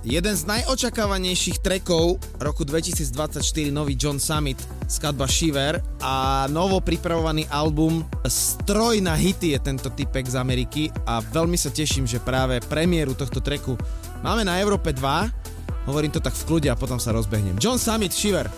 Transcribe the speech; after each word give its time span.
Jeden 0.00 0.32
z 0.32 0.48
najočakávanejších 0.48 1.60
trekov 1.60 2.16
roku 2.40 2.64
2024 2.64 3.44
nový 3.68 4.00
John 4.00 4.16
Summit, 4.16 4.56
skladba 4.88 5.28
Shiver 5.28 5.76
a 6.00 6.48
novo 6.48 6.80
pripravovaný 6.80 7.44
album 7.52 8.00
Stroj 8.24 9.04
na 9.04 9.12
hity 9.12 9.52
je 9.52 9.60
tento 9.60 9.92
typek 9.92 10.24
z 10.24 10.40
Ameriky 10.40 10.88
a 11.04 11.20
veľmi 11.20 11.60
sa 11.60 11.68
teším, 11.68 12.08
že 12.08 12.16
práve 12.16 12.64
premiéru 12.64 13.12
tohto 13.12 13.44
treku 13.44 13.76
máme 14.24 14.40
na 14.40 14.56
Európe 14.56 14.96
2. 14.96 15.84
Hovorím 15.84 16.16
to 16.16 16.24
tak 16.24 16.32
v 16.32 16.48
kľude 16.48 16.68
a 16.72 16.80
potom 16.80 16.96
sa 16.96 17.12
rozbehnem. 17.12 17.60
John 17.60 17.76
Summit, 17.76 18.16
Shiver. 18.16 18.48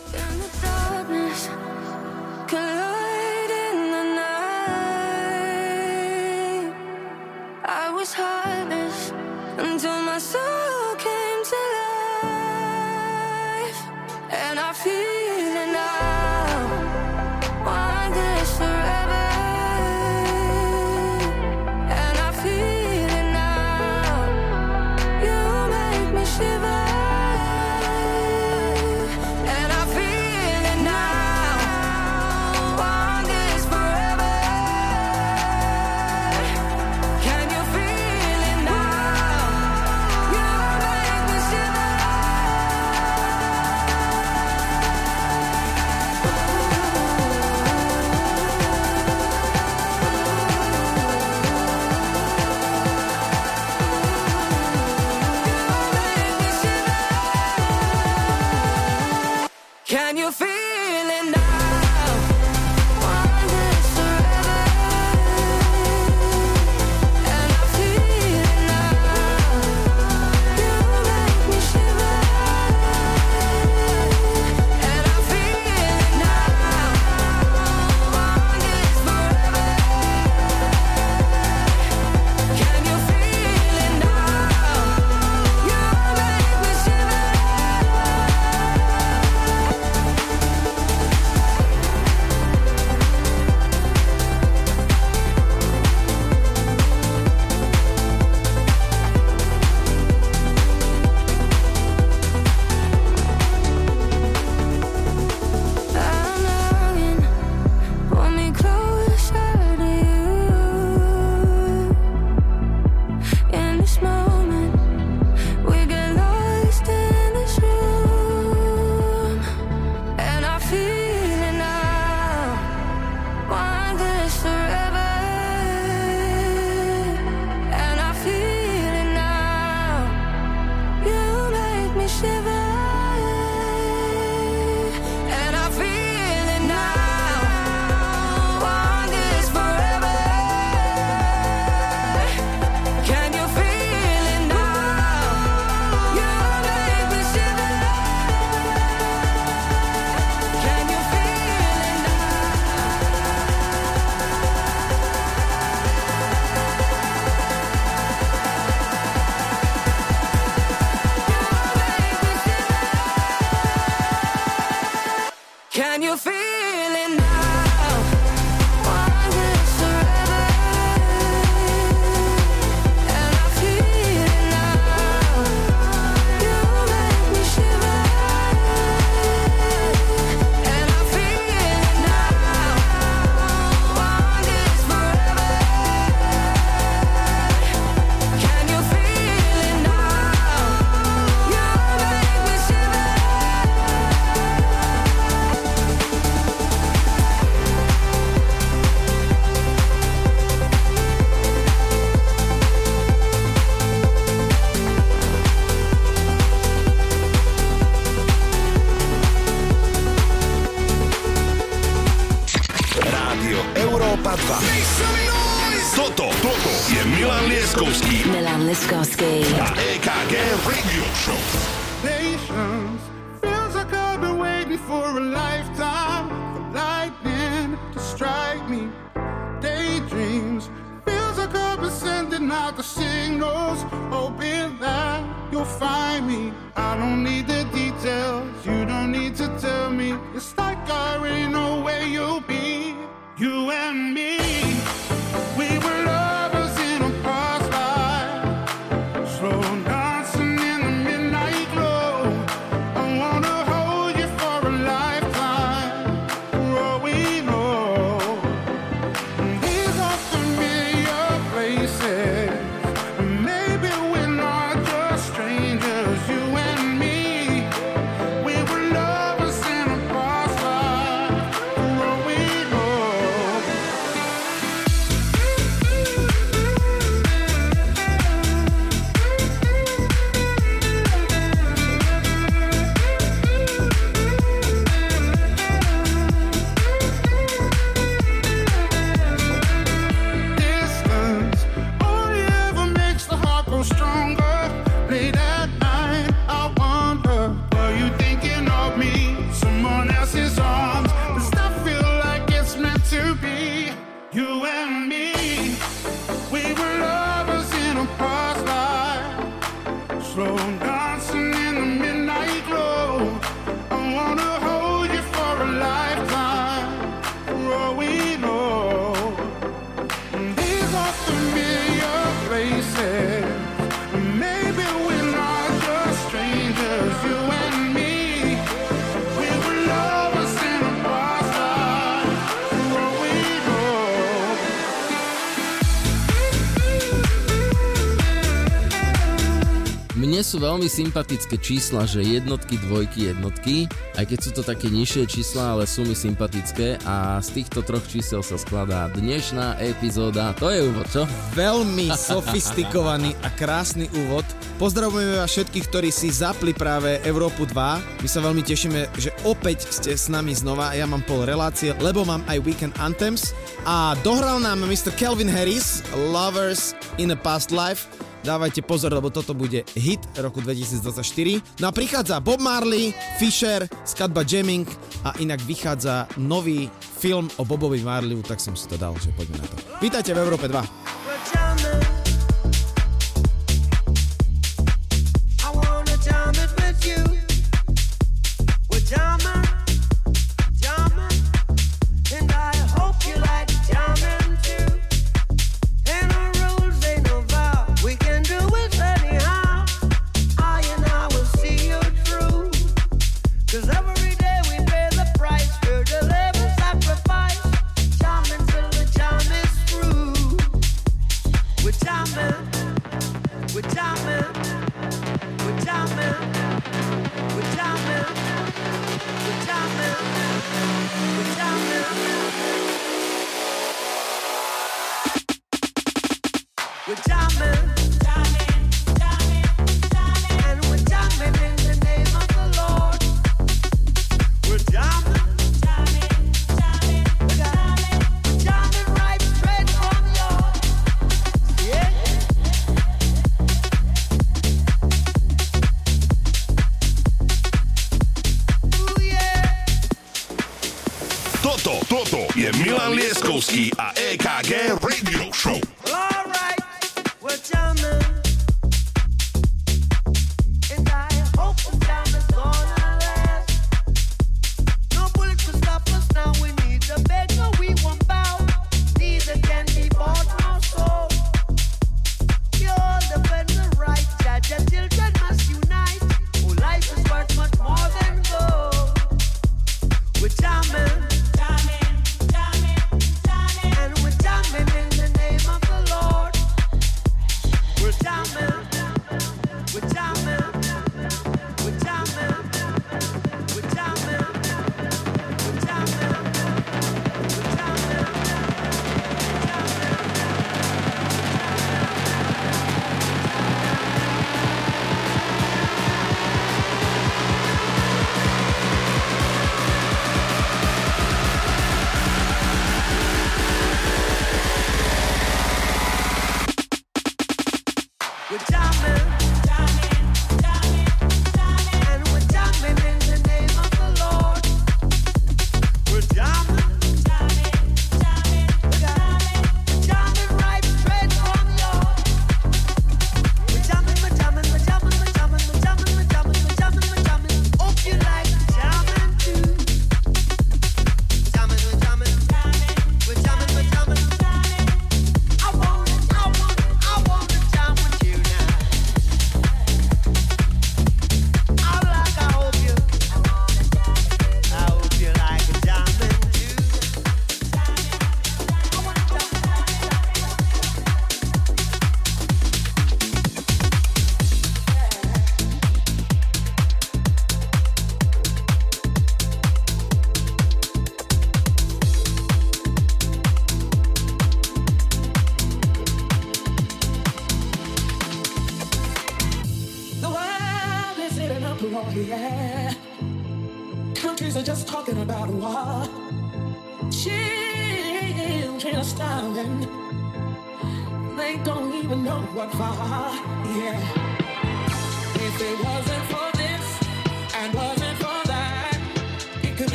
Sú 340.52 340.60
veľmi 340.60 340.84
sympatické 340.84 341.56
čísla, 341.56 342.04
že 342.04 342.20
jednotky, 342.20 342.76
dvojky, 342.84 343.32
jednotky, 343.32 343.88
aj 344.20 344.28
keď 344.28 344.38
sú 344.44 344.50
to 344.52 344.60
také 344.60 344.92
nižšie 344.92 345.24
čísla, 345.24 345.72
ale 345.72 345.88
sú 345.88 346.04
mi 346.04 346.12
sympatické 346.12 347.00
a 347.08 347.40
z 347.40 347.56
týchto 347.56 347.80
troch 347.80 348.04
čísel 348.04 348.44
sa 348.44 348.60
skladá 348.60 349.08
dnešná 349.16 349.80
epizóda. 349.80 350.52
To 350.60 350.68
je 350.68 350.84
úvod, 350.84 351.08
čo? 351.08 351.24
Veľmi 351.56 352.12
sofistikovaný 352.12 353.32
a 353.40 353.48
krásny 353.48 354.12
úvod. 354.12 354.44
Pozdravujeme 354.76 355.40
vás 355.40 355.48
všetkých, 355.48 355.88
ktorí 355.88 356.12
si 356.12 356.28
zapli 356.28 356.76
práve 356.76 357.16
Európu 357.24 357.64
2. 357.64 358.20
My 358.20 358.28
sa 358.28 358.44
veľmi 358.44 358.60
tešíme, 358.60 359.08
že 359.16 359.32
opäť 359.48 359.88
ste 359.88 360.12
s 360.12 360.28
nami 360.28 360.52
znova. 360.52 360.92
Ja 360.92 361.08
mám 361.08 361.24
pol 361.24 361.48
relácie, 361.48 361.96
lebo 362.04 362.28
mám 362.28 362.44
aj 362.44 362.60
Weekend 362.60 362.92
Anthems. 363.00 363.56
A 363.88 364.12
dohral 364.20 364.60
nám 364.60 364.84
Mr. 364.84 365.16
Kelvin 365.16 365.48
Harris, 365.48 366.04
Lovers 366.28 366.92
in 367.16 367.32
a 367.32 367.38
Past 367.40 367.72
Life. 367.72 368.31
Dávajte 368.42 368.82
pozor, 368.82 369.14
lebo 369.14 369.30
toto 369.30 369.54
bude 369.54 369.86
hit 369.94 370.18
roku 370.42 370.58
2024. 370.58 371.78
No 371.78 371.88
a 371.88 371.92
prichádza 371.94 372.42
Bob 372.42 372.58
Marley, 372.58 373.14
Fisher, 373.38 373.86
skladba 374.02 374.42
Jamming 374.42 374.90
a 375.22 375.30
inak 375.38 375.62
vychádza 375.62 376.26
nový 376.42 376.90
film 376.98 377.46
o 377.56 377.62
Bobovi 377.62 378.02
Marleyu, 378.02 378.42
tak 378.42 378.58
som 378.58 378.74
si 378.74 378.90
to 378.90 378.98
dal, 378.98 379.14
že 379.22 379.30
poďme 379.38 379.62
na 379.62 379.66
to. 379.70 379.76
Vítajte 380.02 380.34
v 380.34 380.42
Európe 380.42 380.66
2. 380.66 381.21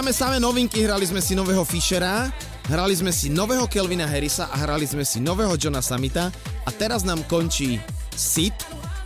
hráme 0.00 0.16
samé 0.16 0.40
novinky, 0.40 0.80
hrali 0.80 1.04
sme 1.04 1.20
si 1.20 1.36
nového 1.36 1.60
Fishera, 1.60 2.32
hrali 2.72 2.96
sme 2.96 3.12
si 3.12 3.28
nového 3.28 3.68
Kelvina 3.68 4.08
Harrisa 4.08 4.48
a 4.48 4.56
hrali 4.64 4.88
sme 4.88 5.04
si 5.04 5.20
nového 5.20 5.52
Johna 5.60 5.84
Samita 5.84 6.32
a 6.64 6.70
teraz 6.72 7.04
nám 7.04 7.20
končí 7.28 7.76
Sid. 8.16 8.56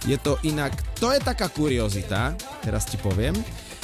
Je 0.06 0.14
to 0.22 0.38
inak, 0.46 0.70
to 1.02 1.10
je 1.10 1.18
taká 1.18 1.50
kuriozita, 1.50 2.38
teraz 2.62 2.86
ti 2.86 2.94
poviem, 2.94 3.34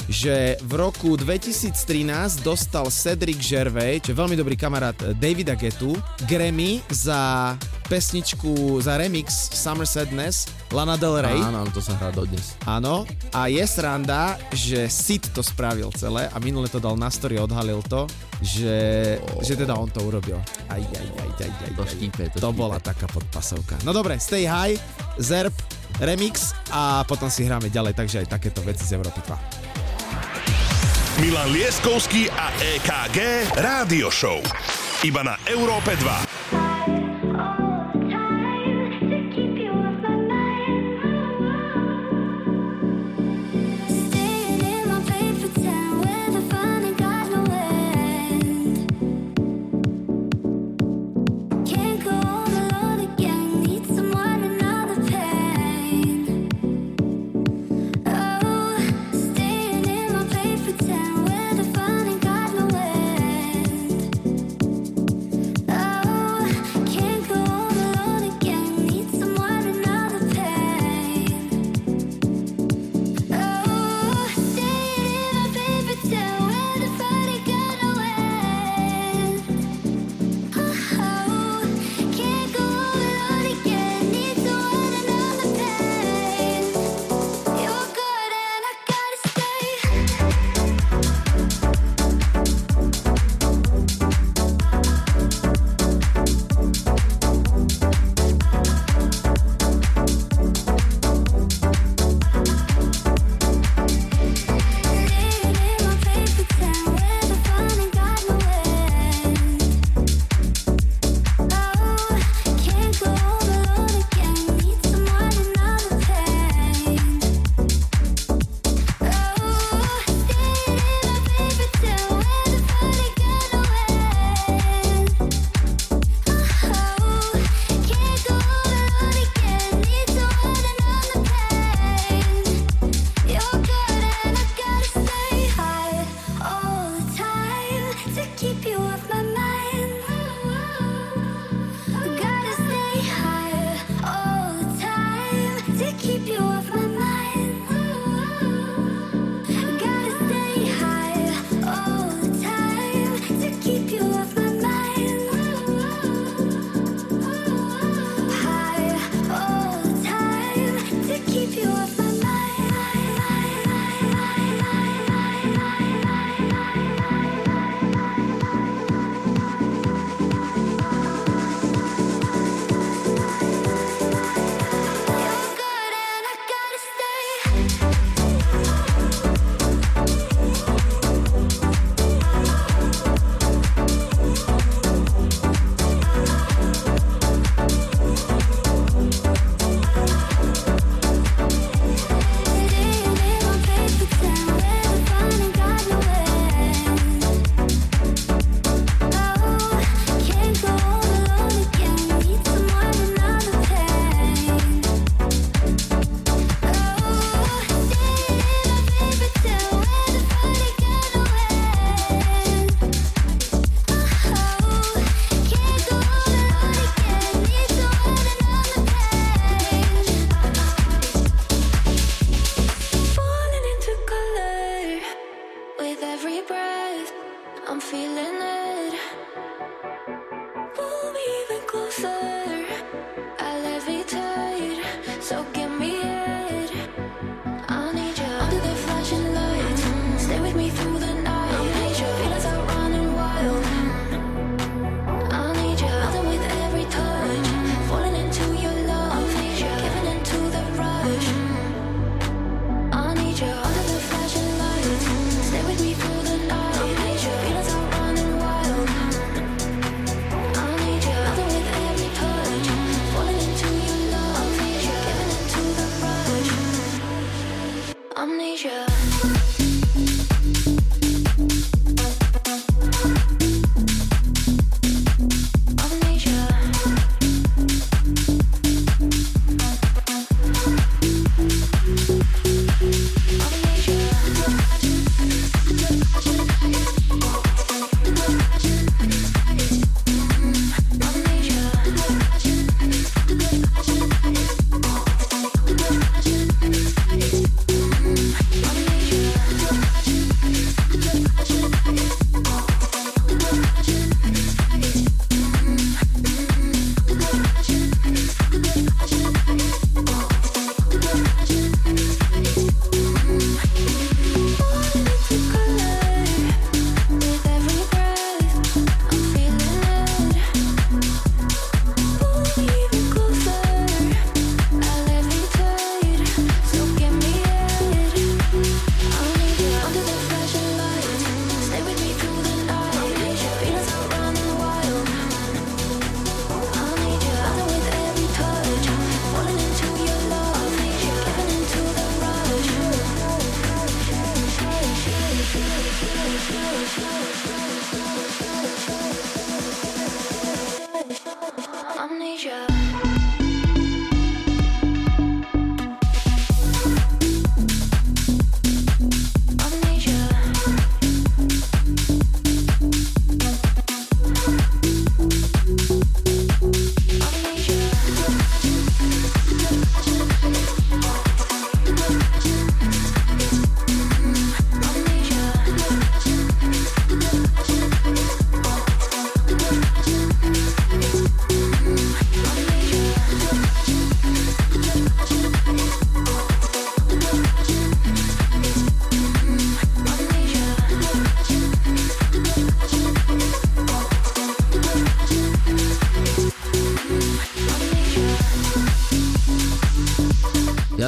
že 0.07 0.55
v 0.63 0.79
roku 0.79 1.19
2013 1.19 2.47
dostal 2.47 2.87
Cedric 2.87 3.43
Gervais, 3.43 3.99
čo 3.99 4.15
je 4.15 4.19
veľmi 4.23 4.39
dobrý 4.39 4.55
kamarát 4.55 4.95
Davida 5.19 5.59
Getu, 5.59 5.99
Grammy 6.31 6.79
za 6.87 7.51
pesničku, 7.91 8.79
za 8.79 8.95
remix 8.95 9.51
Summer 9.51 9.83
Sadness 9.83 10.47
Lana 10.71 10.95
Del 10.95 11.19
Rey. 11.19 11.35
Áno, 11.35 11.67
to 11.75 11.83
sa 11.83 11.99
hrá 11.99 12.07
dodnes. 12.07 12.55
Áno, 12.63 13.03
a 13.35 13.51
je 13.51 13.59
sranda, 13.67 14.39
že 14.55 14.87
Sid 14.87 15.35
to 15.35 15.43
spravil 15.43 15.91
celé 15.99 16.31
a 16.31 16.39
minule 16.39 16.71
to 16.71 16.79
dal 16.79 16.95
na 16.95 17.11
story, 17.11 17.35
odhalil 17.35 17.83
to, 17.83 18.07
že, 18.39 19.19
oh. 19.35 19.43
že 19.43 19.59
teda 19.59 19.75
on 19.75 19.91
to 19.91 19.99
urobil. 20.07 20.39
Aj, 20.71 20.79
aj, 20.79 21.03
aj, 21.03 21.29
aj, 21.35 21.51
aj, 21.51 21.71
To 21.75 21.83
aj. 21.83 21.91
štípe, 21.91 22.23
to 22.31 22.39
to 22.39 22.47
štípe. 22.47 22.61
bola 22.63 22.79
taká 22.79 23.11
podpasovka. 23.11 23.83
No 23.83 23.91
dobre, 23.91 24.15
Stay 24.23 24.47
High, 24.47 24.79
Zerb, 25.19 25.51
remix 25.99 26.55
a 26.71 27.03
potom 27.03 27.27
si 27.27 27.43
hráme 27.43 27.67
ďalej, 27.67 27.91
takže 27.91 28.23
aj 28.23 28.39
takéto 28.39 28.63
veci 28.63 28.87
z 28.87 28.95
Európy 28.95 29.19
2. 29.27 31.19
Milan 31.19 31.51
Lieskovský 31.51 32.31
a 32.31 32.55
EKG 32.55 33.51
Rádio 33.59 34.07
Show. 34.07 34.39
Iba 35.03 35.27
na 35.27 35.35
Európe 35.43 35.99
2. 35.99 36.70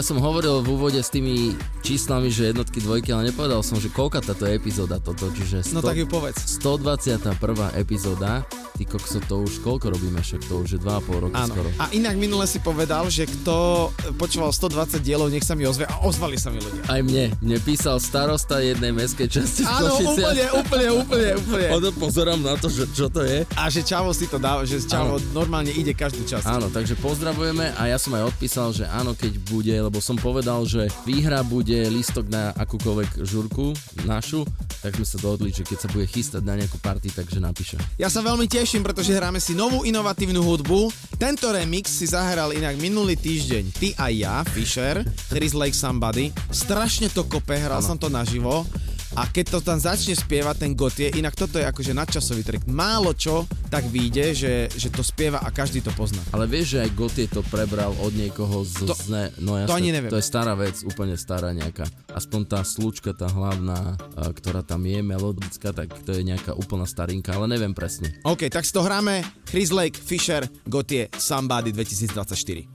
Ja 0.04 0.12
som 0.12 0.20
hovoril 0.20 0.60
v 0.68 0.76
úvode 0.76 1.00
s 1.00 1.08
tými 1.08 1.56
číslami, 1.80 2.28
že 2.28 2.52
jednotky, 2.52 2.84
dvojky, 2.84 3.16
ale 3.16 3.32
nepovedal 3.32 3.64
som, 3.64 3.80
že 3.80 3.88
koľka 3.88 4.20
táto 4.20 4.44
epizóda 4.44 5.00
toto, 5.00 5.32
čiže 5.32 5.64
100, 5.64 5.72
No 5.72 5.80
tak 5.80 5.96
ju 5.96 6.04
povedz. 6.04 6.44
121. 6.60 7.40
epizóda. 7.80 8.44
Ty 8.84 9.00
kokso, 9.00 9.24
to 9.24 9.48
už 9.48 9.64
koľko 9.64 9.96
robíme, 9.96 10.20
však 10.20 10.44
to 10.44 10.60
už 10.60 10.76
je 10.76 10.80
2,5 10.84 11.24
roky 11.24 11.40
Áno. 11.40 11.56
skoro. 11.56 11.72
A 11.80 11.88
inak 11.96 12.20
minule 12.20 12.44
si 12.44 12.60
povedal, 12.60 13.08
že 13.08 13.24
kto 13.24 13.88
počúval 14.20 14.52
120 14.52 15.00
dielov, 15.00 15.32
nech 15.32 15.48
sa 15.48 15.56
mi 15.56 15.64
ozve 15.64 15.88
a 15.88 16.04
ozvali 16.04 16.36
sa 16.36 16.52
mi 16.52 16.60
ľudia. 16.60 16.84
Aj 16.92 17.00
mne, 17.00 17.32
mne 17.40 17.64
písal 17.64 18.04
starosta 18.04 18.60
jednej 18.60 18.92
meskej 18.92 19.32
časti 19.32 19.64
Áno, 19.64 19.88
úplne, 20.04 20.46
úplne, 20.60 20.88
úplne, 21.00 21.30
úplne. 21.40 21.68
Potom 21.72 21.94
pozerám 21.96 22.44
na 22.44 22.60
to, 22.60 22.68
že 22.68 22.92
čo 22.92 23.08
to 23.08 23.24
je. 23.24 23.48
A 23.56 23.72
že 23.72 23.88
Čavo 23.88 24.12
si 24.12 24.28
to 24.28 24.36
dáva, 24.36 24.68
že 24.68 24.84
Čavo 24.84 25.16
normálne 25.32 25.72
ide 25.72 25.96
každú 25.96 26.28
časť. 26.28 26.44
Áno, 26.44 26.68
takže 26.68 27.00
pozdravujeme 27.00 27.80
a 27.80 27.88
ja 27.88 27.96
som 27.96 28.12
aj 28.20 28.36
odpísal, 28.36 28.76
že 28.76 28.84
áno, 28.92 29.16
keď 29.16 29.32
bude, 29.48 29.72
lebo 29.80 30.04
som 30.04 30.20
povedal, 30.20 30.68
že 30.68 30.92
výhra 31.08 31.40
bude 31.40 31.88
listok 31.88 32.28
na 32.28 32.52
akúkoľvek 32.60 33.24
žurku 33.24 33.72
našu, 34.04 34.44
tak 34.84 35.00
sme 35.00 35.08
sa 35.08 35.16
dohodli, 35.24 35.56
že 35.56 35.64
keď 35.64 35.78
sa 35.80 35.88
bude 35.88 36.04
chystať 36.04 36.44
na 36.44 36.60
nejakú 36.60 36.76
party, 36.84 37.16
takže 37.16 37.40
napíše. 37.40 37.80
Ja 37.96 38.12
sa 38.12 38.20
veľmi 38.20 38.52
teším, 38.52 38.84
pretože 38.84 39.16
hráme 39.16 39.40
si 39.40 39.56
novú 39.56 39.88
inovatívnu 39.88 40.44
hudbu. 40.44 40.92
Tento 41.16 41.48
remix 41.56 41.88
si 41.88 42.04
zahral 42.12 42.52
inak 42.52 42.76
minulý 42.76 43.16
týždeň 43.16 43.64
ty 43.72 43.96
a 43.96 44.12
ja, 44.12 44.44
Fisher, 44.44 45.00
Chris 45.32 45.56
Lake 45.56 45.72
Somebody. 45.72 46.36
Strašne 46.52 47.08
to 47.08 47.24
kope, 47.32 47.56
hral 47.56 47.80
som 47.80 47.96
to 47.96 48.12
naživo. 48.12 48.68
A 49.14 49.30
keď 49.30 49.46
to 49.54 49.60
tam 49.62 49.78
začne 49.78 50.18
spievať 50.18 50.66
ten 50.66 50.72
Gotie, 50.74 51.14
inak 51.14 51.38
toto 51.38 51.62
je 51.62 51.66
akože 51.70 51.94
nadčasový 51.94 52.42
track. 52.42 52.66
Málo 52.66 53.14
čo 53.14 53.46
tak 53.70 53.86
vyjde, 53.86 54.26
že, 54.34 54.54
že 54.74 54.90
to 54.90 55.06
spieva 55.06 55.38
a 55.38 55.54
každý 55.54 55.86
to 55.86 55.94
pozná. 55.94 56.18
Ale 56.34 56.50
vieš, 56.50 56.78
že 56.78 56.82
aj 56.82 56.90
Gotie 56.98 57.30
to 57.30 57.46
prebral 57.46 57.94
od 58.02 58.10
niekoho 58.18 58.66
z... 58.66 58.90
To- 58.90 58.98
ne, 59.14 59.30
no 59.38 59.54
jasné, 59.62 59.70
to 59.70 59.78
ani 59.78 59.90
neviem. 59.94 60.10
To 60.10 60.18
je 60.18 60.26
stará 60.26 60.58
vec, 60.58 60.82
úplne 60.82 61.14
stará 61.14 61.54
nejaká. 61.54 61.86
Aspoň 62.10 62.42
tá 62.50 62.60
slučka, 62.66 63.14
tá 63.14 63.30
hlavná, 63.30 64.02
ktorá 64.18 64.66
tam 64.66 64.82
je 64.82 65.06
melodická, 65.06 65.70
tak 65.70 65.94
to 66.02 66.18
je 66.18 66.26
nejaká 66.26 66.58
úplná 66.58 66.90
starinka, 66.90 67.38
ale 67.38 67.54
neviem 67.54 67.78
presne. 67.78 68.10
OK, 68.26 68.50
tak 68.50 68.66
si 68.66 68.74
to 68.74 68.82
hráme. 68.82 69.22
Chris 69.46 69.70
Lake, 69.70 69.94
Fisher, 69.94 70.42
Gotie, 70.66 71.14
Somebody 71.22 71.70
2024. 71.70 72.66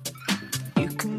You 0.79 0.87
can 0.95 1.18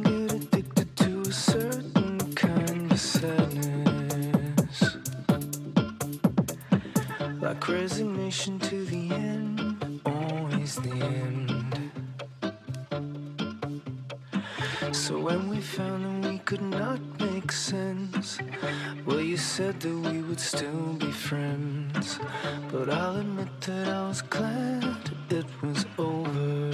resignation 7.71 8.60
to 8.60 8.86
the 8.86 9.12
end, 9.12 10.01
always 10.05 10.75
the 10.75 10.91
end. 10.91 11.91
So 14.91 15.19
when 15.19 15.49
we 15.49 15.60
found 15.62 16.23
that 16.23 16.29
we 16.32 16.38
could 16.39 16.62
not 16.62 16.99
make 17.19 17.51
sense, 17.51 18.39
well, 19.05 19.21
you 19.21 19.38
said 19.38 19.79
that 19.82 19.95
we 19.95 20.21
would 20.21 20.39
still 20.39 20.93
be 20.93 21.12
friends. 21.12 22.19
But 22.71 22.89
I'll 22.89 23.17
admit 23.17 23.62
that 23.62 23.88
I 23.88 24.08
was 24.08 24.21
glad 24.21 24.97
it 25.29 25.45
was 25.62 25.86
over. 25.97 26.69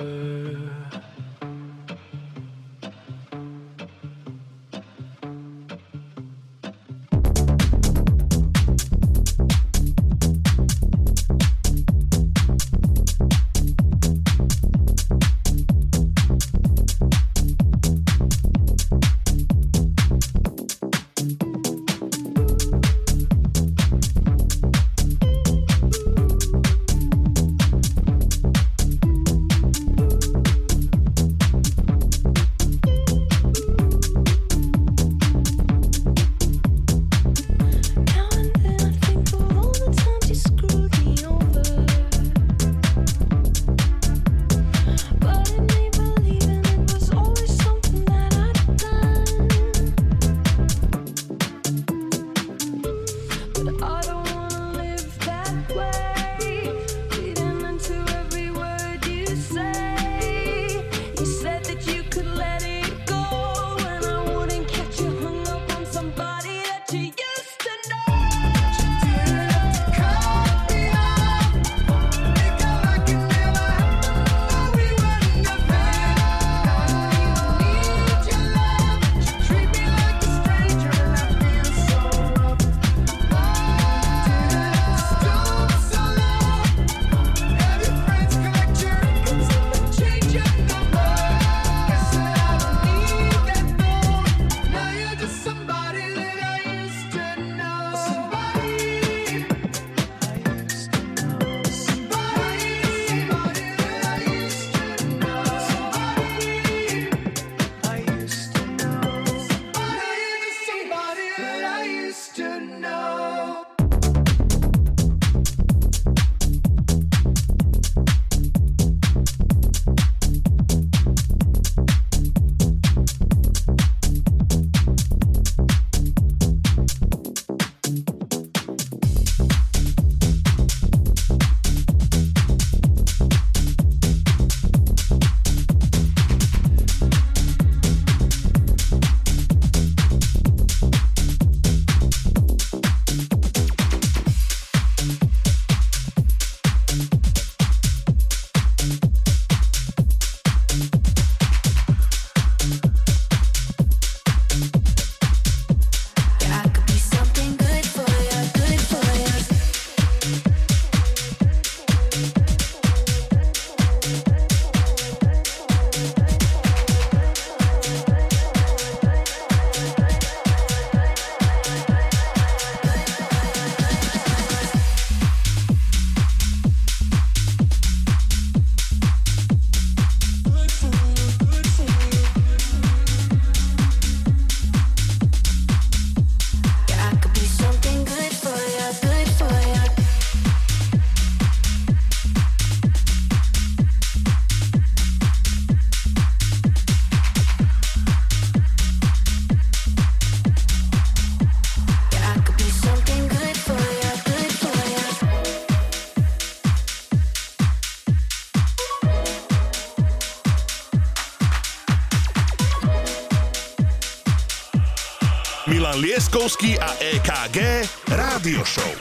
Laskovský 216.36 216.76
a 216.84 216.92
EKG 217.00 217.88
Rádio 218.12 218.60
Show. 218.68 218.92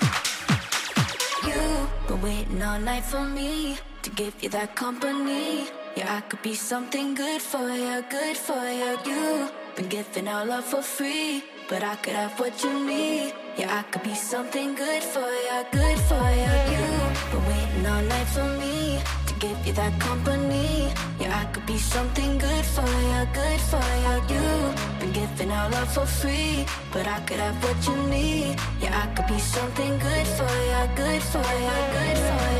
Yeah, 5.99 6.15
I 6.15 6.23
could 6.31 6.43
be 6.47 6.55
something 6.55 7.19
good 7.19 7.43
for 7.43 7.67
you, 7.75 8.07
good 8.07 8.39
for 8.39 8.63
you. 8.71 8.95
You 9.03 9.51
been 9.75 9.91
giving 9.91 10.31
all 10.31 10.47
love 10.47 10.63
for 10.63 10.83
free, 10.83 11.43
but 11.67 11.83
I 11.83 11.99
could 11.99 12.15
have 12.15 12.39
what 12.39 12.55
you 12.63 12.71
need. 12.87 13.35
Yeah, 13.59 13.83
I 13.83 13.83
could 13.91 14.07
be 14.07 14.15
something 14.15 14.79
good 14.79 15.03
for 15.03 15.27
you, 15.27 15.59
good 15.75 15.99
for 16.07 16.23
you. 16.39 16.55
You 16.71 16.87
been 17.35 17.43
waiting 17.51 17.87
all 17.91 18.03
night 18.07 18.31
for 18.31 18.47
me 18.63 19.03
give 19.49 19.67
you 19.67 19.73
that 19.75 19.95
company. 20.01 20.93
Yeah, 21.21 21.43
I 21.43 21.45
could 21.53 21.67
be 21.67 21.79
something 21.79 22.39
good 22.39 22.65
for 22.75 22.89
you, 23.09 23.21
good 23.41 23.61
for 23.71 23.87
you. 24.05 24.15
You've 24.33 25.01
been 25.01 25.13
giving 25.21 25.51
our 25.51 25.69
love 25.71 25.91
for 25.93 26.07
free, 26.07 26.67
but 26.93 27.07
I 27.07 27.19
could 27.27 27.41
have 27.45 27.57
what 27.65 27.79
you 27.89 27.97
need. 28.17 28.57
Yeah, 28.81 29.03
I 29.03 29.07
could 29.15 29.29
be 29.35 29.41
something 29.57 29.93
good 30.07 30.27
for 30.37 30.53
you, 30.71 30.83
good 31.03 31.23
for 31.33 31.47
you, 31.65 31.79
good 31.97 32.19
for 32.27 32.43
you. 32.49 32.54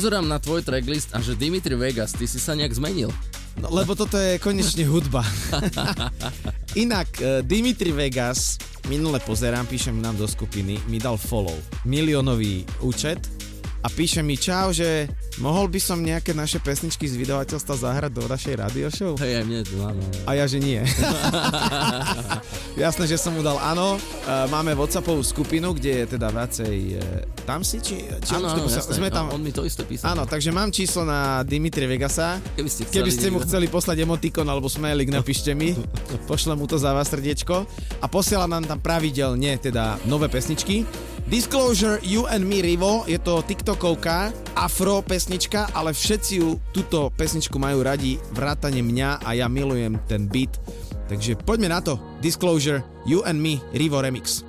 Pozerám 0.00 0.24
na 0.24 0.40
tvoj 0.40 0.64
tracklist 0.64 1.12
a 1.12 1.20
že 1.20 1.36
Dimitri 1.36 1.76
Vegas, 1.76 2.16
ty 2.16 2.24
si 2.24 2.40
sa 2.40 2.56
nejak 2.56 2.72
zmenil. 2.72 3.12
No, 3.60 3.68
lebo 3.68 3.92
toto 3.92 4.16
je 4.16 4.40
konečne 4.40 4.88
hudba. 4.88 5.20
Inak, 6.88 7.20
eh, 7.20 7.44
Dimitri 7.44 7.92
Vegas, 7.92 8.56
minule 8.88 9.20
pozerám, 9.20 9.68
píšem 9.68 9.92
nám 10.00 10.16
do 10.16 10.24
skupiny, 10.24 10.80
mi 10.88 10.96
dal 10.96 11.20
follow. 11.20 11.52
Miliónový 11.84 12.64
účet 12.80 13.20
a 13.84 13.92
píše 13.92 14.24
mi 14.24 14.40
čau, 14.40 14.72
že 14.72 15.04
mohol 15.36 15.68
by 15.68 15.76
som 15.76 16.00
nejaké 16.00 16.32
naše 16.32 16.64
pesničky 16.64 17.04
z 17.04 17.20
vydavateľstva 17.20 17.74
zahrať 17.76 18.12
do 18.16 18.24
našej 18.24 18.54
radio 18.56 18.88
show? 18.88 19.20
Hej, 19.20 19.40
aj 19.40 19.44
mne 19.44 19.60
to 19.68 19.84
áno. 19.84 20.00
A 20.24 20.30
ja, 20.32 20.48
že 20.48 20.64
nie. 20.64 20.80
Jasné, 22.80 23.04
že 23.12 23.20
som 23.20 23.36
mu 23.36 23.44
dal 23.44 23.60
áno. 23.60 24.00
E, 24.24 24.48
Máme 24.48 24.72
Whatsappovú 24.72 25.20
skupinu, 25.20 25.76
kde 25.76 26.00
je 26.00 26.04
teda 26.16 26.32
viacej... 26.32 26.76
e, 26.96 27.04
Tam 27.44 27.60
si, 27.60 27.76
či... 27.76 28.08
či 28.24 28.32
Áno, 28.32 28.56
áno, 28.56 28.64
jasné. 28.72 28.96
sme 28.96 29.12
tam... 29.12 29.28
On 29.28 29.42
mi 29.44 29.52
to 29.52 29.68
isté 29.68 29.84
písal. 29.84 30.16
Áno, 30.16 30.24
takže 30.24 30.48
mám 30.48 30.72
číslo 30.72 31.04
na 31.04 31.44
Dimitri 31.44 31.84
Vegasa. 31.84 32.40
Keby 32.56 32.70
ste 32.72 32.88
chceli, 32.88 32.96
Keby 32.96 33.10
ste 33.12 33.28
mu 33.28 33.38
chceli 33.44 33.66
poslať 33.68 34.00
emotikon 34.00 34.48
alebo 34.48 34.72
smilik, 34.72 35.12
napíšte 35.12 35.52
mi. 35.52 35.76
Pošlem 36.30 36.56
mu 36.56 36.64
to 36.64 36.80
za 36.80 36.96
vás 36.96 37.12
srdiečko. 37.12 37.68
A 38.00 38.06
posiela 38.08 38.48
nám 38.48 38.64
tam 38.64 38.80
pravidelne 38.80 39.60
teda 39.60 40.00
nové 40.08 40.32
pesničky. 40.32 40.88
Disclosure 41.28 42.00
You 42.00 42.24
and 42.32 42.48
Me 42.48 42.64
Rivo, 42.64 43.04
je 43.04 43.20
to 43.20 43.44
TikTokovka, 43.44 44.32
afro 44.56 45.04
pesnička, 45.04 45.68
ale 45.76 45.92
všetci 45.92 46.32
ju 46.40 46.56
túto 46.72 47.12
pesničku 47.12 47.54
majú 47.60 47.84
radi, 47.84 48.16
vrátane 48.32 48.80
mňa 48.80 49.22
a 49.22 49.36
ja 49.36 49.46
milujem 49.46 50.00
ten 50.08 50.26
beat. 50.26 50.56
Takže 51.10 51.34
poďme 51.42 51.74
na 51.74 51.82
to. 51.82 51.98
Disclosure 52.22 52.86
You 53.02 53.26
and 53.26 53.42
Me 53.42 53.58
Rivo 53.74 53.98
Remix. 53.98 54.46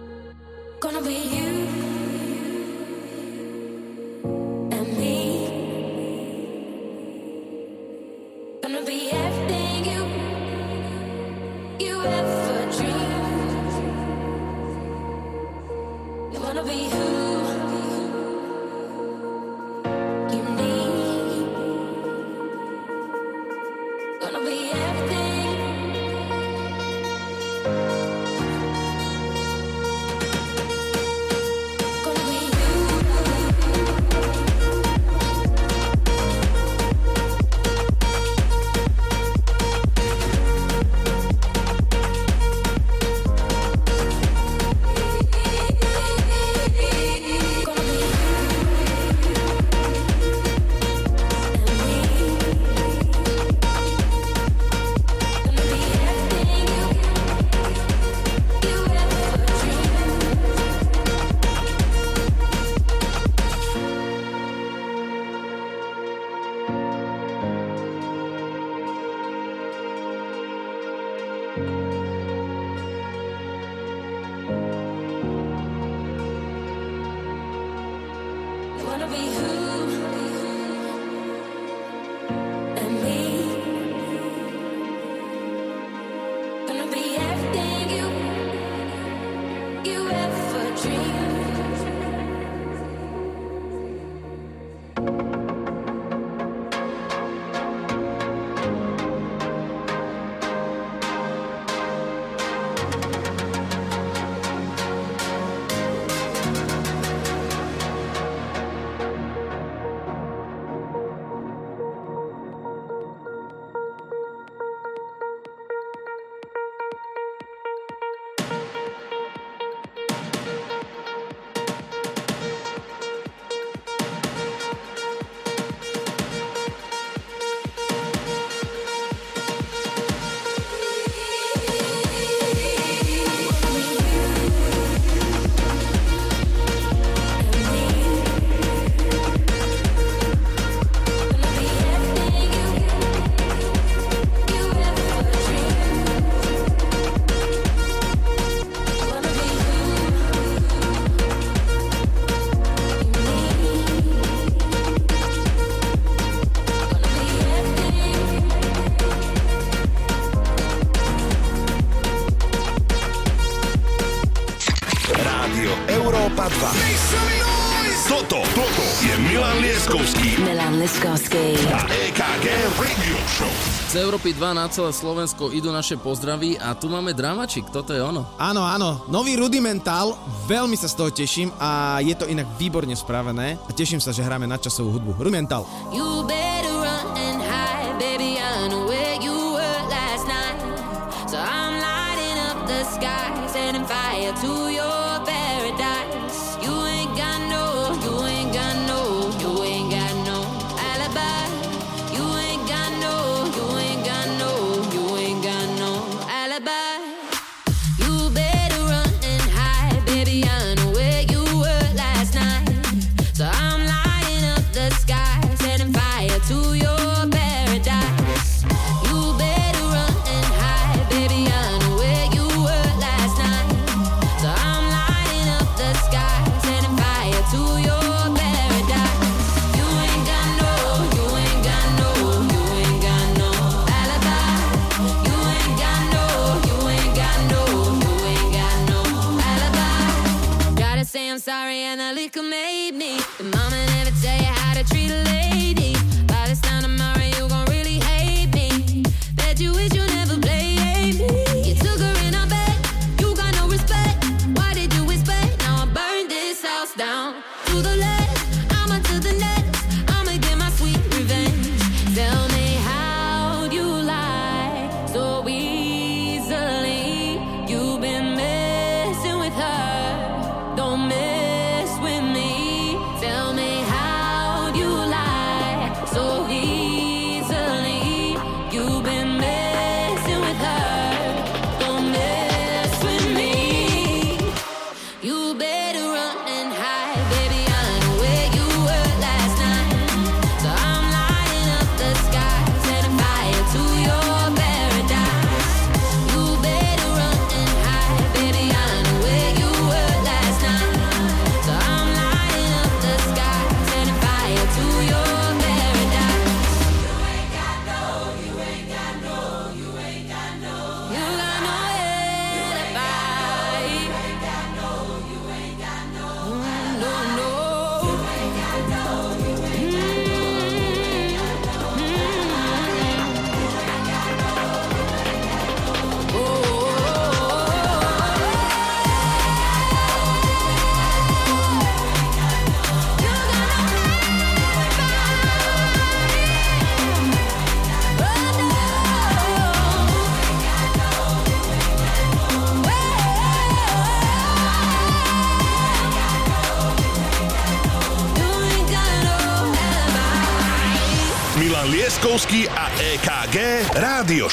Európy 174.02 174.34
2 174.34 174.58
na 174.58 174.66
celé 174.66 174.90
Slovensko 174.90 175.54
idú 175.54 175.70
naše 175.70 175.94
pozdravy 175.94 176.58
a 176.58 176.74
tu 176.74 176.90
máme 176.90 177.14
dramačik, 177.14 177.70
toto 177.70 177.94
je 177.94 178.02
ono. 178.02 178.26
Áno, 178.42 178.66
áno, 178.66 179.06
nový 179.14 179.38
Rudimental. 179.38 180.18
veľmi 180.50 180.74
sa 180.74 180.90
z 180.90 180.98
toho 180.98 181.14
teším 181.14 181.54
a 181.62 182.02
je 182.02 182.18
to 182.18 182.26
inak 182.26 182.50
výborne 182.58 182.98
spravené 182.98 183.62
a 183.62 183.70
teším 183.70 184.02
sa, 184.02 184.10
že 184.10 184.26
hráme 184.26 184.50
na 184.50 184.58
časovú 184.58 184.98
hudbu. 184.98 185.22
Rudimental. 185.22 185.70
You 185.94 186.11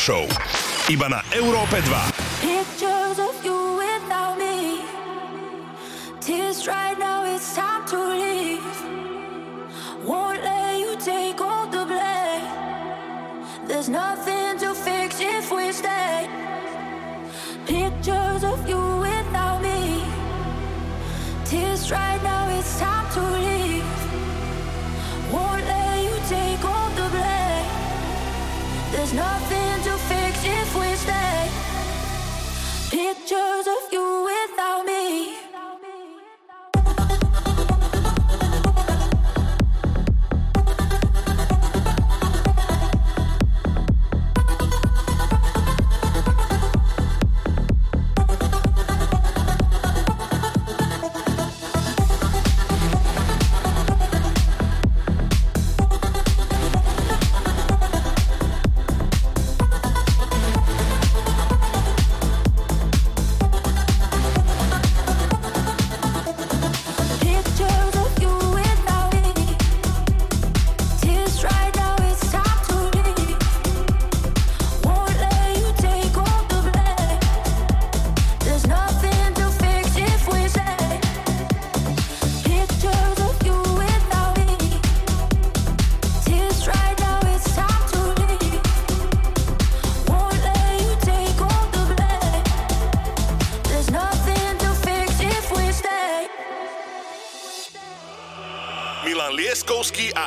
Show. 0.08 0.24
Iba 0.88 1.12
na 1.12 1.20
Európe 1.36 1.84
2. 1.84 2.40
Pictures 2.40 3.20
of 3.20 3.36
you 3.44 3.76
without 3.76 4.40
me. 4.40 4.80
Tears 6.16 6.64
right 6.64 6.96
now, 6.96 7.28
it's 7.28 7.52
time 7.52 7.84
to 7.92 8.16
leave. 8.16 8.64
Won't 10.08 10.40
let 10.40 10.80
you 10.80 10.96
take 10.96 11.36
all 11.44 11.68
the 11.68 11.84
blame. 11.84 12.48
There's 13.68 13.92
nothing 13.92 14.56
to 14.64 14.72
fix 14.72 15.20
if 15.20 15.52
we 15.52 15.76
stay. 15.76 16.24
Pictures 17.68 18.48
of 18.48 18.64
you 18.64 18.80
without 19.04 19.60
me. 19.60 20.08
Tears 21.44 21.92
right 21.92 22.22
now, 22.24 22.48
it's 22.56 22.80
time 22.80 23.04
to 23.12 23.20
leave. 23.44 23.84
Won't 25.28 25.68
let 25.68 26.00
you 26.00 26.16
take 26.32 26.64
all 26.64 26.88
the 26.96 27.12
blame. 27.12 27.68
There's 28.88 29.12
nothing 29.12 29.37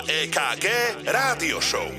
EKG 0.08 0.66
Rádio 1.06 1.62
Show. 1.62 1.91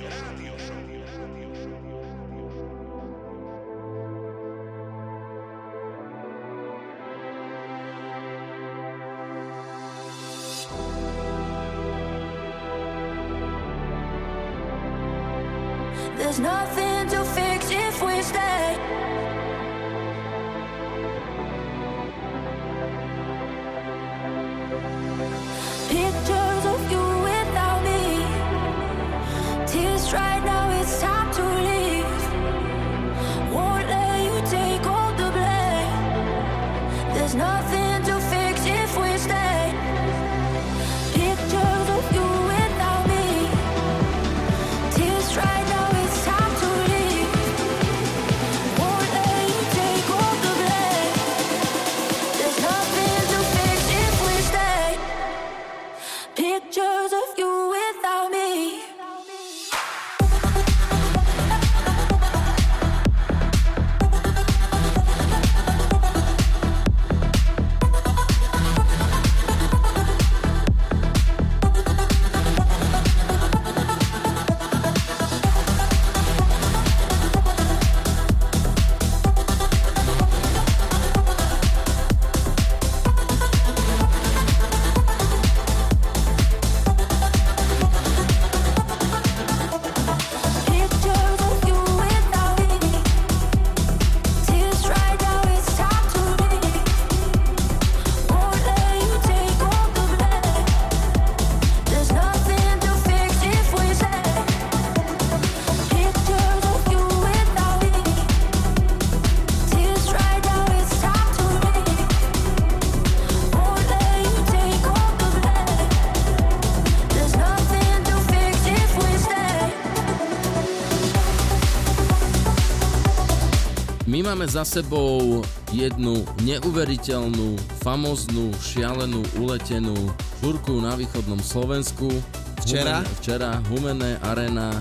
Za 124.52 124.68
sebou 124.68 125.40
jednu 125.72 126.28
neuveriteľnú, 126.44 127.56
famoznú, 127.80 128.52
šialenú, 128.60 129.24
uletenú 129.40 129.96
žurku 130.44 130.76
na 130.76 130.92
východnom 130.92 131.40
Slovensku. 131.40 132.12
Včera? 132.60 133.00
Humen, 133.00 133.16
včera 133.16 133.50
Humené 133.72 134.20
arena, 134.20 134.76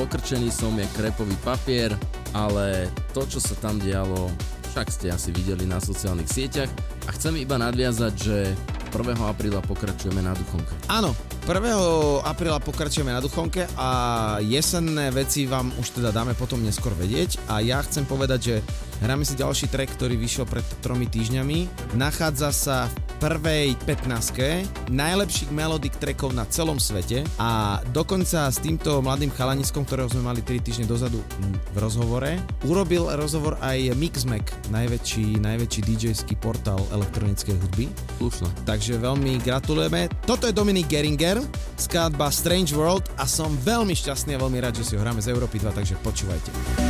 pokrčený 0.00 0.48
som 0.48 0.72
je 0.80 0.88
krepový 0.96 1.36
papier, 1.44 1.92
ale 2.32 2.88
to, 3.12 3.28
čo 3.28 3.44
sa 3.44 3.52
tam 3.60 3.76
dialo, 3.76 4.32
však 4.72 4.88
ste 4.88 5.12
asi 5.12 5.36
videli 5.36 5.68
na 5.68 5.84
sociálnych 5.84 6.32
sieťach 6.32 6.72
a 7.04 7.12
chcem 7.12 7.36
iba 7.44 7.60
nadviazať, 7.60 8.12
že 8.16 8.56
1. 8.88 9.20
apríla 9.20 9.60
pokračujeme 9.60 10.24
na 10.24 10.32
Duchonke. 10.32 10.72
Áno, 10.88 11.12
1. 11.44 12.24
apríla 12.24 12.56
pokračujeme 12.56 13.12
na 13.12 13.20
Duchonke 13.20 13.68
a 13.76 13.88
jesenné 14.42 15.12
veci 15.12 15.44
vám 15.44 15.70
už 15.76 16.00
teda 16.00 16.08
dáme 16.08 16.32
potom 16.34 16.64
neskôr 16.64 16.96
vedieť 16.96 17.36
a 17.52 17.60
ja 17.60 17.84
chcem 17.84 18.08
povedať, 18.08 18.40
že 18.40 18.56
hráme 19.00 19.24
si 19.24 19.34
ďalší 19.36 19.72
track, 19.72 19.96
ktorý 19.96 20.14
vyšiel 20.16 20.44
pred 20.46 20.64
tromi 20.84 21.08
týždňami. 21.08 21.92
Nachádza 21.96 22.52
sa 22.52 22.86
v 22.86 22.94
prvej 23.20 23.76
15 23.84 24.88
najlepších 24.88 25.50
melodic 25.52 25.92
trackov 26.00 26.32
na 26.32 26.48
celom 26.48 26.80
svete 26.80 27.24
a 27.36 27.80
dokonca 27.92 28.48
s 28.48 28.60
týmto 28.60 29.00
mladým 29.04 29.28
chalaniskom, 29.32 29.84
ktorého 29.84 30.08
sme 30.08 30.24
mali 30.24 30.40
3 30.40 30.60
týždne 30.64 30.86
dozadu 30.88 31.20
v 31.72 31.76
rozhovore, 31.76 32.40
urobil 32.64 33.12
rozhovor 33.12 33.60
aj 33.60 33.92
Mixmac, 33.96 34.48
najväčší, 34.72 35.36
najväčší 35.40 35.80
DJ-ský 35.84 36.34
portál 36.40 36.80
elektronickej 36.92 37.56
hudby. 37.60 37.86
Slušno. 38.16 38.48
Takže 38.64 38.96
veľmi 39.00 39.40
gratulujeme. 39.44 40.08
Toto 40.24 40.48
je 40.48 40.56
Dominik 40.56 40.88
Geringer, 40.88 41.40
skladba 41.76 42.32
Strange 42.32 42.72
World 42.72 43.08
a 43.20 43.28
som 43.28 43.52
veľmi 43.60 43.92
šťastný 43.92 44.36
a 44.36 44.40
veľmi 44.40 44.58
rád, 44.60 44.80
že 44.80 44.84
si 44.88 44.92
ho 44.96 45.04
hráme 45.04 45.20
z 45.20 45.32
Európy 45.32 45.60
2, 45.60 45.76
takže 45.76 46.00
počúvajte. 46.00 46.89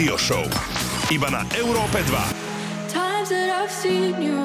Radio 0.00 0.16
Show. 0.16 0.48
Iba 1.12 1.28
na 1.28 1.44
Európe 1.60 2.00
2. 2.00 2.88
Times 2.88 3.28
that 3.28 3.52
I've 3.52 3.68
seen 3.68 4.16
you 4.16 4.39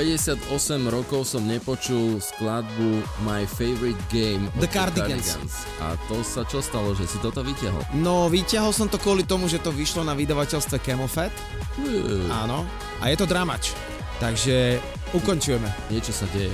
58 0.00 0.48
rokov 0.88 1.28
som 1.28 1.44
nepočul 1.44 2.24
skladbu 2.24 3.04
My 3.20 3.44
Favorite 3.44 4.00
Game 4.08 4.48
The 4.56 4.64
Cardigans. 4.64 5.36
Cardigans. 5.36 5.68
A 5.84 5.92
to 6.08 6.24
sa 6.24 6.40
čo 6.48 6.64
stalo, 6.64 6.96
že 6.96 7.04
si 7.04 7.20
toto 7.20 7.44
vyťahol? 7.44 7.84
No, 8.00 8.32
vyťahol 8.32 8.72
som 8.72 8.88
to 8.88 8.96
kvôli 8.96 9.28
tomu, 9.28 9.44
že 9.44 9.60
to 9.60 9.68
vyšlo 9.68 10.00
na 10.00 10.16
vydavateľstve 10.16 10.80
Camofet. 10.80 11.28
Uh. 11.76 11.84
Hm. 11.84 12.32
Áno. 12.32 12.64
A 13.04 13.12
je 13.12 13.16
to 13.20 13.28
dramač. 13.28 13.76
Takže 14.24 14.80
ukončujeme. 15.12 15.68
Niečo 15.92 16.16
sa 16.16 16.24
deje. 16.32 16.48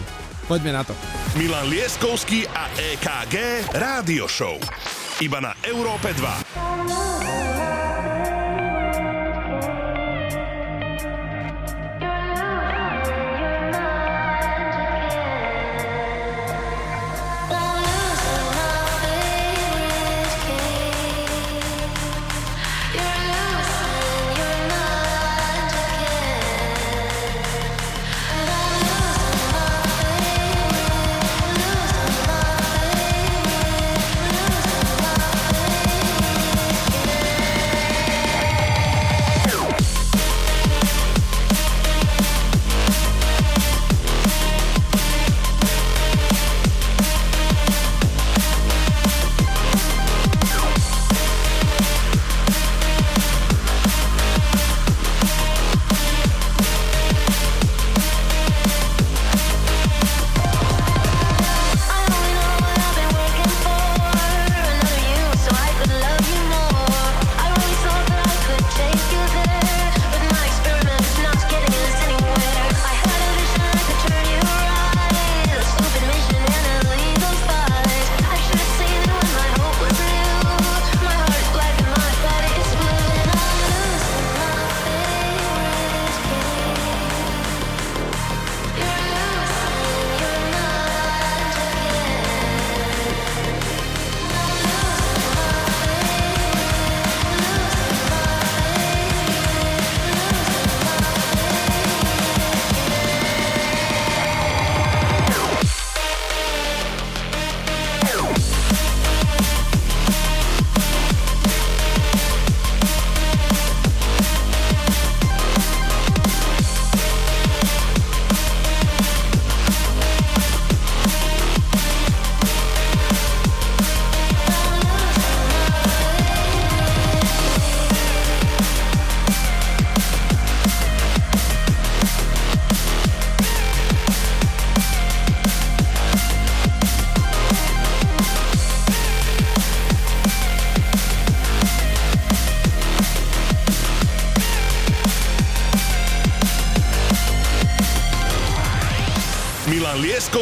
Poďme 0.51 0.75
na 0.75 0.83
to. 0.83 0.99
Milan 1.39 1.71
Lieskovský 1.71 2.51
a 2.51 2.67
EKG 2.75 3.63
Rádio 3.79 4.27
Show. 4.27 4.59
Iba 5.23 5.39
na 5.39 5.55
Európe 5.63 6.11
2. 6.19 7.76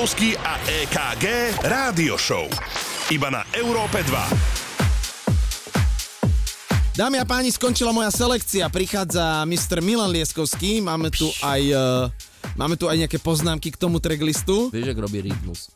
Lieskovský 0.05 0.37
a 0.37 0.61
EKG 0.69 1.25
Rádio 1.65 2.21
Show. 2.21 2.45
Iba 3.09 3.33
na 3.33 3.41
Európe 3.57 4.05
2. 4.05 4.13
Dámy 6.93 7.17
a 7.17 7.25
páni, 7.25 7.49
skončila 7.49 7.89
moja 7.89 8.13
selekcia. 8.13 8.69
Prichádza 8.69 9.49
Mr. 9.49 9.81
Milan 9.81 10.13
Lieskovský. 10.13 10.85
Máme 10.85 11.09
tu 11.09 11.25
aj, 11.41 11.63
uh, 11.73 12.13
máme 12.53 12.77
tu 12.77 12.85
aj 12.85 13.01
nejaké 13.01 13.17
poznámky 13.17 13.73
k 13.73 13.81
tomu 13.81 13.97
tracklistu. 13.97 14.69
Vieš, 14.77 14.93
ak 14.93 15.01
robí 15.01 15.25
rytmus. 15.25 15.73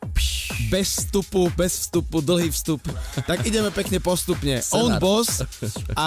Bez 0.69 1.09
vstupu, 1.09 1.49
bez 1.57 1.89
vstupu, 1.89 2.21
dlhý 2.21 2.53
vstup. 2.53 2.85
Tak 3.25 3.47
ideme 3.49 3.73
pekne 3.73 3.99
postupne. 3.99 4.61
Senát. 4.61 4.79
On 4.79 4.91
boss. 5.01 5.43
A 5.97 6.07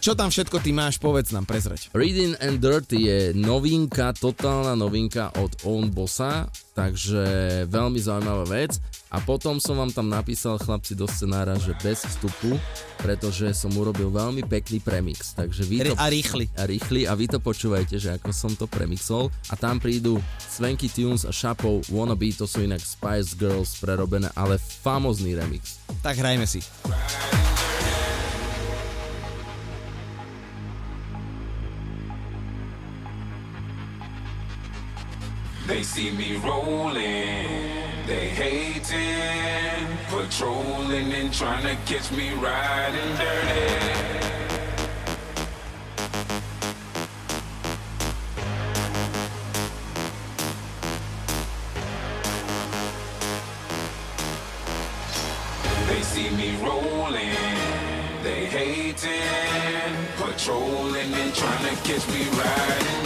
čo 0.00 0.14
tam 0.14 0.30
všetko 0.32 0.62
ty 0.62 0.70
máš, 0.72 0.96
povedz 1.00 1.34
nám, 1.34 1.44
prezrať. 1.44 1.90
Reading 1.92 2.38
and 2.38 2.62
Dirty 2.62 2.98
je 3.08 3.20
novinka, 3.36 4.14
totálna 4.16 4.78
novinka 4.78 5.34
od 5.36 5.52
Own 5.66 5.92
Bossa, 5.92 6.48
takže 6.76 7.64
veľmi 7.68 7.98
zaujímavá 8.00 8.44
vec. 8.48 8.78
A 9.06 9.22
potom 9.22 9.62
som 9.62 9.78
vám 9.78 9.94
tam 9.94 10.10
napísal, 10.10 10.58
chlapci, 10.58 10.98
do 10.98 11.06
scenára, 11.06 11.54
že 11.56 11.72
bez 11.80 12.04
vstupu, 12.04 12.58
pretože 13.00 13.54
som 13.54 13.70
urobil 13.78 14.10
veľmi 14.10 14.42
pekný 14.44 14.82
premix. 14.82 15.32
Takže 15.32 15.62
vy 15.62 15.76
to... 15.88 15.94
A 15.96 16.10
rýchly. 16.10 16.50
a 16.58 16.66
rýchly 16.66 17.06
a 17.06 17.14
vy 17.14 17.30
to 17.30 17.38
počúvajte, 17.38 17.96
že 18.02 18.18
ako 18.18 18.34
som 18.34 18.52
to 18.58 18.66
premixol 18.66 19.30
a 19.48 19.54
tam 19.54 19.78
prídu 19.78 20.18
Swanky 20.50 20.90
Tunes 20.90 21.22
a 21.22 21.30
Šapov 21.30 21.86
Wannabe, 21.86 22.34
to 22.34 22.50
sú 22.50 22.66
inak 22.66 22.82
Spice 22.82 23.38
Girls 23.38 23.78
prerobené, 23.78 24.26
ale 24.34 24.58
famozný 24.58 25.38
remix. 25.38 25.78
Tak 26.02 26.18
hrajme 26.18 26.45
They 35.66 35.82
see 35.82 36.12
me 36.12 36.36
rolling, 36.36 36.94
they 38.06 38.28
hating, 38.28 39.98
patrolling 40.08 41.12
and 41.12 41.34
trying 41.34 41.64
to 41.64 41.74
catch 41.92 42.12
me 42.12 42.30
riding 42.34 43.16
dirty. 43.16 44.25
See 56.16 56.30
me 56.30 56.56
rolling, 56.64 57.36
they 58.22 58.46
hating, 58.46 59.92
patrolling 60.16 61.12
and 61.12 61.34
trying 61.34 61.64
to 61.68 61.82
catch 61.82 62.08
me 62.08 62.22
riding 62.38 63.05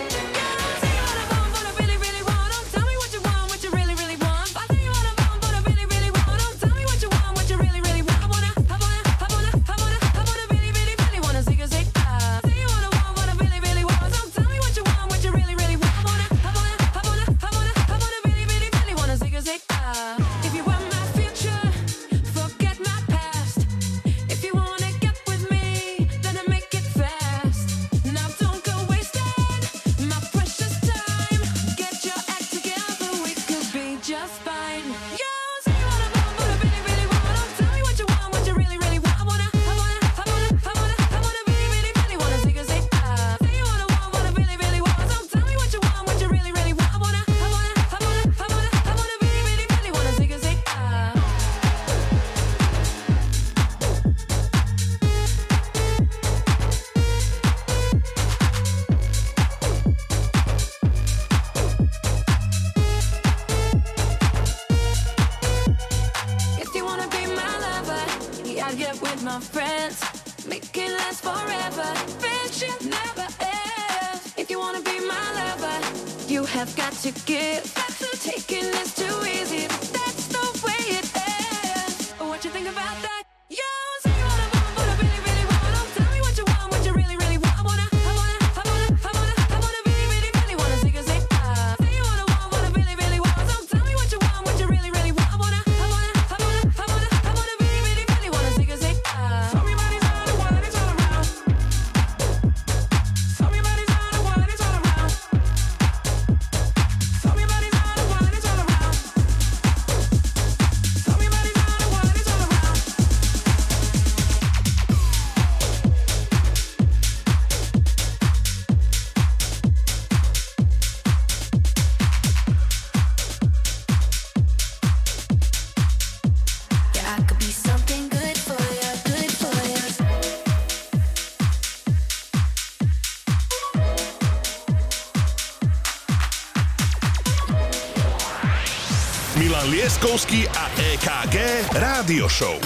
Leskovský 140.01 140.49
a 140.57 140.65
EKG 140.81 141.37
Rádio 141.77 142.25
Show. 142.25 142.57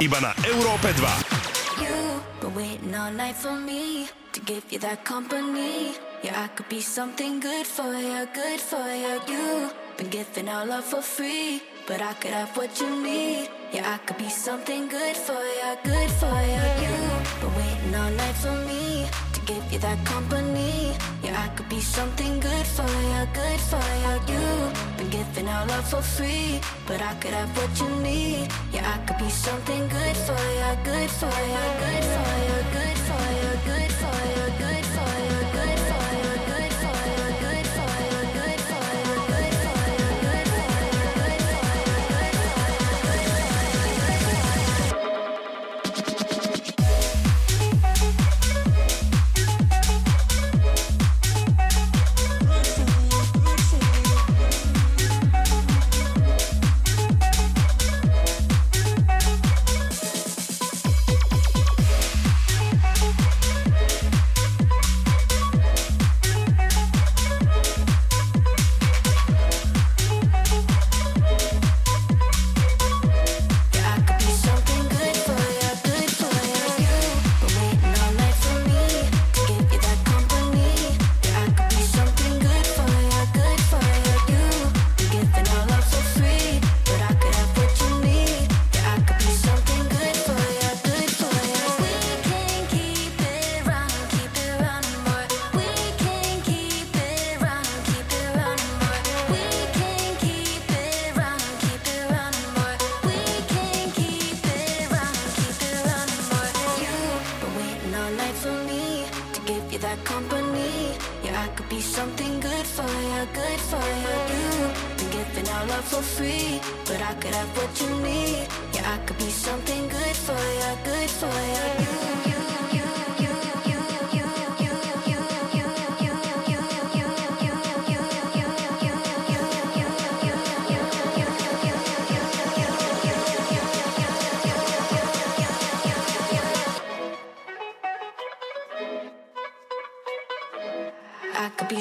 Iba 0.00 0.16
na 0.24 0.32
Európe 0.48 0.88
2. 0.96 1.84
You 1.84 2.24
been 2.40 2.56
waiting 2.56 2.96
all 2.96 3.12
night 3.12 3.36
for 3.36 3.52
me 3.52 4.08
to 4.32 4.40
give 4.48 4.64
you 4.72 4.80
that 4.80 5.04
company. 5.04 5.92
Yeah, 6.24 6.40
I 6.40 6.48
could 6.56 6.72
be 6.72 6.80
something 6.80 7.36
good 7.36 7.68
for 7.68 7.92
you, 7.92 8.24
good 8.32 8.64
for 8.64 8.80
you. 8.96 9.20
You 9.28 9.68
been 10.00 10.08
giving 10.08 10.48
all 10.48 10.64
love 10.64 10.88
for 10.88 11.04
free, 11.04 11.60
but 11.84 12.00
I 12.00 12.16
could 12.16 12.32
have 12.32 12.56
what 12.56 12.72
you 12.80 12.88
need. 12.88 13.52
Yeah, 13.76 13.84
I 13.84 14.00
could 14.00 14.16
be 14.16 14.32
something 14.32 14.88
good 14.88 15.20
for 15.20 15.36
you, 15.36 15.76
good 15.84 16.10
for 16.16 16.32
you. 16.32 16.64
You 16.80 16.96
been 17.44 17.52
waiting 17.60 17.92
all 17.92 18.12
night 18.16 18.40
for 18.40 18.56
me 18.64 19.04
to 19.36 19.40
give 19.44 19.64
you 19.68 19.84
that 19.84 20.00
company. 20.08 20.96
Yeah, 21.20 21.44
I 21.44 21.52
could 21.52 21.68
be 21.68 21.84
something 21.84 22.40
good 22.40 22.66
for 22.72 22.88
you, 22.88 23.20
good 23.36 23.60
for 23.68 23.84
you. 24.00 24.32
You 24.32 24.89
giving 25.10 25.48
all 25.48 25.66
love 25.66 25.88
for 25.88 26.02
free, 26.02 26.60
but 26.86 27.02
I 27.02 27.14
could 27.14 27.32
have 27.32 27.50
what 27.56 27.72
you 27.80 27.88
need. 28.02 28.48
Yeah, 28.72 28.94
I 28.94 28.98
could 29.06 29.18
be 29.18 29.28
something 29.28 29.88
good 29.88 30.16
for 30.16 30.42
you, 30.58 30.70
good 30.84 31.10
for 31.10 31.34
you, 31.52 31.64
good 31.84 32.04
for 32.14 32.30
you, 32.46 32.58
good 32.72 32.89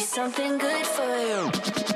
something 0.10 0.58
good 0.58 0.88
for 0.88 1.18
you. 1.20 1.89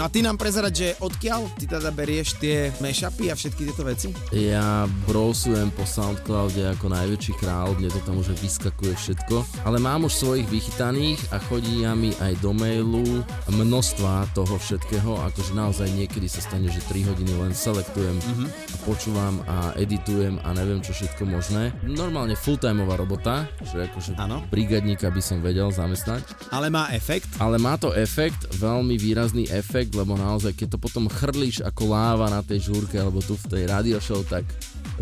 No 0.00 0.08
a 0.08 0.16
ty 0.16 0.24
nám 0.24 0.40
prezerať, 0.40 0.72
že 0.72 0.88
odkiaľ 0.96 1.60
ty 1.60 1.68
teda 1.68 1.92
berieš 1.92 2.40
tie 2.40 2.72
mashupy 2.80 3.28
a 3.28 3.36
všetky 3.36 3.68
tieto 3.68 3.84
veci? 3.84 4.08
Ja 4.32 4.88
browsujem 5.04 5.68
po 5.76 5.84
Soundcloude 5.84 6.72
ako 6.72 6.88
najväčší 6.88 7.36
král, 7.36 7.76
mne 7.76 7.92
to 7.92 8.00
tam 8.08 8.16
už 8.16 8.32
vyskakuje 8.40 8.96
všetko, 8.96 9.44
ale 9.68 9.76
mám 9.76 10.08
už 10.08 10.16
svojich 10.16 10.48
vychytaných 10.48 11.20
a 11.36 11.36
chodí 11.36 11.84
mi 11.84 12.16
aj 12.16 12.32
do 12.40 12.56
mailu 12.56 13.20
množstva 13.52 14.32
toho 14.32 14.56
všetkého, 14.56 15.20
akože 15.20 15.52
naozaj 15.52 15.92
niekedy 15.92 16.32
sa 16.32 16.40
stane, 16.40 16.72
že 16.72 16.80
3 16.88 17.04
hodiny 17.12 17.36
len 17.36 17.52
selektujem 17.52 18.16
a 18.48 18.76
počúvam 18.88 19.44
a 19.52 19.76
editujem 19.76 20.40
a 20.48 20.56
neviem 20.56 20.80
čo 20.80 20.96
všetko 20.96 21.28
možné. 21.28 21.76
Normálne 21.84 22.40
fulltimeová 22.40 22.96
robota, 22.96 23.44
že 23.60 23.84
akože 23.92 24.16
Áno. 24.16 24.48
brigadníka 24.48 25.12
by 25.12 25.20
som 25.20 25.44
vedel 25.44 25.68
zamestnať. 25.68 26.24
Ale 26.48 26.72
má 26.72 26.88
efekt. 26.96 27.28
Ale 27.36 27.60
má 27.60 27.76
to 27.76 27.92
efekt, 27.92 28.48
veľmi 28.56 28.96
výrazný 28.96 29.44
efekt, 29.52 29.89
lebo 29.94 30.18
naozaj, 30.18 30.56
keď 30.56 30.76
to 30.76 30.78
potom 30.78 31.06
chrlíš 31.06 31.62
ako 31.62 31.92
láva 31.92 32.26
na 32.30 32.40
tej 32.40 32.72
žúrke 32.72 32.98
alebo 32.98 33.22
tu 33.22 33.34
v 33.36 33.48
tej 33.50 33.62
radio 33.70 33.98
show, 33.98 34.20
tak 34.26 34.44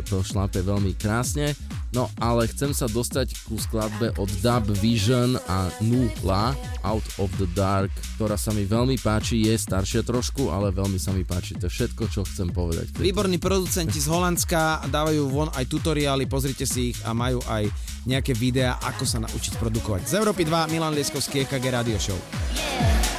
to 0.07 0.23
šlape 0.23 0.63
veľmi 0.63 0.95
krásne. 0.95 1.59
No 1.91 2.13
ale 2.21 2.47
chcem 2.53 2.77
sa 2.77 2.85
dostať 2.85 3.49
ku 3.49 3.57
skladbe 3.57 4.13
od 4.21 4.29
Dub 4.45 4.65
Vision 4.79 5.41
a 5.49 5.73
Nula 5.81 6.53
Out 6.85 7.07
of 7.19 7.33
the 7.41 7.49
Dark, 7.57 7.91
ktorá 8.21 8.37
sa 8.37 8.53
mi 8.53 8.69
veľmi 8.69 9.01
páči, 9.01 9.49
je 9.49 9.57
staršia 9.57 10.05
trošku, 10.05 10.53
ale 10.53 10.69
veľmi 10.71 11.01
sa 11.01 11.11
mi 11.17 11.25
páči. 11.25 11.57
To 11.59 11.67
je 11.67 11.73
všetko, 11.73 12.03
čo 12.13 12.29
chcem 12.29 12.53
povedať. 12.53 12.93
Výborní 13.01 13.41
producenti 13.41 13.99
z 13.99 14.07
Holandska 14.13 14.87
dávajú 14.93 15.33
von 15.33 15.51
aj 15.57 15.65
tutoriály, 15.67 16.29
pozrite 16.29 16.69
si 16.69 16.93
ich 16.93 16.99
a 17.09 17.17
majú 17.17 17.41
aj 17.49 17.67
nejaké 18.05 18.37
videá, 18.37 18.77
ako 18.85 19.05
sa 19.09 19.19
naučiť 19.25 19.57
produkovať. 19.57 20.13
Z 20.13 20.13
Európy 20.21 20.45
2, 20.45 20.71
Milan 20.71 20.93
Lieskovský, 20.93 21.49
EKG 21.49 21.65
Radio 21.73 21.97
Show. 21.97 22.21
Cause 22.59 23.18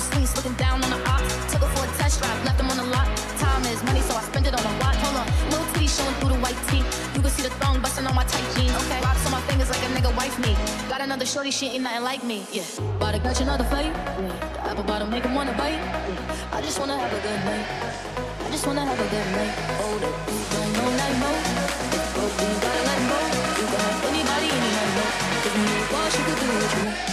Suites, 0.00 0.34
looking 0.36 0.54
down 0.54 0.82
on 0.84 0.90
the 0.90 1.00
op. 1.08 1.20
Took 1.50 1.62
her 1.62 1.70
for 1.76 1.84
a 1.84 1.90
test 1.98 2.20
drive, 2.20 2.44
left 2.44 2.58
them 2.58 2.70
on 2.70 2.76
the 2.76 2.88
lot. 2.88 3.06
Time 3.38 3.62
is 3.66 3.82
money, 3.84 4.00
so 4.00 4.16
I 4.16 4.22
spend 4.22 4.46
it 4.46 4.54
on 4.54 4.64
a 4.64 4.74
watch. 4.80 4.96
Hold 5.04 5.16
on, 5.20 5.26
little 5.50 5.66
titty 5.72 5.86
showing 5.86 6.14
through 6.18 6.32
the 6.34 6.40
white 6.40 6.58
tee. 6.68 6.84
You 7.14 7.20
can 7.20 7.30
see 7.30 7.42
the 7.42 7.54
thong 7.60 7.80
busting 7.80 8.06
on 8.06 8.14
my 8.14 8.24
tight 8.24 8.46
jeans. 8.56 8.74
Okay, 8.84 9.00
rocks 9.02 9.24
on 9.26 9.32
my 9.32 9.42
fingers 9.48 9.68
like 9.68 9.82
a 9.84 9.90
nigga 9.92 10.10
wife 10.16 10.36
me. 10.40 10.56
Got 10.88 11.00
another 11.00 11.26
shorty, 11.26 11.50
she 11.50 11.66
ain't 11.74 11.84
nothing 11.84 12.02
like 12.02 12.24
me. 12.24 12.46
Yeah, 12.52 12.64
about 12.96 13.14
to 13.14 13.20
catch 13.20 13.40
another 13.40 13.64
fight. 13.64 13.92
Yeah. 13.92 14.32
The 14.54 14.70
apple 14.70 14.84
bottom 14.84 15.10
make 15.10 15.24
him 15.24 15.34
wanna 15.34 15.52
bite. 15.54 15.80
Yeah. 15.80 16.56
I 16.56 16.62
just 16.62 16.78
wanna 16.78 16.96
have 16.96 17.12
a 17.12 17.20
good 17.20 17.40
night. 17.44 17.66
I 18.44 18.50
just 18.50 18.66
wanna 18.66 18.84
have 18.84 18.98
a 18.98 19.08
good 19.14 19.28
night. 19.36 19.52
Oh, 19.82 19.94
you 19.94 20.00
don't 20.00 20.80
know. 21.20 21.34
If 21.92 22.14
broke, 22.14 22.34
then 22.38 22.48
you 22.50 22.58
gotta 22.66 22.82
let 22.88 23.00
go. 23.10 23.18
You 23.60 23.66
can 23.70 23.80
have 23.86 24.04
anybody, 24.10 24.48
any 24.56 24.70
night 24.76 24.92
mo. 24.96 25.04
If 25.46 25.52
you 25.56 25.62
need 25.68 25.86
wash, 25.92 26.14
you 26.18 26.24
can 26.24 26.36
do 26.40 26.46
what 26.56 26.76
you 26.76 26.84
want. 26.86 27.09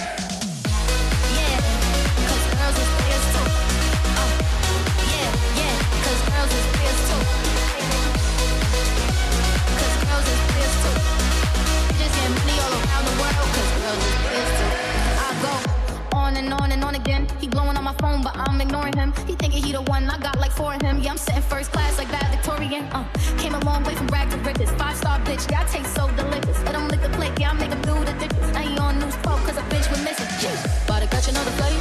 And 16.38 16.54
on 16.54 16.72
and 16.72 16.84
on 16.84 16.96
again. 16.96 17.28
He 17.40 17.48
blowing 17.48 17.76
on 17.78 17.84
my 17.84 17.94
phone, 17.94 18.22
but 18.22 18.36
I'm 18.38 18.62
ignoring 18.62 18.96
him. 18.96 19.14
He 19.26 19.34
thinking 19.34 19.64
he 19.64 19.72
the 19.72 19.82
one, 19.82 20.10
I 20.10 20.18
got 20.20 20.40
like 20.40 20.52
four 20.52 20.74
of 20.74 20.82
him. 20.82 21.00
Yeah, 21.00 21.12
I'm 21.12 21.18
sitting 21.18 21.42
first 21.42 21.72
class 21.72 21.98
like 21.98 22.10
that 22.10 22.30
Victorian. 22.32 22.86
Uh, 22.92 23.06
came 23.38 23.56
a 23.56 23.60
long 23.66 23.84
way 23.84 23.96
from 23.96 24.08
rag 24.08 24.30
to 24.32 24.38
riches. 24.38 24.70
Five 24.72 24.96
star 24.98 25.20
bitch, 25.20 25.50
yeah, 25.52 25.62
I 25.62 25.66
taste 25.66 25.94
so 25.96 26.10
delicious. 26.16 26.64
Let 26.64 26.76
him 26.76 26.88
lick 26.88 27.02
the 27.02 27.10
plate, 27.10 27.34
yeah, 27.40 27.52
I 27.52 27.54
make 27.54 27.70
him 27.70 27.82
do 27.82 27.94
the 28.06 28.14
dishes. 28.14 28.54
Now 28.54 28.62
he 28.62 28.78
on 28.78 29.00
news 29.00 29.16
12 29.24 29.46
cause 29.46 29.58
a 29.58 29.62
bitch 29.64 29.90
was 29.90 30.04
missing. 30.04 30.28
Yeah. 30.42 30.86
About 30.86 31.02
to 31.02 31.08
catch 31.08 31.28
another 31.28 31.52
flight. 31.52 31.76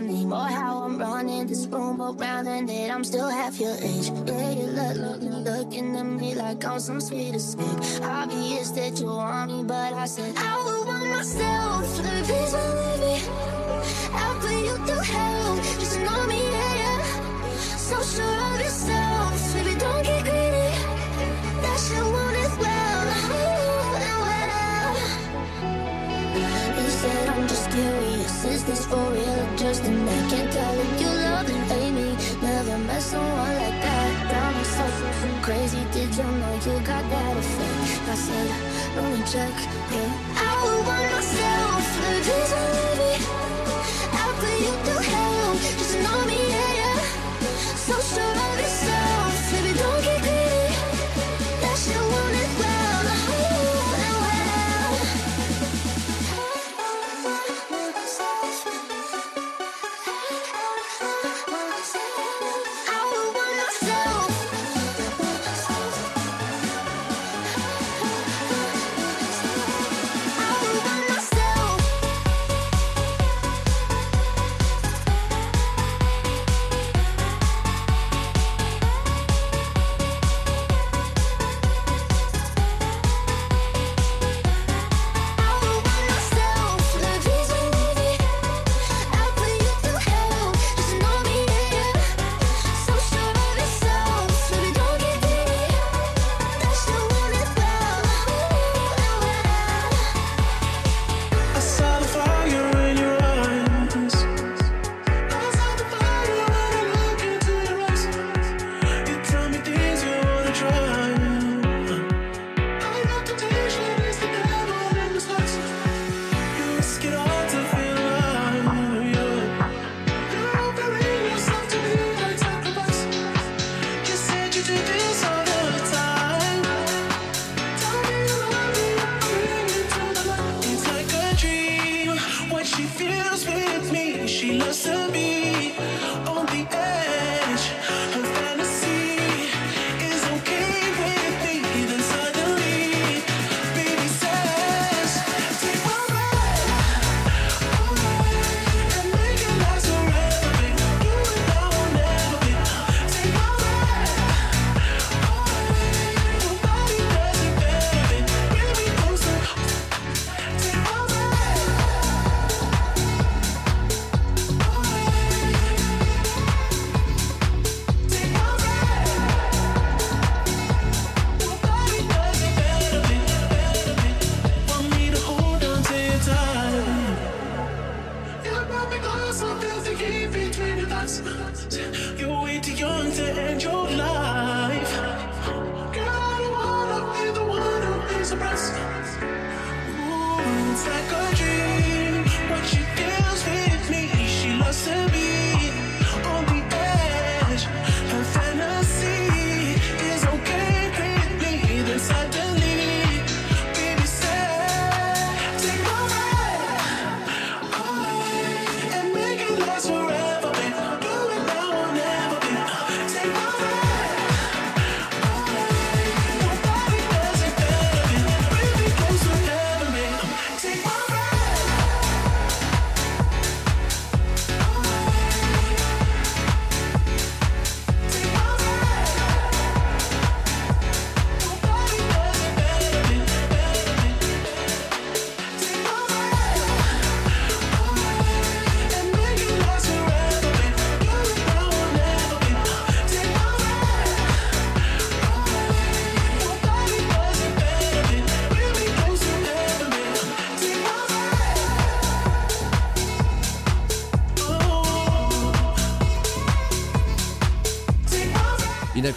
running 0.00 0.32
Or 0.32 0.46
how 0.48 0.82
I'm 0.82 0.98
running 0.98 1.46
this 1.46 1.66
room 1.66 2.00
around 2.00 2.46
And 2.46 2.68
that 2.68 2.90
I'm 2.90 3.04
still 3.04 3.28
half 3.28 3.60
your 3.60 3.74
age. 3.76 4.10
Yeah, 4.26 4.50
you 4.50 4.66
look, 4.66 4.96
look, 4.96 5.20
looking 5.22 5.96
at 5.96 6.02
me 6.04 6.34
like 6.34 6.64
I'm 6.64 6.80
some 6.80 7.00
sweet 7.00 7.34
escape. 7.34 7.89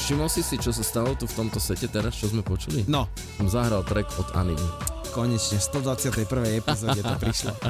Všimol 0.04 0.28
si 0.28 0.44
si, 0.44 0.60
čo 0.60 0.76
sa 0.76 0.84
stalo 0.84 1.16
tu 1.16 1.24
v 1.24 1.32
tomto 1.32 1.64
sete 1.64 1.88
teraz, 1.88 2.20
čo 2.20 2.28
sme 2.28 2.44
počuli? 2.44 2.84
No. 2.92 3.08
som 3.40 3.48
zahral 3.48 3.88
track 3.88 4.12
od 4.20 4.36
Aniny 4.36 4.68
konečne, 5.14 5.62
121. 5.62 6.58
epizóde 6.58 7.06
to 7.06 7.16
prišlo. 7.22 7.54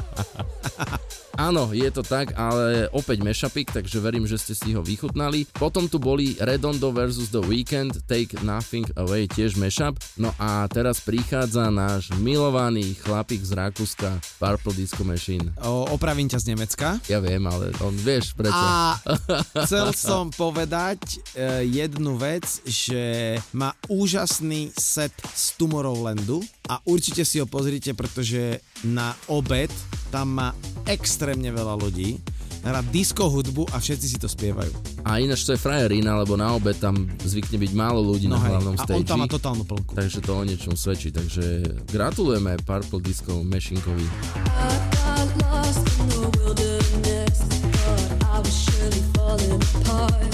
Áno, 1.34 1.74
je 1.74 1.90
to 1.90 2.06
tak, 2.06 2.30
ale 2.38 2.86
opäť 2.94 3.26
mešapik, 3.26 3.74
takže 3.74 3.98
verím, 3.98 4.22
že 4.22 4.38
ste 4.38 4.54
si 4.54 4.70
ho 4.70 4.86
vychutnali. 4.86 5.50
Potom 5.50 5.90
tu 5.90 5.98
boli 5.98 6.38
Redondo 6.38 6.94
vs. 6.94 7.34
The 7.34 7.42
Weekend, 7.42 8.06
Take 8.06 8.38
Nothing 8.46 8.86
Away, 8.94 9.26
tiež 9.26 9.58
mešap. 9.58 9.98
No 10.14 10.30
a 10.38 10.70
teraz 10.70 11.02
prichádza 11.02 11.74
náš 11.74 12.14
milovaný 12.22 12.94
chlapík 13.02 13.42
z 13.42 13.50
Rakúska, 13.50 14.14
Purple 14.38 14.78
Disco 14.78 15.02
Machine. 15.02 15.50
O, 15.58 15.90
opravím 15.90 16.30
ťa 16.30 16.38
z 16.38 16.46
Nemecka. 16.54 17.02
Ja 17.10 17.18
viem, 17.18 17.42
ale 17.50 17.74
on 17.82 17.98
vieš 17.98 18.30
prečo. 18.38 18.54
A 18.54 18.94
chcel 19.66 19.90
som 19.90 20.30
povedať 20.30 21.18
e, 21.34 21.66
jednu 21.66 22.14
vec, 22.14 22.46
že 22.62 23.34
má 23.50 23.74
úžasný 23.90 24.70
set 24.78 25.14
z 25.34 25.58
Tomorrowlandu 25.58 26.46
a 26.64 26.80
určite 26.88 27.28
si 27.28 27.36
ho 27.40 27.46
pozrite, 27.46 27.92
pretože 27.92 28.60
na 28.88 29.12
obed 29.28 29.68
tam 30.08 30.40
má 30.40 30.48
extrémne 30.88 31.52
veľa 31.52 31.76
ľudí, 31.76 32.16
hrá 32.64 32.80
disco 32.88 33.28
hudbu 33.28 33.68
a 33.76 33.76
všetci 33.76 34.06
si 34.08 34.16
to 34.16 34.24
spievajú. 34.24 34.72
A 35.04 35.20
ináč 35.20 35.44
to 35.44 35.52
je 35.52 35.60
frajerina, 35.60 36.16
lebo 36.16 36.40
na 36.40 36.56
obed 36.56 36.80
tam 36.80 37.04
zvykne 37.20 37.60
byť 37.60 37.72
málo 37.76 38.00
ľudí 38.00 38.24
no 38.24 38.40
na 38.40 38.48
hej, 38.48 38.50
hlavnom 38.56 38.74
stage. 38.80 38.96
A 38.96 38.96
on 38.96 39.04
tam 39.04 39.20
má 39.20 39.28
totálnu 39.28 39.64
plnku. 39.68 39.92
Takže 39.92 40.24
to 40.24 40.32
o 40.32 40.42
niečom 40.48 40.72
svedčí, 40.72 41.12
takže 41.12 41.60
gratulujeme 41.92 42.56
Purple 42.64 43.04
Disco 43.04 43.44
Mešinkovi. 43.44 44.08
I 48.34 48.40
was 48.42 48.50
surely 48.66 49.02
falling 49.14 49.62
apart 49.62 50.33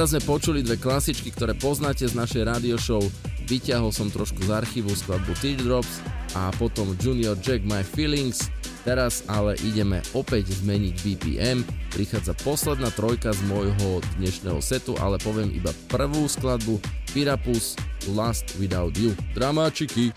Teraz 0.00 0.16
sme 0.16 0.32
počuli 0.32 0.64
dve 0.64 0.80
klasičky, 0.80 1.28
ktoré 1.28 1.52
poznáte 1.52 2.08
z 2.08 2.16
našej 2.16 2.48
radio 2.48 2.80
show. 2.80 3.04
Vyťahol 3.44 3.92
som 3.92 4.08
trošku 4.08 4.48
z 4.48 4.48
archívu 4.48 4.88
skladbu 4.96 5.36
Teardrops 5.44 6.00
a 6.32 6.48
potom 6.56 6.96
Junior 6.96 7.36
Jack 7.36 7.60
My 7.68 7.84
Feelings. 7.84 8.48
Teraz 8.88 9.20
ale 9.28 9.60
ideme 9.60 10.00
opäť 10.16 10.56
zmeniť 10.56 10.94
BPM. 11.04 11.68
Prichádza 11.92 12.32
posledná 12.40 12.88
trojka 12.96 13.36
z 13.36 13.44
môjho 13.44 14.00
dnešného 14.16 14.64
setu, 14.64 14.96
ale 14.96 15.20
poviem 15.20 15.52
iba 15.52 15.68
prvú 15.92 16.24
skladbu 16.24 16.80
Pirapus 17.12 17.76
Last 18.08 18.56
Without 18.56 18.96
You. 18.96 19.12
Dramáčiky! 19.36 20.16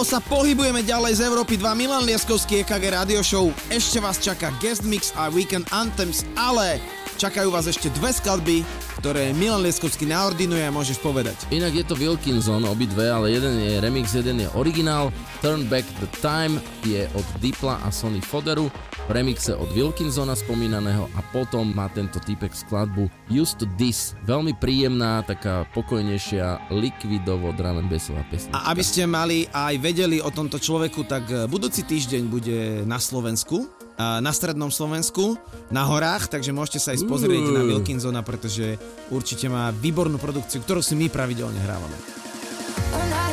Láskavo 0.00 0.16
sa 0.16 0.32
pohybujeme 0.32 0.80
ďalej 0.80 1.20
z 1.20 1.28
Európy 1.28 1.60
2 1.60 1.76
Milan 1.76 2.08
Lieskovský 2.08 2.64
EKG 2.64 2.96
Radio 2.96 3.20
Show. 3.20 3.52
Ešte 3.68 4.00
vás 4.00 4.16
čaká 4.16 4.48
Guest 4.56 4.80
Mix 4.80 5.12
a 5.12 5.28
Weekend 5.28 5.68
Anthems, 5.76 6.24
ale 6.40 6.80
čakajú 7.20 7.52
vás 7.52 7.68
ešte 7.68 7.92
dve 8.00 8.08
skladby, 8.08 8.64
ktoré 8.96 9.36
Milan 9.36 9.60
Lieskovský 9.60 10.08
naordinuje 10.08 10.64
a 10.64 10.72
môžeš 10.72 11.04
povedať. 11.04 11.36
Inak 11.52 11.76
je 11.76 11.84
to 11.84 12.00
Wilkinson 12.00 12.64
obidve, 12.64 13.12
ale 13.12 13.36
jeden 13.36 13.60
je 13.60 13.76
remix, 13.76 14.16
jeden 14.16 14.40
je 14.40 14.48
originál. 14.56 15.12
Turn 15.44 15.68
Back 15.68 15.84
the 16.00 16.08
Time 16.24 16.64
je 16.80 17.04
od 17.12 17.26
Dipla 17.36 17.84
a 17.84 17.92
Sony 17.92 18.24
Foderu 18.24 18.72
remixe 19.10 19.52
od 19.58 19.66
Wilkinsona 19.74 20.38
spomínaného 20.38 21.10
a 21.18 21.20
potom 21.34 21.74
má 21.74 21.90
tento 21.90 22.22
typek 22.22 22.54
skladbu 22.54 23.10
Just 23.26 23.58
to 23.58 23.66
This. 23.74 24.14
Veľmi 24.22 24.54
príjemná, 24.54 25.26
taká 25.26 25.66
pokojnejšia, 25.74 26.70
likvidovo 26.70 27.50
drum 27.58 27.82
and 27.82 27.90
bassová 27.90 28.22
pesnička. 28.30 28.54
A 28.54 28.70
aby 28.70 28.82
ste 28.86 29.10
mali 29.10 29.50
aj 29.50 29.74
vedeli 29.82 30.22
o 30.22 30.30
tomto 30.30 30.62
človeku, 30.62 31.04
tak 31.10 31.26
e, 31.26 31.50
budúci 31.50 31.82
týždeň 31.82 32.22
bude 32.30 32.58
na 32.86 33.02
Slovensku 33.02 33.66
e, 33.66 33.66
na 33.98 34.30
strednom 34.30 34.70
Slovensku, 34.70 35.34
na 35.74 35.82
horách, 35.84 36.30
takže 36.30 36.54
môžete 36.54 36.78
sa 36.78 36.94
aj 36.94 37.02
pozrieť 37.10 37.44
uh. 37.50 37.54
na 37.58 37.62
Wilkinsona, 37.66 38.22
pretože 38.22 38.78
určite 39.10 39.50
má 39.50 39.74
výbornú 39.74 40.22
produkciu, 40.22 40.62
ktorú 40.62 40.80
si 40.80 40.94
my 40.94 41.10
pravidelne 41.10 41.58
hrávame. 41.58 43.29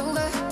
over 0.00 0.43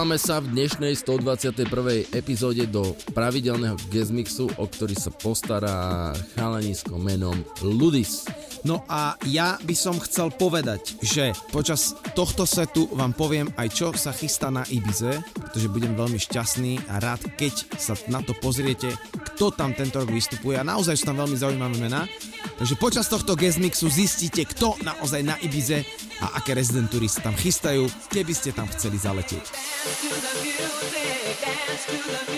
Dostávame 0.00 0.16
sa 0.16 0.40
v 0.40 0.56
dnešnej 0.56 0.96
121. 0.96 2.16
epizóde 2.16 2.64
do 2.64 2.96
pravidelného 3.12 3.76
guestmixu, 3.92 4.48
o 4.56 4.64
ktorý 4.64 4.96
sa 4.96 5.12
postará 5.12 6.16
chalanisko 6.32 6.96
menom 6.96 7.36
Ludis. 7.60 8.24
No 8.64 8.80
a 8.88 9.20
ja 9.28 9.60
by 9.60 9.76
som 9.76 10.00
chcel 10.00 10.32
povedať, 10.32 10.96
že 11.04 11.36
počas 11.52 11.92
tohto 12.16 12.48
setu 12.48 12.88
vám 12.96 13.12
poviem 13.12 13.52
aj 13.60 13.68
čo 13.76 13.92
sa 13.92 14.16
chystá 14.16 14.48
na 14.48 14.64
Ibize, 14.72 15.20
pretože 15.36 15.68
budem 15.68 15.92
veľmi 15.92 16.16
šťastný 16.16 16.80
a 16.88 16.96
rád, 16.96 17.20
keď 17.36 17.68
sa 17.76 17.92
na 18.08 18.24
to 18.24 18.32
pozriete, 18.40 18.96
kto 19.36 19.52
tam 19.52 19.76
tento 19.76 20.00
rok 20.00 20.08
vystupuje 20.08 20.56
a 20.56 20.64
naozaj 20.64 20.96
sú 20.96 21.12
tam 21.12 21.20
veľmi 21.20 21.36
zaujímavé 21.36 21.76
mená. 21.76 22.08
Takže 22.56 22.80
počas 22.80 23.04
tohto 23.04 23.36
guestmixu 23.36 23.92
zistíte, 23.92 24.48
kto 24.48 24.80
naozaj 24.80 25.20
na 25.20 25.36
Ibize 25.44 25.84
a 26.24 26.40
aké 26.40 26.56
rezidentúry 26.56 27.04
sa 27.04 27.20
tam 27.20 27.36
chystajú, 27.36 27.84
keby 28.08 28.32
ste 28.32 28.56
tam 28.56 28.64
chceli 28.72 28.96
zaletieť. 28.96 29.69
Dance 29.90 30.02
to 30.02 30.08
the 30.08 30.42
music, 30.44 31.40
dance 31.40 31.84
to 31.86 31.96
the 31.98 32.32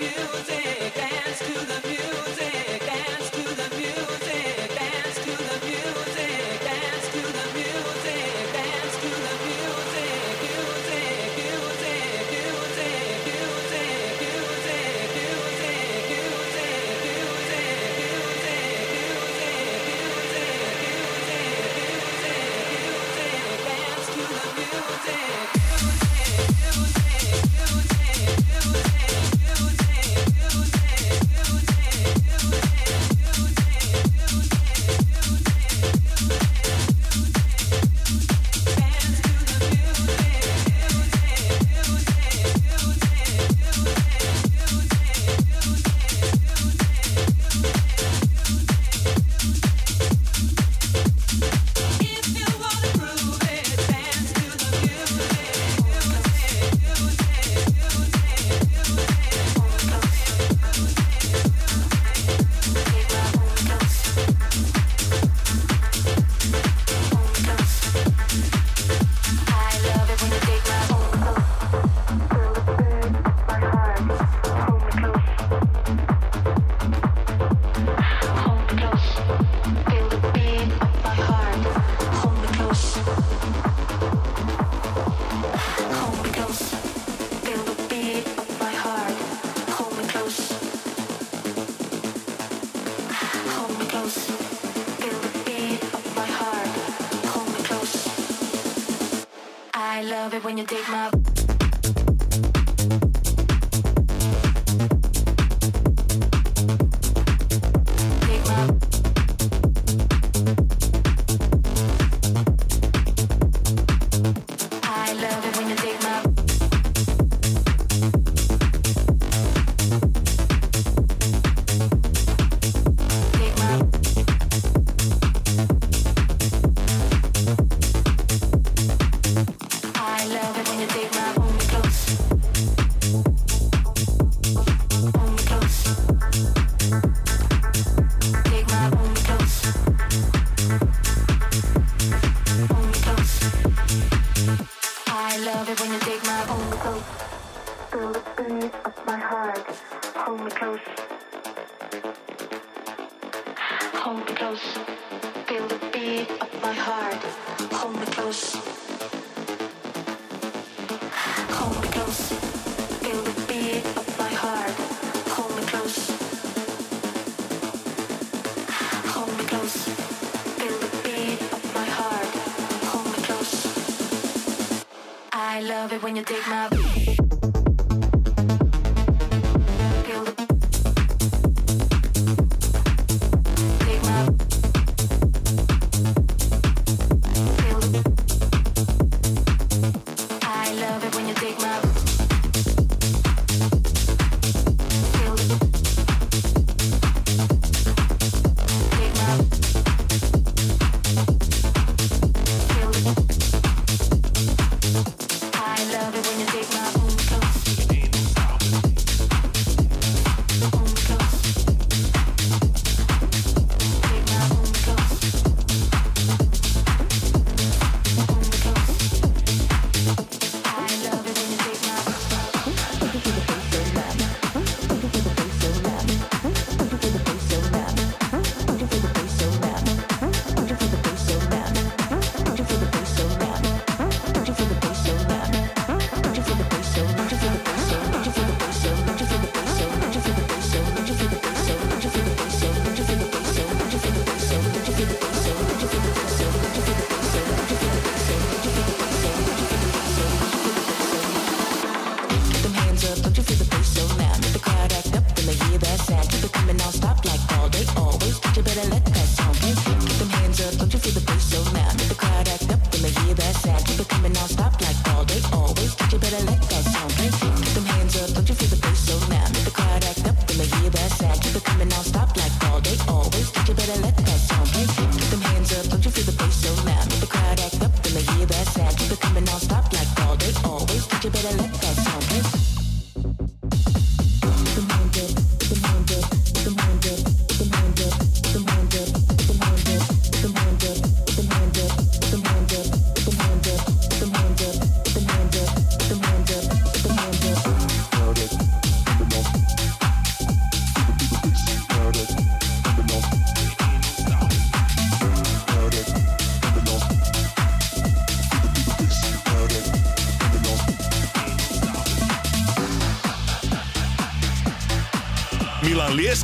music, 0.00 0.94
dance 0.94 1.38
to 1.40 1.52
the 1.52 1.74
music. 1.74 1.87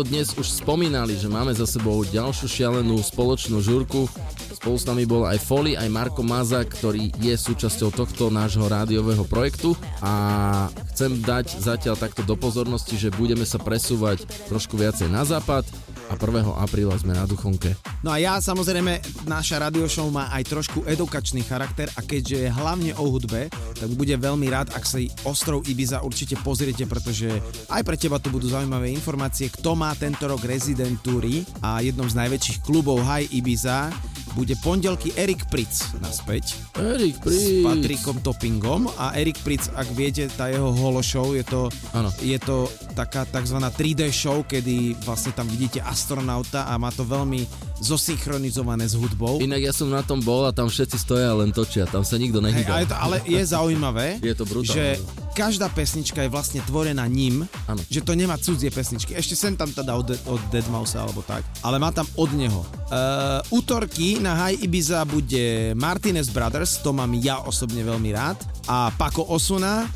To 0.00 0.08
dnes 0.16 0.32
už 0.32 0.64
spomínali, 0.64 1.12
že 1.12 1.28
máme 1.28 1.52
za 1.52 1.68
sebou 1.68 2.00
ďalšiu 2.08 2.48
šialenú 2.48 3.04
spoločnú 3.04 3.60
žurku. 3.60 4.08
Spolu 4.56 4.80
s 4.80 4.88
nami 4.88 5.04
bol 5.04 5.28
aj 5.28 5.36
Foli, 5.44 5.76
aj 5.76 5.92
Marko 5.92 6.24
Maza, 6.24 6.64
ktorý 6.64 7.12
je 7.20 7.36
súčasťou 7.36 7.92
tohto 7.92 8.32
nášho 8.32 8.64
rádiového 8.64 9.28
projektu 9.28 9.76
a 10.00 10.72
chcem 10.96 11.20
dať 11.20 11.52
zatiaľ 11.52 12.00
takto 12.00 12.24
do 12.24 12.32
pozornosti, 12.32 12.96
že 12.96 13.12
budeme 13.12 13.44
sa 13.44 13.60
presúvať 13.60 14.24
trošku 14.48 14.80
viacej 14.80 15.12
na 15.12 15.20
západ 15.20 15.68
a 16.08 16.16
1. 16.18 16.48
apríla 16.64 16.96
sme 16.96 17.12
na 17.12 17.28
Duchonke. 17.28 17.76
No 18.00 18.10
a 18.10 18.18
ja 18.18 18.40
samozrejme, 18.40 19.04
naša 19.28 19.62
radio 19.62 19.84
show 19.84 20.08
má 20.08 20.32
aj 20.32 20.48
trošku 20.48 20.82
edukačný 20.88 21.44
charakter 21.44 21.86
a 21.92 22.00
keďže 22.00 22.48
je 22.48 22.50
hlavne 22.50 22.96
o 22.96 23.04
hudbe, 23.04 23.52
tak 23.80 23.96
bude 23.96 24.12
veľmi 24.12 24.46
rád, 24.52 24.76
ak 24.76 24.84
si 24.84 25.08
ostrov 25.24 25.64
Ibiza 25.64 26.04
určite 26.04 26.36
pozriete, 26.44 26.84
pretože 26.84 27.32
aj 27.72 27.80
pre 27.80 27.96
teba 27.96 28.20
tu 28.20 28.28
budú 28.28 28.52
zaujímavé 28.52 28.92
informácie, 28.92 29.48
kto 29.48 29.72
má 29.72 29.96
tento 29.96 30.28
rok 30.28 30.44
rezidentúry 30.44 31.48
a 31.64 31.80
jednom 31.80 32.04
z 32.04 32.20
najväčších 32.20 32.60
klubov 32.60 33.00
High 33.00 33.32
Ibiza 33.32 33.88
bude 34.30 34.54
pondelky 34.62 35.10
Erik 35.18 35.50
Pritz 35.50 35.90
naspäť. 35.98 36.54
Erik 36.78 37.18
S 37.18 37.22
Pritz. 37.24 37.66
Patrikom 37.66 38.16
Toppingom 38.22 38.86
a 38.94 39.10
Erik 39.18 39.42
Pritz, 39.42 39.66
ak 39.74 39.90
viete, 39.90 40.30
tá 40.30 40.46
jeho 40.46 40.70
holo 40.70 41.02
show, 41.02 41.34
je 41.34 41.42
to, 41.42 41.66
Áno. 41.90 42.14
je 42.22 42.38
to 42.38 42.70
taká 42.94 43.26
tzv. 43.26 43.58
3D 43.58 44.06
show, 44.14 44.46
kedy 44.46 44.94
vlastne 45.02 45.34
tam 45.34 45.50
vidíte 45.50 45.82
astronauta 45.82 46.70
a 46.70 46.78
má 46.78 46.94
to 46.94 47.02
veľmi 47.02 47.42
zosynchronizované 47.80 48.84
s 48.86 48.94
hudbou. 48.94 49.40
Inak 49.40 49.60
ja 49.60 49.72
som 49.72 49.88
na 49.88 50.04
tom 50.04 50.20
bol 50.20 50.44
a 50.44 50.52
tam 50.52 50.68
všetci 50.68 50.96
stoja 51.00 51.32
len 51.34 51.50
točia, 51.50 51.88
tam 51.88 52.04
sa 52.04 52.20
nikto 52.20 52.44
nehýba. 52.44 52.76
ale, 52.76 52.84
to, 52.86 52.96
ale 52.96 53.16
je 53.24 53.40
zaujímavé, 53.40 54.20
Je 54.20 54.36
to 54.36 54.44
brutálne. 54.44 54.76
že 54.76 54.84
každá 55.32 55.72
pesnička 55.72 56.20
je 56.20 56.30
vlastne 56.30 56.60
tvorená 56.68 57.08
ním, 57.08 57.48
Áno. 57.64 57.80
že 57.88 58.04
to 58.04 58.12
nemá 58.12 58.36
cudzie 58.36 58.68
pesničky. 58.68 59.16
Ešte 59.16 59.34
sem 59.34 59.56
tam 59.56 59.72
teda 59.72 59.96
od, 59.96 60.12
od 60.28 60.40
Deadmau5 60.52 60.92
alebo 61.00 61.24
tak, 61.24 61.42
ale 61.64 61.80
má 61.80 61.88
tam 61.90 62.04
od 62.20 62.30
neho. 62.36 62.60
Uh, 62.90 63.40
útorky 63.48 64.20
na 64.20 64.36
High 64.36 64.60
Ibiza 64.60 65.02
bude 65.08 65.72
Martinez 65.74 66.28
Brothers, 66.28 66.78
to 66.84 66.92
mám 66.92 67.10
ja 67.16 67.40
osobne 67.40 67.80
veľmi 67.80 68.10
rád, 68.12 68.36
a 68.68 68.92
Paco 68.94 69.24
Osuna. 69.24 69.88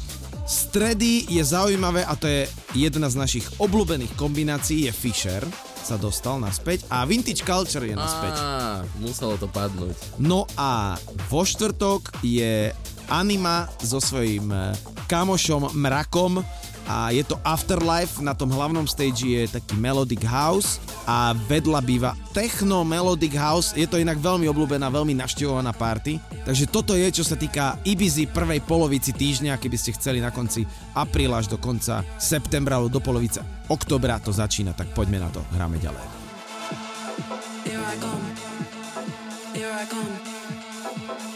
Stredy 0.45 1.25
je 1.33 1.41
zaujímavé 1.41 2.05
a 2.05 2.13
to 2.21 2.29
je 2.29 2.45
jedna 2.77 3.09
z 3.09 3.17
našich 3.17 3.49
obľúbených 3.57 4.13
kombinácií, 4.13 4.85
je 4.85 4.93
Fisher 4.93 5.41
sa 5.85 6.01
dostal 6.01 6.41
naspäť 6.41 6.89
a 6.89 7.05
Vintage 7.05 7.45
Culture 7.45 7.85
je 7.85 7.93
naspäť. 7.93 8.35
Á, 8.41 8.81
muselo 9.05 9.37
to 9.37 9.45
padnúť. 9.53 9.93
No 10.17 10.49
a 10.57 10.97
vo 11.29 11.45
štvrtok 11.45 12.25
je 12.25 12.73
Anima 13.13 13.69
so 13.85 14.01
svojím 14.01 14.49
eh, 14.49 14.73
kamošom 15.05 15.77
Mrakom 15.77 16.41
a 16.89 17.11
je 17.11 17.25
to 17.25 17.41
Afterlife, 17.43 18.21
na 18.21 18.37
tom 18.37 18.53
hlavnom 18.53 18.85
stage 18.85 19.25
je 19.25 19.43
taký 19.49 19.77
Melodic 19.81 20.21
House 20.25 20.81
a 21.09 21.33
vedľa 21.49 21.81
býva 21.81 22.13
Techno 22.37 22.85
Melodic 22.85 23.33
House, 23.37 23.73
je 23.73 23.89
to 23.89 24.01
inak 24.01 24.21
veľmi 24.21 24.49
obľúbená, 24.49 24.93
veľmi 24.93 25.17
naštevovaná 25.17 25.73
party, 25.73 26.21
takže 26.45 26.69
toto 26.69 26.93
je, 26.93 27.09
čo 27.09 27.25
sa 27.25 27.35
týka 27.35 27.81
Ibizy 27.85 28.29
prvej 28.29 28.61
polovici 28.65 29.17
týždňa, 29.17 29.57
keby 29.57 29.77
ste 29.81 29.97
chceli 29.97 30.21
na 30.21 30.35
konci 30.35 30.69
apríla 30.93 31.41
až 31.41 31.53
do 31.53 31.57
konca 31.57 32.05
septembra 32.21 32.77
alebo 32.77 32.93
do 32.93 33.01
polovice 33.01 33.41
oktobra 33.69 34.21
to 34.21 34.33
začína, 34.33 34.77
tak 34.77 34.93
poďme 34.93 35.25
na 35.25 35.29
to, 35.33 35.41
hráme 35.57 35.81
ďalej. 35.81 36.05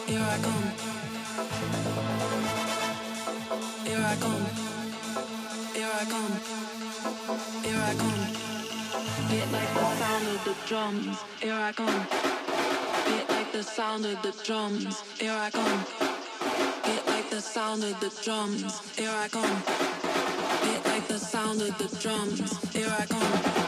Here 0.09 0.25
I 4.05 4.17
come. 4.17 4.68
Here 5.89 5.97
I 5.97 6.05
come. 6.05 6.33
Here 7.63 7.81
I 7.81 7.95
come. 7.95 8.21
Hit 9.31 9.51
like 9.51 9.73
the 9.73 9.97
sound 9.97 10.29
of 10.29 10.45
the 10.45 10.55
drums. 10.67 11.19
Here 11.41 11.55
I 11.55 11.73
come. 11.73 12.07
Hit 13.07 13.31
like 13.31 13.53
the 13.53 13.63
sound 13.63 14.05
of 14.05 14.23
the 14.23 14.33
drums. 14.45 15.01
Here 15.19 15.33
I 15.33 15.49
come. 15.49 15.87
Hit 16.85 17.07
like 17.07 17.31
the 17.31 17.41
sound 17.41 17.85
of 17.85 18.01
the 18.01 18.11
drums. 18.23 18.97
Here 18.99 19.11
I 19.11 19.29
come. 19.29 19.63
Hit 20.69 20.85
like 20.85 21.09
the 21.09 21.19
sound 21.19 21.63
of 21.63 21.79
the 21.79 21.89
drums. 21.97 22.75
Here 22.75 22.95
I 22.99 23.07
come. 23.07 23.68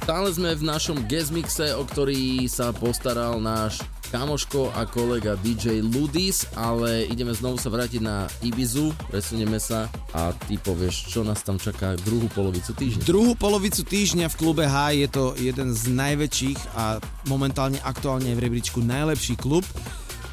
Stále 0.00 0.32
sme 0.32 0.56
v 0.56 0.64
našom 0.64 1.04
guest 1.06 1.28
mixe, 1.30 1.76
o 1.76 1.84
ktorý 1.84 2.48
sa 2.48 2.72
postaral 2.72 3.36
náš 3.36 3.84
kamoško 4.10 4.74
a 4.74 4.88
kolega 4.88 5.38
DJ 5.38 5.84
Ludis, 5.86 6.48
ale 6.58 7.06
ideme 7.06 7.30
znovu 7.30 7.60
sa 7.60 7.70
vrátiť 7.70 8.02
na 8.02 8.26
Ibizu, 8.42 8.90
presunieme 9.06 9.62
sa 9.62 9.86
a 10.10 10.34
ty 10.34 10.58
povieš, 10.58 11.14
čo 11.14 11.22
nás 11.22 11.46
tam 11.46 11.62
čaká 11.62 11.94
druhú 12.02 12.26
polovicu 12.34 12.74
týždňa. 12.74 13.06
Druhú 13.06 13.38
polovicu 13.38 13.86
týždňa 13.86 14.26
v 14.32 14.38
klube 14.40 14.66
H 14.66 14.98
je 14.98 15.08
to 15.12 15.24
jeden 15.38 15.70
z 15.70 15.82
najväčších 15.94 16.60
a 16.74 16.98
momentálne 17.30 17.78
aktuálne 17.86 18.34
v 18.34 18.42
rebríčku 18.42 18.82
najlepší 18.82 19.38
klub. 19.38 19.62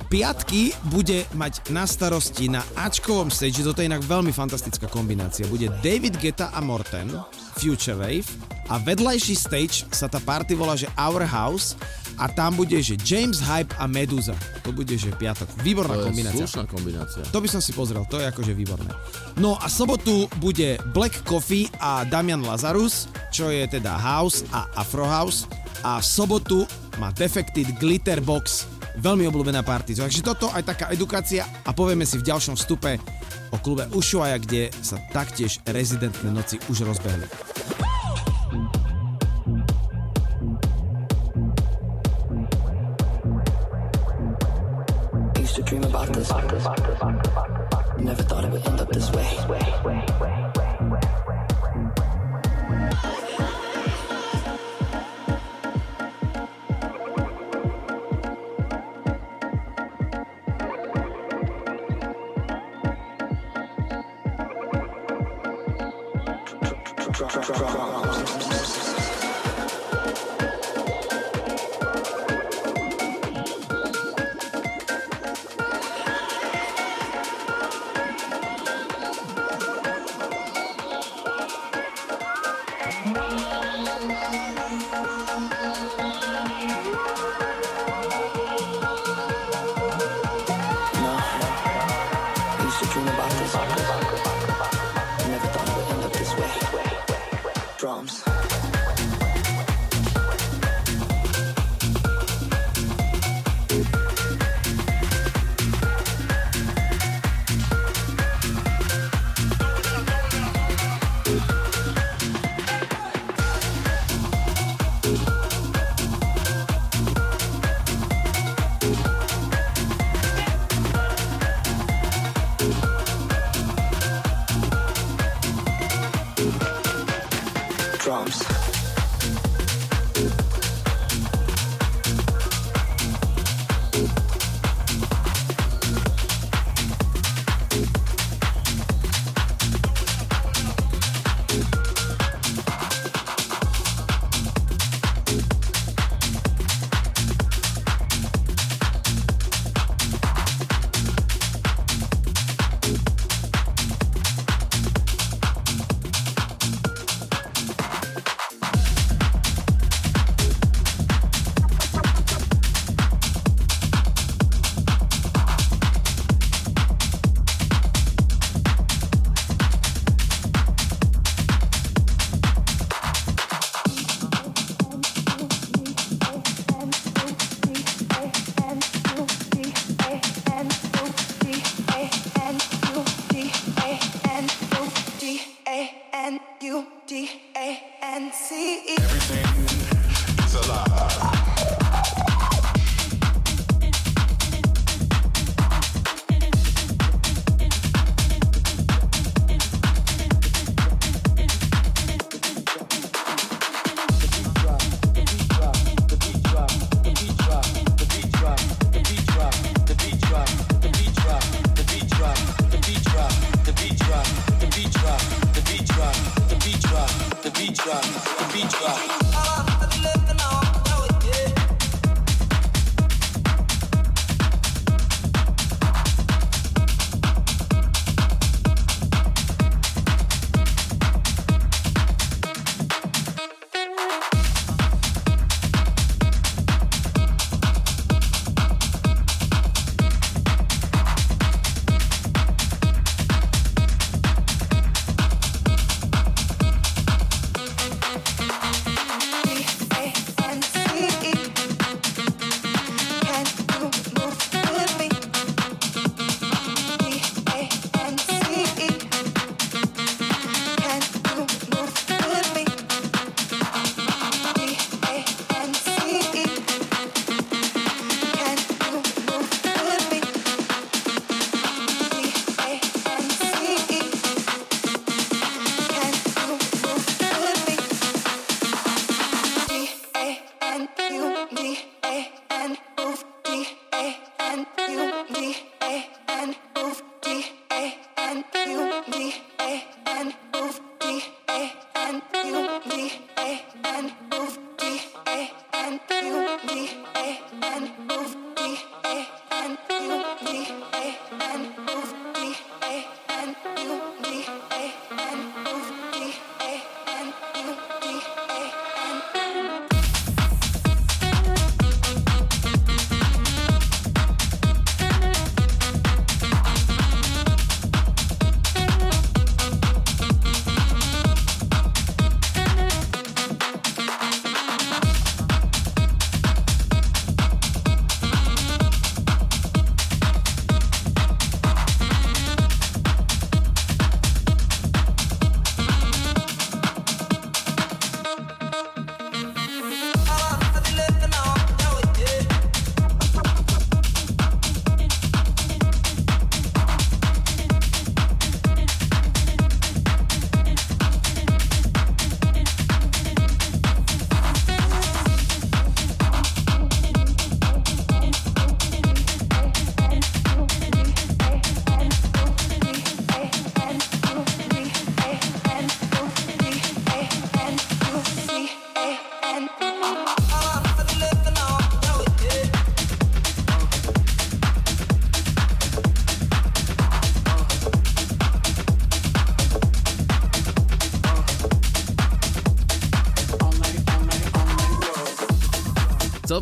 Piatky 0.07 0.71
bude 0.87 1.27
mať 1.35 1.69
na 1.69 1.83
starosti 1.83 2.47
na 2.47 2.63
Ačkovom 2.79 3.27
stage, 3.27 3.61
toto 3.61 3.83
je 3.83 3.91
inak 3.91 4.01
veľmi 4.07 4.31
fantastická 4.31 4.87
kombinácia. 4.87 5.43
Bude 5.51 5.67
David 5.83 6.17
Geta 6.17 6.55
a 6.55 6.63
Morten, 6.63 7.11
Future 7.57 7.97
Wave 7.97 8.29
a 8.67 8.77
vedľajší 8.77 9.33
stage 9.33 9.83
sa 9.89 10.05
tá 10.05 10.17
party 10.17 10.53
volá, 10.53 10.75
že 10.75 10.85
Our 10.93 11.23
House 11.23 11.73
a 12.17 12.25
tam 12.25 12.57
bude, 12.57 12.73
že 12.77 12.97
James 12.97 13.37
Hype 13.37 13.77
a 13.77 13.85
Meduza. 13.85 14.33
To 14.61 14.73
bude, 14.73 14.93
že 14.93 15.09
piatok. 15.11 15.45
Výborná 15.61 15.95
To 15.95 16.09
kombinácia. 16.09 16.43
slušná 16.43 16.65
kombinácia. 16.65 17.21
To 17.29 17.39
by 17.39 17.47
som 17.47 17.61
si 17.61 17.71
pozrel, 17.71 18.03
to 18.05 18.17
je 18.17 18.25
akože 18.25 18.53
výborné. 18.53 18.89
No 19.37 19.53
a 19.55 19.69
sobotu 19.69 20.25
bude 20.37 20.81
Black 20.91 21.13
Coffee 21.23 21.69
a 21.77 22.03
Damian 22.03 22.41
Lazarus, 22.41 23.05
čo 23.29 23.49
je 23.49 23.65
teda 23.67 23.95
House 23.95 24.41
a 24.49 24.65
Afro 24.73 25.05
House. 25.05 25.45
A 25.81 26.01
v 26.01 26.05
sobotu 26.05 26.65
má 26.97 27.13
Defected 27.13 27.69
Glitter 27.77 28.17
Box, 28.17 28.65
veľmi 28.97 29.29
obľúbená 29.29 29.61
party. 29.61 29.93
Takže 29.95 30.25
toto 30.25 30.49
aj 30.51 30.65
taká 30.65 30.85
edukácia 30.91 31.45
a 31.63 31.71
povieme 31.71 32.03
si 32.03 32.17
v 32.17 32.27
ďalšom 32.27 32.57
vstupe 32.57 32.97
o 33.53 33.57
klube 33.61 33.87
Ushuaia, 33.93 34.41
kde 34.41 34.73
sa 34.81 34.99
taktiež 35.13 35.61
rezidentné 35.63 36.29
noci 36.33 36.57
už 36.67 36.83
rozbehli. 36.83 37.29
Dream 45.67 45.83
about 45.83 46.13
this. 46.13 46.29
Never 47.99 48.23
thought 48.23 48.45
it 48.45 48.51
would 48.51 48.65
end 48.67 48.79
up 48.79 48.87
this 48.87 49.11
way. 49.11 50.46
Used 67.49 68.06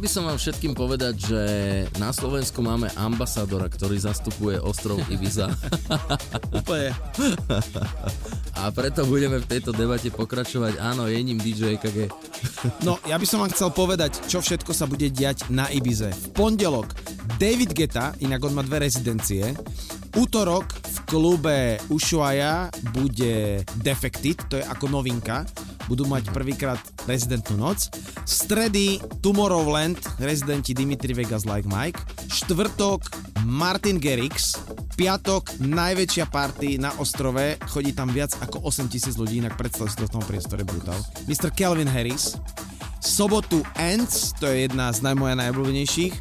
by 0.05 0.21
som 0.21 0.29
vám 0.29 0.37
všetkým 0.37 0.77
povedať, 0.77 1.17
že 1.17 1.41
na 1.97 2.13
Slovensku 2.13 2.61
máme 2.61 2.93
ambasádora, 2.93 3.65
ktorý 3.65 3.97
zastupuje 3.97 4.61
ostrov 4.61 5.01
Ibiza. 5.09 5.49
Úplne. 6.61 6.93
A 8.53 8.69
preto 8.69 9.01
budeme 9.09 9.41
v 9.41 9.49
tejto 9.49 9.73
debate 9.73 10.13
pokračovať. 10.13 10.77
Áno, 10.77 11.09
je 11.09 11.17
ním 11.25 11.41
DJ 11.41 11.81
EKG. 11.81 12.13
No, 12.85 13.01
ja 13.09 13.17
by 13.17 13.25
som 13.25 13.41
vám 13.41 13.49
chcel 13.49 13.73
povedať, 13.73 14.29
čo 14.29 14.45
všetko 14.45 14.77
sa 14.77 14.85
bude 14.85 15.09
diať 15.09 15.49
na 15.49 15.73
Ibize. 15.73 16.13
V 16.13 16.25
pondelok 16.37 16.93
David 17.41 17.73
Geta, 17.73 18.13
inak 18.21 18.45
on 18.45 18.53
má 18.53 18.61
dve 18.61 18.85
rezidencie. 18.85 19.57
Útorok 20.13 20.69
v 20.69 20.97
klube 21.09 21.81
Ushuaia 21.89 22.69
bude 22.93 23.65
Defected, 23.81 24.37
to 24.53 24.61
je 24.61 24.65
ako 24.69 24.85
novinka. 24.85 25.49
Budú 25.89 26.05
mať 26.05 26.29
prvýkrát 26.29 26.77
rezidentnú 27.09 27.57
noc. 27.57 27.89
Stredy 28.45 29.01
Tomorrowland, 29.25 29.97
rezidenti 30.21 30.77
Dimitri 30.77 31.17
Vegas 31.17 31.49
Like 31.49 31.65
Mike. 31.65 31.97
Štvrtok 32.29 33.01
Martin 33.41 33.97
Gerix. 33.97 34.53
Piatok 34.93 35.65
najväčšia 35.65 36.29
party 36.29 36.77
na 36.77 36.93
ostrove, 37.01 37.57
chodí 37.65 37.89
tam 37.97 38.13
viac 38.13 38.37
ako 38.37 38.61
8 38.69 38.85
tisíc 38.85 39.17
ľudí, 39.17 39.41
inak 39.41 39.57
predstav 39.57 39.89
si 39.89 39.97
to 39.97 40.05
v 40.05 40.13
tom 40.13 40.23
priestore 40.29 40.61
brutál. 40.61 41.01
Mr. 41.25 41.49
Kelvin 41.57 41.89
Harris. 41.89 42.37
Sobotu 43.01 43.65
Ants, 43.81 44.37
to 44.37 44.45
je 44.45 44.69
jedna 44.69 44.93
z 44.93 45.01
najmoja 45.01 45.33
najobľúbenejších. 45.41 46.13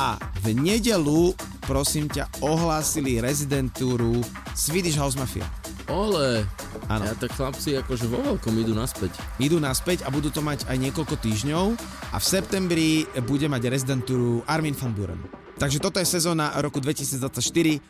A 0.00 0.16
v 0.40 0.56
nedelu, 0.56 1.36
prosím 1.68 2.08
ťa, 2.08 2.40
ohlásili 2.40 3.20
rezidentúru 3.20 4.24
Swedish 4.56 4.96
House 4.96 5.20
Mafia. 5.20 5.44
Ole, 5.92 6.48
Áno. 6.90 7.06
ja 7.06 7.14
tak 7.14 7.30
chlapci 7.38 7.78
akože 7.78 8.10
vo 8.10 8.18
veľkom 8.18 8.54
idú 8.58 8.74
naspäť. 8.74 9.14
Idú 9.38 9.62
naspäť 9.62 10.02
a 10.02 10.10
budú 10.10 10.34
to 10.34 10.42
mať 10.42 10.66
aj 10.66 10.76
niekoľko 10.90 11.14
týždňov 11.22 11.66
a 12.10 12.16
v 12.18 12.26
septembri 12.26 13.06
bude 13.22 13.46
mať 13.46 13.70
rezidentúru 13.70 14.42
Armin 14.50 14.74
van 14.74 14.90
Buren. 14.90 15.22
Takže 15.60 15.76
toto 15.76 16.00
je 16.00 16.08
sezóna 16.08 16.56
roku 16.64 16.80
2024. 16.80 17.36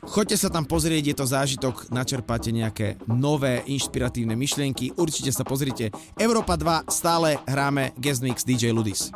Choďte 0.03 0.37
sa 0.37 0.51
tam 0.51 0.67
pozrieť, 0.67 1.15
je 1.15 1.17
to 1.17 1.25
zážitok, 1.25 1.87
načerpáte 1.95 2.51
nejaké 2.51 2.99
nové 3.07 3.63
inšpiratívne 3.71 4.35
myšlienky. 4.35 4.91
Určite 4.99 5.31
sa 5.31 5.47
pozrite. 5.47 5.95
Európa 6.19 6.59
2 6.59 6.91
stále 6.91 7.39
hráme 7.47 7.95
Guest 7.95 8.27
Mix 8.27 8.43
DJ 8.43 8.75
Ludis. 8.75 9.15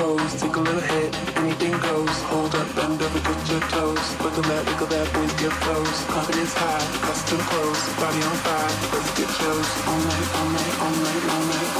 Pose, 0.00 0.32
take 0.40 0.56
a 0.56 0.60
little 0.60 0.80
hit, 0.80 1.10
anything 1.36 1.76
goes. 1.78 2.16
Hold 2.32 2.54
up, 2.54 2.68
bend 2.74 3.02
over, 3.02 3.20
get 3.20 3.40
your 3.52 3.60
toes. 3.74 4.06
Wiggle 4.24 4.46
that, 4.50 4.62
wiggle 4.68 4.88
that, 4.94 5.06
boys 5.12 5.34
get 5.40 5.52
flows. 5.62 5.98
Confidence 6.14 6.54
high, 6.56 6.84
custom 7.06 7.40
clothes, 7.50 7.82
body 8.00 8.22
on 8.28 8.36
fire, 8.44 8.72
let's 8.92 9.10
get 9.18 9.30
close. 9.40 9.70
All 9.88 10.00
night, 10.08 10.28
all 10.38 10.48
night, 10.56 10.74
all 10.84 10.94
night, 11.04 11.22
all 11.34 11.44
night, 11.52 11.68
all 11.68 11.76
night, 11.76 11.79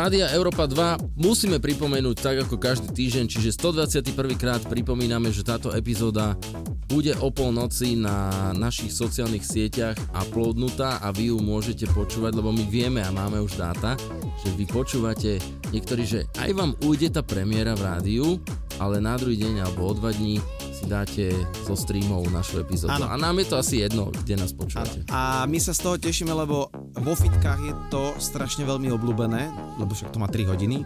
Rádia 0.00 0.32
Európa 0.32 0.64
2 0.64 1.20
musíme 1.20 1.60
pripomenúť 1.60 2.16
tak 2.24 2.48
ako 2.48 2.56
každý 2.56 2.88
týždeň, 2.88 3.36
čiže 3.36 3.52
121. 3.52 4.32
krát 4.32 4.64
pripomíname, 4.64 5.28
že 5.28 5.44
táto 5.44 5.76
epizóda 5.76 6.40
bude 6.88 7.12
o 7.20 7.28
polnoci 7.28 8.00
na 8.00 8.48
našich 8.56 8.96
sociálnych 8.96 9.44
sieťach 9.44 10.00
uploadnutá 10.16 11.04
a 11.04 11.12
vy 11.12 11.28
ju 11.28 11.44
môžete 11.44 11.84
počúvať, 11.92 12.32
lebo 12.32 12.48
my 12.48 12.64
vieme 12.64 13.04
a 13.04 13.12
máme 13.12 13.44
už 13.44 13.60
dáta, 13.60 13.92
že 14.40 14.48
vy 14.56 14.64
počúvate 14.64 15.36
niektorí, 15.68 16.08
že 16.08 16.24
aj 16.40 16.50
vám 16.56 16.72
ujde 16.80 17.12
tá 17.12 17.20
premiéra 17.20 17.76
v 17.76 17.84
rádiu, 17.84 18.40
ale 18.80 19.04
na 19.04 19.20
druhý 19.20 19.36
deň 19.36 19.68
alebo 19.68 19.84
o 19.84 19.92
dva 19.92 20.16
dní 20.16 20.40
si 20.80 20.88
dáte 20.88 21.28
zo 21.68 21.76
streamov 21.76 22.24
našu 22.32 22.64
epizódu. 22.64 22.96
Áno. 22.96 23.12
A 23.12 23.20
nám 23.20 23.36
je 23.44 23.52
to 23.52 23.60
asi 23.60 23.84
jedno, 23.84 24.08
kde 24.08 24.40
nás 24.40 24.56
počúvate. 24.56 25.04
A 25.12 25.44
my 25.44 25.60
sa 25.60 25.76
z 25.76 25.84
toho 25.84 26.00
tešíme, 26.00 26.32
lebo 26.32 26.72
vo 26.96 27.12
fitkách 27.12 27.60
je 27.60 27.74
to 27.92 28.16
strašne 28.16 28.64
veľmi 28.64 28.88
obľúbené, 28.88 29.59
lebo 29.80 29.96
však 29.96 30.12
to 30.12 30.20
má 30.20 30.28
3 30.28 30.52
hodiny. 30.52 30.84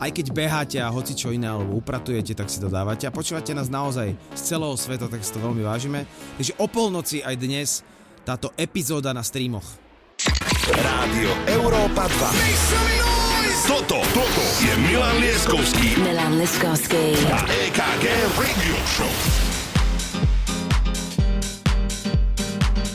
Aj 0.00 0.08
keď 0.08 0.32
beháte 0.32 0.80
a 0.80 0.88
hoci 0.88 1.12
čo 1.12 1.28
iné, 1.28 1.46
alebo 1.46 1.76
upratujete, 1.76 2.32
tak 2.32 2.48
si 2.48 2.56
to 2.56 2.72
dávate 2.72 3.04
a 3.04 3.12
počúvate 3.12 3.52
nás 3.52 3.68
naozaj 3.68 4.16
z 4.32 4.42
celého 4.42 4.72
sveta, 4.74 5.12
tak 5.12 5.20
si 5.20 5.30
to 5.30 5.44
veľmi 5.44 5.60
vážime. 5.60 6.08
Takže 6.40 6.56
o 6.56 6.66
polnoci 6.66 7.20
aj 7.20 7.36
dnes 7.36 7.68
táto 8.24 8.50
epizóda 8.56 9.12
na 9.12 9.20
streamoch. 9.20 9.64
Rádio 10.70 11.30
Európa 11.48 12.08
2. 12.08 13.68
Toto, 13.68 14.02
toto 14.02 14.44
je 14.60 14.72
Milan 14.82 15.20
Lieskovský 15.20 16.00
Milan 16.00 16.40
Liskovský. 16.40 17.14
a 17.28 17.44
EKG 17.46 18.04
Radio 18.34 18.76
Show. 18.88 19.14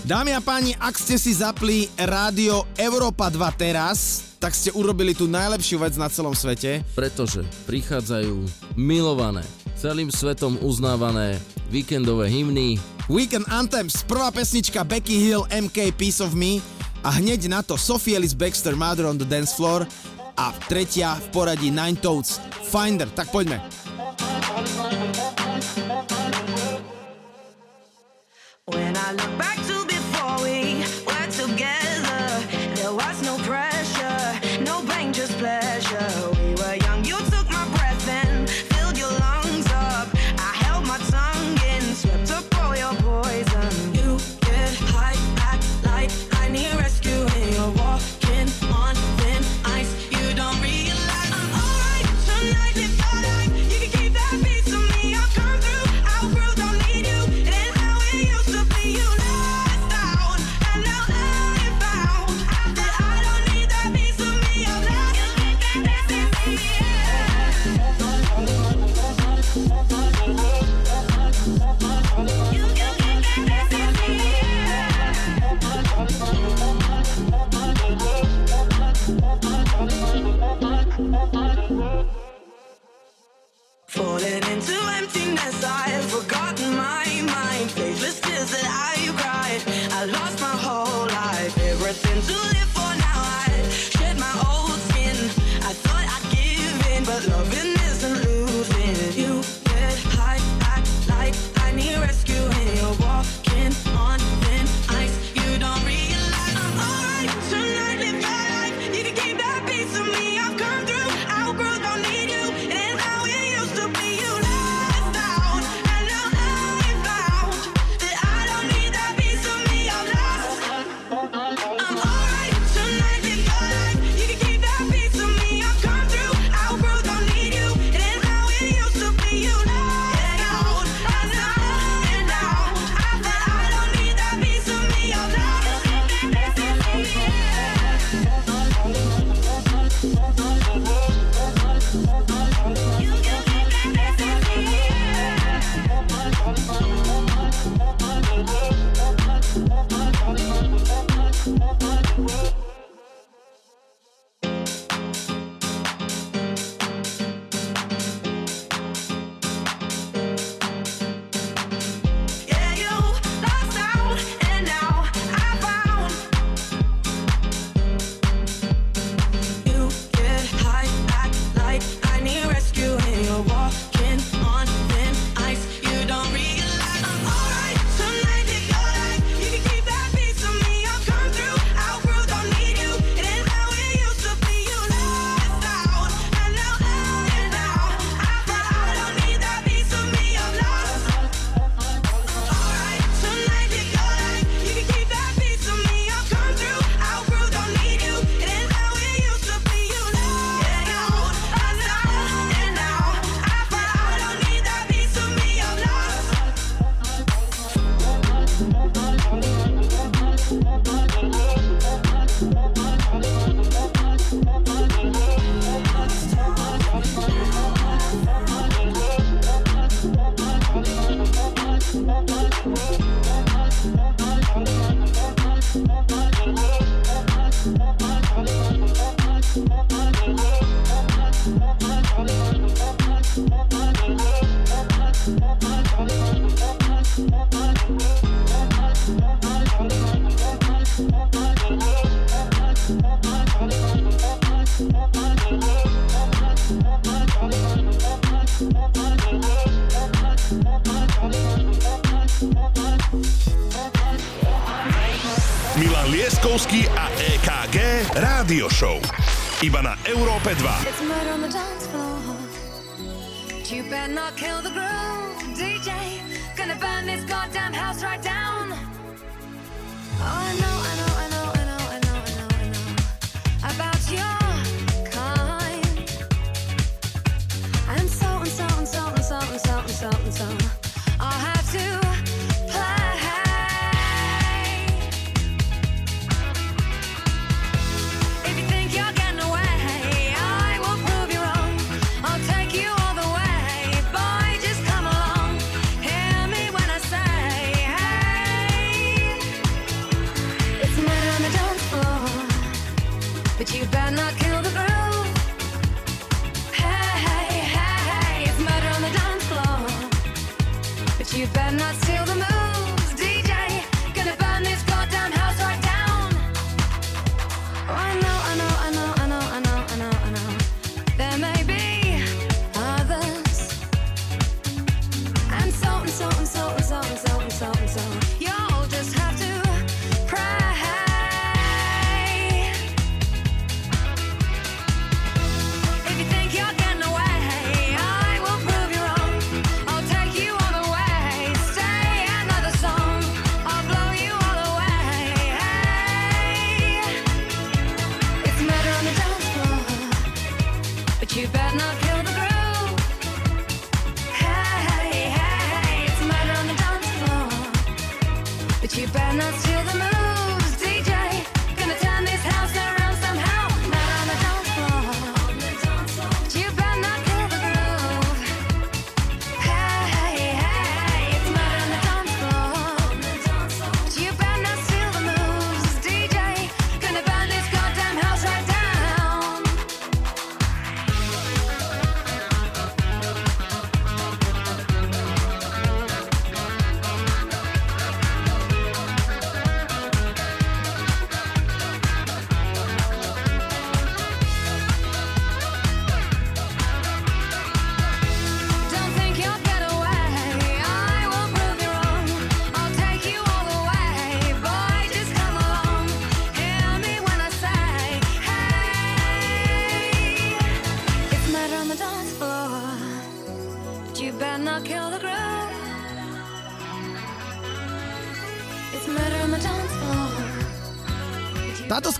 Dámy 0.05 0.37
a 0.37 0.41
páni, 0.43 0.77
ak 0.77 0.93
ste 1.01 1.17
si 1.17 1.33
zapli 1.33 1.89
rádio 1.97 2.69
Európa 2.77 3.33
2 3.33 3.41
teraz, 3.57 4.21
tak 4.45 4.53
ste 4.53 4.69
urobili 4.77 5.17
tú 5.17 5.25
najlepšiu 5.25 5.81
vec 5.81 5.97
na 5.97 6.05
celom 6.05 6.37
svete. 6.37 6.85
pretože 6.93 7.41
prichádzajú 7.65 8.45
milované, 8.77 9.41
celým 9.73 10.13
svetom 10.13 10.61
uznávané 10.61 11.41
víkendové 11.73 12.29
hymny. 12.29 12.77
Weekend 13.09 13.49
Anthems, 13.49 14.05
prvá 14.05 14.29
pesnička 14.29 14.85
Becky 14.85 15.17
Hill, 15.17 15.49
MK 15.49 15.97
Piece 15.97 16.21
of 16.21 16.37
Me 16.37 16.61
a 17.01 17.17
hneď 17.17 17.49
na 17.49 17.65
to 17.65 17.73
Sophie 17.73 18.13
Ellis 18.13 18.37
Baxter 18.37 18.77
Mother 18.77 19.09
on 19.09 19.17
the 19.17 19.25
Dance 19.25 19.57
Floor 19.57 19.89
a 20.37 20.53
tretia 20.69 21.17
v 21.17 21.25
poradí 21.33 21.73
Nine 21.73 21.97
Toads 21.97 22.37
Finder. 22.69 23.09
Tak 23.17 23.33
poďme. 23.33 23.65
When 28.69 28.93
I 28.93 29.09
look 29.17 29.33
back 29.41 29.64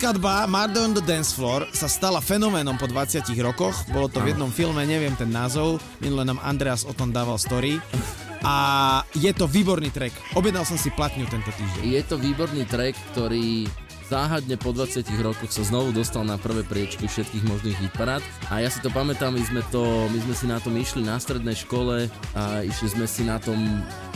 skladba 0.06 0.46
Murder 0.46 0.86
on 0.86 0.94
the 0.94 1.02
Dance 1.02 1.34
Floor 1.34 1.66
sa 1.74 1.90
stala 1.90 2.22
fenoménom 2.22 2.78
po 2.78 2.86
20 2.86 3.26
rokoch. 3.42 3.74
Bolo 3.90 4.06
to 4.06 4.22
v 4.22 4.38
jednom 4.38 4.54
filme, 4.54 4.86
neviem 4.86 5.18
ten 5.18 5.34
názov. 5.34 5.82
Minule 5.98 6.30
nám 6.30 6.38
Andreas 6.46 6.86
o 6.86 6.94
tom 6.94 7.10
dával 7.10 7.42
story. 7.42 7.82
A 8.46 9.02
je 9.18 9.34
to 9.34 9.50
výborný 9.50 9.90
track. 9.90 10.14
Objednal 10.38 10.62
som 10.62 10.78
si 10.78 10.94
platňu 10.94 11.26
tento 11.26 11.50
týždeň. 11.50 11.82
Je 11.90 12.02
to 12.06 12.22
výborný 12.22 12.70
track, 12.70 12.94
ktorý 13.18 13.66
záhadne 14.06 14.62
po 14.62 14.70
20 14.70 15.02
rokoch 15.26 15.50
sa 15.50 15.66
znovu 15.66 15.90
dostal 15.90 16.22
na 16.22 16.38
prvé 16.38 16.62
priečky 16.62 17.10
všetkých 17.10 17.42
možných 17.50 17.78
hitparád. 17.90 18.22
A 18.54 18.62
ja 18.62 18.70
si 18.70 18.78
to 18.86 18.94
pamätám, 18.94 19.34
my 19.34 19.42
sme, 19.42 19.66
to, 19.74 20.06
my 20.14 20.20
sme 20.22 20.36
si 20.38 20.46
na 20.46 20.62
tom 20.62 20.78
išli 20.78 21.02
na 21.02 21.18
strednej 21.18 21.58
škole 21.58 22.14
a 22.38 22.62
išli 22.62 22.94
sme 22.94 23.10
si 23.10 23.26
na 23.26 23.42
tom 23.42 23.58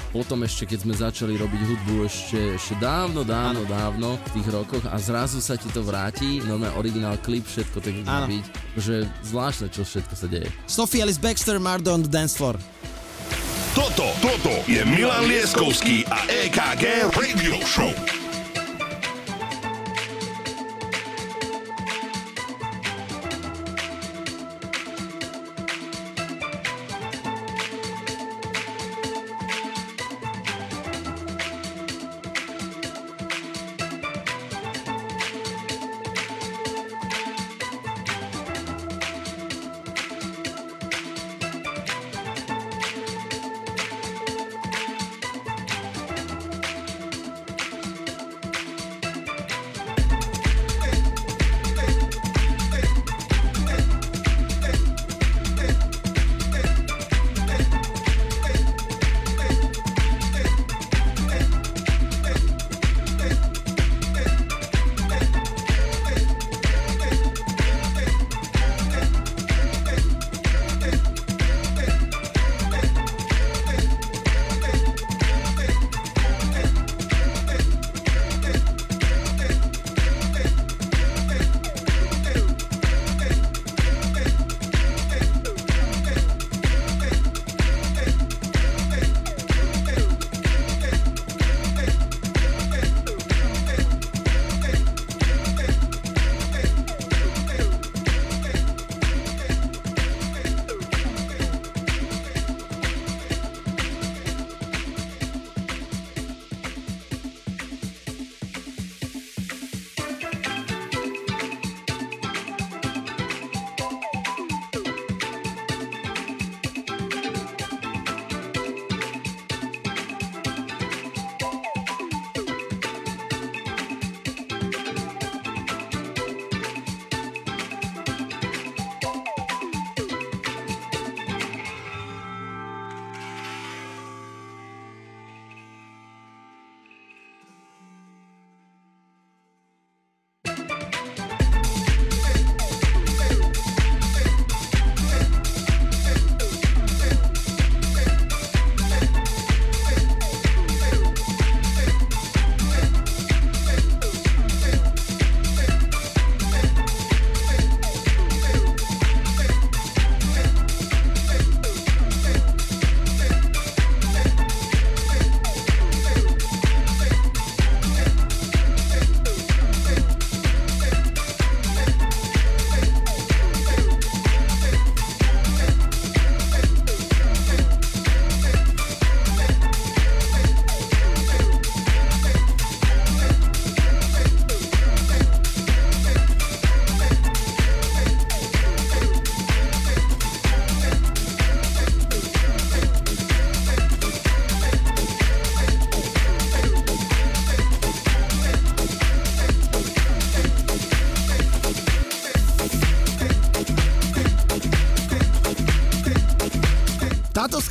potom 0.09 0.41
ešte, 0.41 0.65
keď 0.65 0.79
sme 0.85 0.93
začali 0.97 1.33
robiť 1.37 1.61
hudbu 1.65 1.95
ešte, 2.05 2.39
ešte 2.57 2.73
dávno, 2.81 3.21
dávno, 3.21 3.65
ano. 3.65 3.69
dávno 3.69 4.09
v 4.17 4.29
tých 4.41 4.47
rokoch 4.49 4.83
a 4.89 4.97
zrazu 4.97 5.37
sa 5.39 5.53
ti 5.55 5.69
to 5.69 5.85
vráti, 5.85 6.41
normálne 6.45 6.73
originál 6.77 7.15
klip, 7.21 7.45
všetko 7.45 7.77
tak 7.81 7.93
má 8.03 8.25
byť, 8.25 8.45
že 8.77 9.05
zvláštne, 9.29 9.69
čo 9.69 9.85
všetko 9.85 10.13
sa 10.17 10.27
deje. 10.27 10.49
Sophie 10.65 11.05
Alice 11.05 11.21
Baxter, 11.21 11.61
Mardon, 11.61 12.01
Dance 12.05 12.35
Floor. 12.35 12.57
Toto, 13.77 14.09
toto 14.19 14.53
je 14.65 14.81
Milan 14.83 15.29
Lieskovský 15.29 16.03
a 16.09 16.25
EKG 16.25 17.13
Radio 17.13 17.61
Show. 17.63 18.18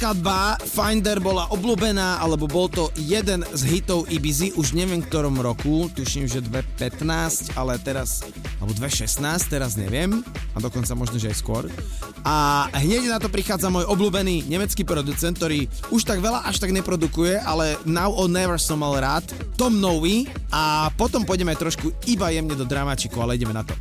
Skladba 0.08 0.56
Finder 0.64 1.20
bola 1.20 1.52
obľúbená, 1.52 2.16
alebo 2.24 2.48
bol 2.48 2.64
to 2.72 2.88
jeden 2.96 3.44
z 3.52 3.62
hitov 3.68 4.08
Ibizy, 4.08 4.56
už 4.56 4.72
neviem 4.72 5.04
v 5.04 5.08
ktorom 5.12 5.36
roku, 5.36 5.92
tuším, 5.92 6.24
že 6.24 6.40
2015, 6.40 7.52
ale 7.52 7.76
teraz, 7.76 8.24
alebo 8.56 8.72
2016, 8.72 9.52
teraz 9.52 9.76
neviem, 9.76 10.24
a 10.56 10.64
dokonca 10.64 10.96
možno, 10.96 11.20
že 11.20 11.28
aj 11.28 11.36
skôr. 11.36 11.68
A 12.24 12.64
hneď 12.80 13.12
na 13.12 13.20
to 13.20 13.28
prichádza 13.28 13.68
môj 13.68 13.84
obľúbený 13.84 14.48
nemecký 14.48 14.80
producent, 14.80 15.36
ktorý 15.36 15.68
už 15.92 16.08
tak 16.08 16.24
veľa 16.24 16.48
až 16.48 16.56
tak 16.56 16.72
neprodukuje, 16.72 17.36
ale 17.44 17.76
Now 17.84 18.08
or 18.16 18.32
Never 18.32 18.56
som 18.56 18.80
mal 18.80 18.96
rád, 18.96 19.28
Tom 19.60 19.76
Novi 19.76 20.24
a 20.48 20.88
potom 20.96 21.20
pôjdeme 21.28 21.52
trošku 21.52 21.92
iba 22.08 22.32
jemne 22.32 22.56
do 22.56 22.64
dramačiku, 22.64 23.20
ale 23.20 23.36
ideme 23.36 23.52
na 23.52 23.60
to. 23.60 23.76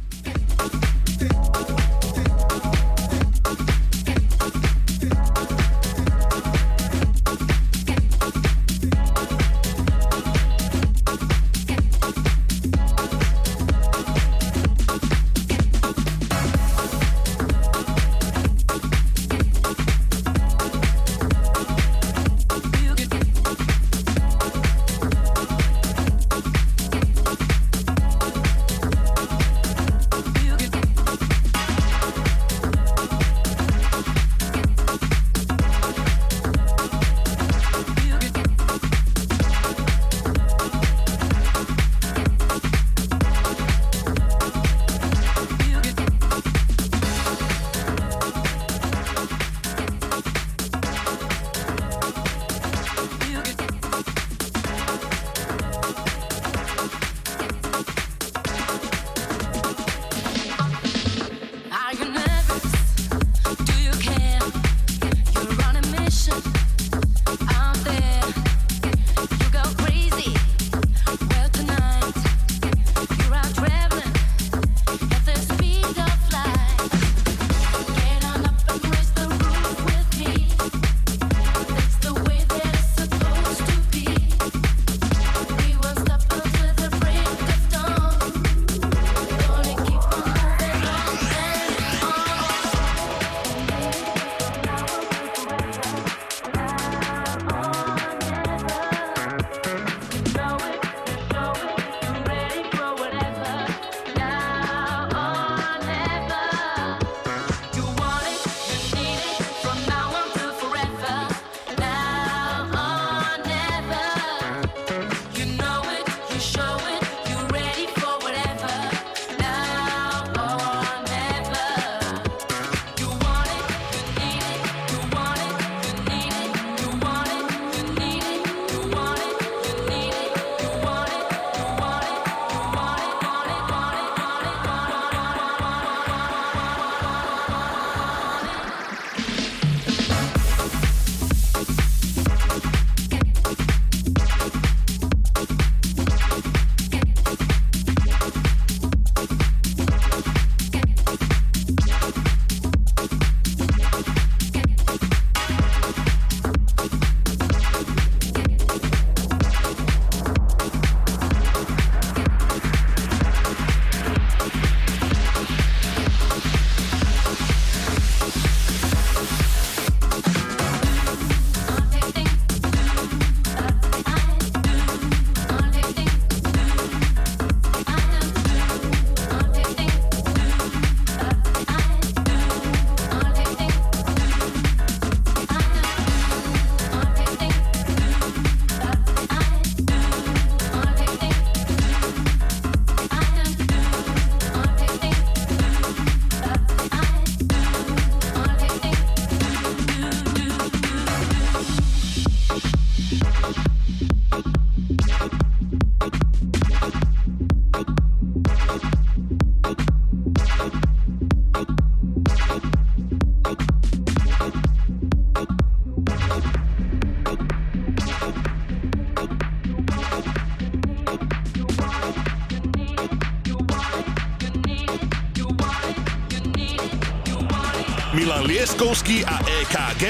Milan 228.78 228.94
Lieskovský 228.94 229.26
a 229.26 229.42
EKG 229.42 230.04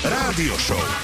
Rádio 0.00 0.56
Show. 0.56 1.03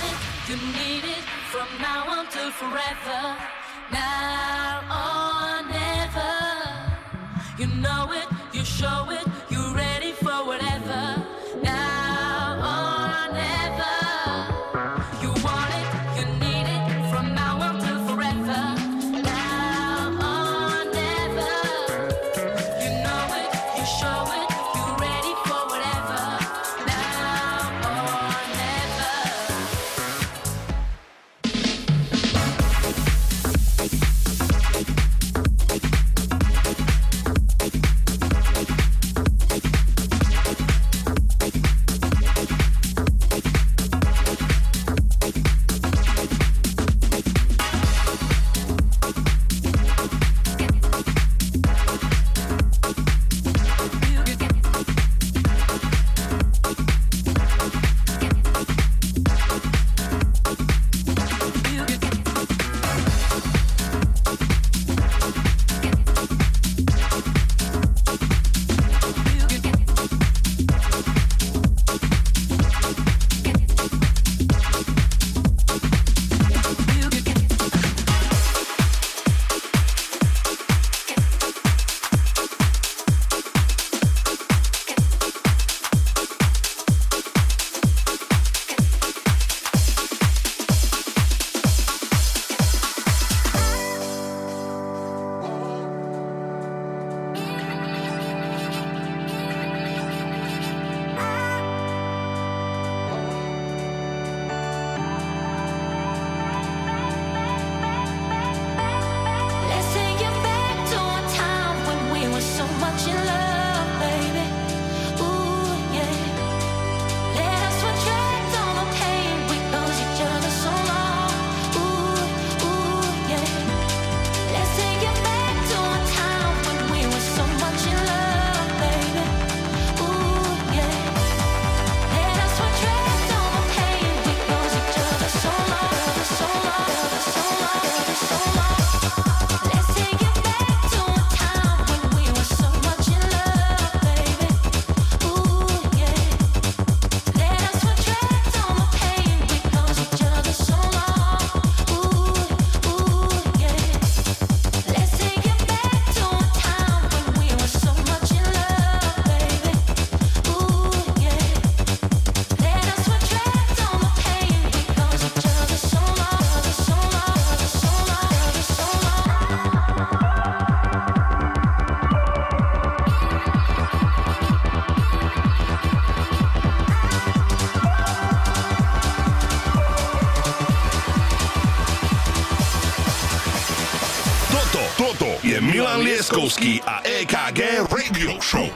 Lipavský 186.60 186.84
a 186.84 187.00
EKG 187.05 187.60
Radio 187.89 188.36
Show. 188.40 188.68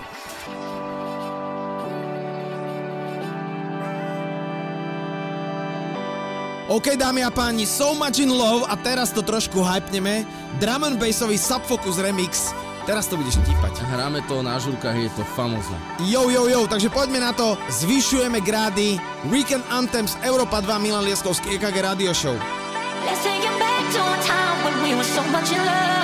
OK, 6.65 6.97
dámy 6.97 7.29
a 7.29 7.31
páni, 7.31 7.69
so 7.69 7.93
much 7.93 8.25
in 8.25 8.33
love 8.33 8.65
a 8.73 8.75
teraz 8.81 9.13
to 9.13 9.21
trošku 9.21 9.61
hypneme. 9.61 10.25
Drum 10.57 10.89
and 10.89 10.97
bassový 10.97 11.37
Subfocus 11.37 12.01
Remix. 12.01 12.57
Teraz 12.89 13.05
to 13.05 13.21
budeš 13.21 13.37
típať. 13.45 13.77
Hráme 13.93 14.25
to 14.29 14.41
na 14.41 14.57
žurkách, 14.57 14.97
je 14.97 15.13
to 15.13 15.25
famozne. 15.37 15.77
Jo, 16.09 16.33
jo, 16.33 16.49
jo, 16.49 16.65
takže 16.65 16.89
poďme 16.89 17.21
na 17.21 17.37
to. 17.37 17.61
Zvyšujeme 17.69 18.41
grády. 18.41 18.97
Weekend 19.29 19.65
Anthems 19.69 20.17
Európa 20.25 20.65
2 20.65 20.73
Milan 20.81 21.05
Lieskovský 21.05 21.61
EKG 21.61 21.85
Radio 21.85 22.17
Show. 22.17 22.37
Let's 23.05 23.21
take 23.21 23.45
it 23.45 23.57
back 23.61 23.85
to 23.93 24.01
a 24.01 24.17
time 24.25 24.57
when 24.65 24.77
we 24.81 24.91
were 24.97 25.09
so 25.13 25.21
much 25.29 25.53
in 25.53 25.61
love. 25.61 26.04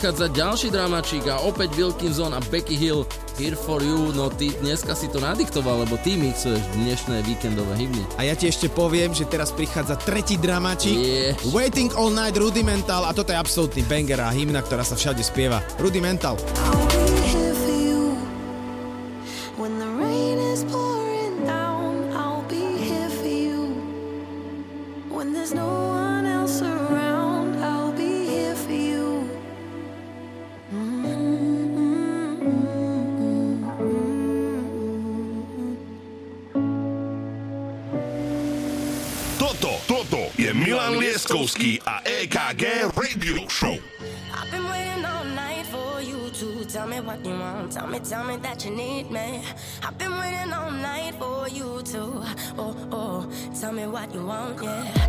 prichádza 0.00 0.32
ďalší 0.32 0.68
dramačík 0.72 1.28
a 1.28 1.44
opäť 1.44 1.76
Wilkinson 1.76 2.32
a 2.32 2.40
Becky 2.48 2.72
Hill 2.72 3.04
Here 3.36 3.52
for 3.52 3.84
you, 3.84 4.16
no 4.16 4.32
ty 4.32 4.48
dneska 4.64 4.96
si 4.96 5.12
to 5.12 5.20
nadiktoval, 5.20 5.84
lebo 5.84 6.00
ty 6.00 6.16
mixuješ 6.16 6.72
dnešné 6.72 7.20
víkendové 7.28 7.76
hymny. 7.76 8.00
A 8.16 8.24
ja 8.24 8.32
ti 8.32 8.48
ešte 8.48 8.72
poviem, 8.72 9.12
že 9.12 9.28
teraz 9.28 9.52
prichádza 9.52 10.00
tretí 10.00 10.40
dramačík. 10.40 10.96
Yeah. 10.96 11.36
Waiting 11.52 11.92
All 12.00 12.16
Night 12.16 12.40
Rudimental 12.40 13.04
a 13.04 13.12
toto 13.12 13.36
je 13.36 13.36
absolútny 13.36 13.84
banger 13.84 14.24
a 14.24 14.32
hymna, 14.32 14.64
ktorá 14.64 14.88
sa 14.88 14.96
všade 14.96 15.20
spieva. 15.20 15.60
Rudimental. 15.76 16.40
here 16.40 16.89
me 47.00 47.06
what 47.06 47.24
you 47.24 47.38
want. 47.38 47.72
Tell 47.72 47.86
me, 47.86 47.98
tell 48.00 48.24
me 48.24 48.36
that 48.36 48.64
you 48.64 48.70
need 48.70 49.10
me. 49.10 49.42
I've 49.82 49.96
been 49.98 50.12
waiting 50.18 50.52
all 50.52 50.70
night 50.70 51.14
for 51.18 51.48
you 51.48 51.82
to, 51.82 52.00
oh, 52.58 52.76
oh, 52.92 53.30
tell 53.58 53.72
me 53.72 53.86
what 53.86 54.12
you 54.14 54.24
want, 54.24 54.62
yeah. 54.62 54.99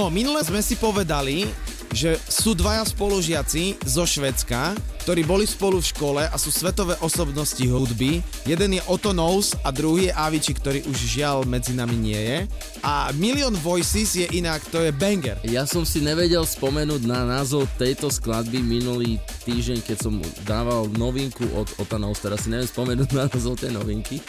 No, 0.00 0.08
minule 0.08 0.40
sme 0.40 0.64
si 0.64 0.80
povedali, 0.80 1.44
že 1.92 2.16
sú 2.24 2.56
dvaja 2.56 2.88
spolužiaci 2.88 3.84
zo 3.84 4.08
Švedska, 4.08 4.72
ktorí 5.04 5.28
boli 5.28 5.44
spolu 5.44 5.76
v 5.76 5.92
škole 5.92 6.22
a 6.24 6.36
sú 6.40 6.48
svetové 6.48 6.96
osobnosti 7.04 7.60
hudby. 7.60 8.24
Jeden 8.48 8.80
je 8.80 8.82
Otto 8.88 9.12
Knows 9.12 9.52
a 9.60 9.68
druhý 9.68 10.08
je 10.08 10.16
Aviči, 10.16 10.56
ktorý 10.56 10.88
už 10.88 10.96
žiaľ 10.96 11.44
medzi 11.44 11.76
nami 11.76 12.00
nie 12.00 12.16
je. 12.16 12.38
A 12.80 13.12
Million 13.12 13.52
Voices 13.60 14.16
je 14.16 14.24
inak, 14.32 14.64
to 14.72 14.80
je 14.80 14.88
banger. 14.88 15.36
Ja 15.44 15.68
som 15.68 15.84
si 15.84 16.00
nevedel 16.00 16.48
spomenúť 16.48 17.04
na 17.04 17.28
názov 17.28 17.68
tejto 17.76 18.08
skladby 18.08 18.64
minulý 18.64 19.20
týždeň, 19.44 19.84
keď 19.84 19.98
som 20.00 20.16
dával 20.48 20.88
novinku 20.96 21.44
od 21.52 21.68
Otanos, 21.76 22.24
teraz 22.24 22.48
si 22.48 22.48
neviem 22.48 22.72
spomenúť 22.72 23.12
na 23.20 23.28
názov 23.28 23.60
tej 23.60 23.76
novinky. 23.76 24.24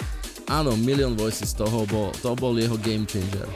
Áno, 0.51 0.75
Million 0.75 1.15
Voices, 1.15 1.55
toho 1.55 1.87
bol, 1.87 2.11
to 2.19 2.35
bol 2.35 2.51
jeho 2.59 2.75
game 2.75 3.07
changer. 3.07 3.47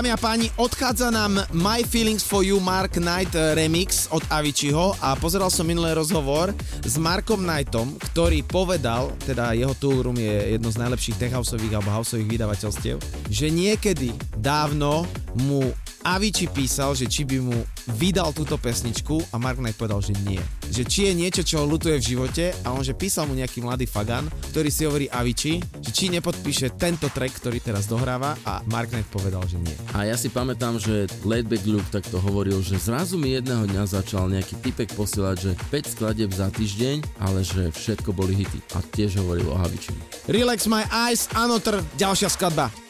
Dámy 0.00 0.16
a 0.16 0.16
páni, 0.16 0.48
odchádza 0.56 1.12
nám 1.12 1.44
My 1.52 1.84
Feelings 1.84 2.24
for 2.24 2.40
You 2.40 2.56
Mark 2.56 2.96
Knight 2.96 3.36
eh, 3.36 3.52
remix 3.52 4.08
od 4.08 4.24
Aviciiho 4.32 4.96
a 4.96 5.12
pozeral 5.12 5.52
som 5.52 5.68
minulý 5.68 5.92
rozhovor 5.92 6.56
s 6.80 6.96
Markom 6.96 7.44
Knightom, 7.44 8.00
ktorý 8.08 8.40
povedal, 8.48 9.12
teda 9.28 9.52
jeho 9.52 9.76
toolroom 9.76 10.16
je 10.16 10.56
jedno 10.56 10.72
z 10.72 10.80
najlepších 10.80 11.20
tech 11.20 11.36
alebo 11.36 11.92
houseových 11.92 12.32
vydavateľstiev, 12.32 12.96
že 13.28 13.52
niekedy 13.52 14.16
dávno 14.40 15.04
mu 15.36 15.68
Avicii 16.00 16.48
písal, 16.48 16.96
že 16.96 17.04
či 17.04 17.28
by 17.28 17.38
mu 17.44 17.56
vydal 18.00 18.32
túto 18.32 18.56
pesničku 18.56 19.20
a 19.32 19.36
Mark 19.36 19.60
Knight 19.60 19.76
povedal, 19.76 20.00
že 20.00 20.16
nie. 20.24 20.40
Že 20.72 20.82
či 20.88 21.00
je 21.10 21.12
niečo, 21.12 21.42
čo 21.44 21.60
ho 21.60 21.68
lutuje 21.68 22.00
v 22.00 22.08
živote 22.16 22.56
a 22.64 22.72
on 22.72 22.80
že 22.80 22.96
písal 22.96 23.28
mu 23.28 23.36
nejaký 23.36 23.60
mladý 23.60 23.84
fagan, 23.84 24.24
ktorý 24.52 24.68
si 24.72 24.88
hovorí 24.88 25.06
Avicii, 25.12 25.60
že 25.84 25.90
či 25.92 26.08
nepodpíše 26.08 26.80
tento 26.80 27.12
track, 27.12 27.36
ktorý 27.44 27.60
teraz 27.60 27.84
dohráva 27.84 28.32
a 28.48 28.64
Mark 28.72 28.96
Knight 28.96 29.12
povedal, 29.12 29.44
že 29.44 29.60
nie. 29.60 29.76
A 29.92 30.08
ja 30.08 30.16
si 30.16 30.32
pamätám, 30.32 30.80
že 30.80 31.04
Laidback 31.28 31.68
Luke 31.68 31.92
takto 31.92 32.16
hovoril, 32.16 32.64
že 32.64 32.80
zrazu 32.80 33.20
mi 33.20 33.36
jedného 33.36 33.68
dňa 33.68 33.84
začal 33.84 34.32
nejaký 34.32 34.56
typek 34.64 34.88
posielať, 34.96 35.36
že 35.36 35.52
5 35.68 35.92
skladeb 35.92 36.30
za 36.32 36.48
týždeň, 36.48 37.20
ale 37.20 37.44
že 37.44 37.68
všetko 37.70 38.16
boli 38.16 38.40
hity. 38.40 38.60
A 38.72 38.80
tiež 38.80 39.20
hovoril 39.20 39.52
o 39.52 39.56
Avicii. 39.60 39.96
Relax 40.32 40.64
My 40.64 40.88
Eyes, 40.88 41.28
Another, 41.36 41.84
ďalšia 42.00 42.32
skladba. 42.32 42.89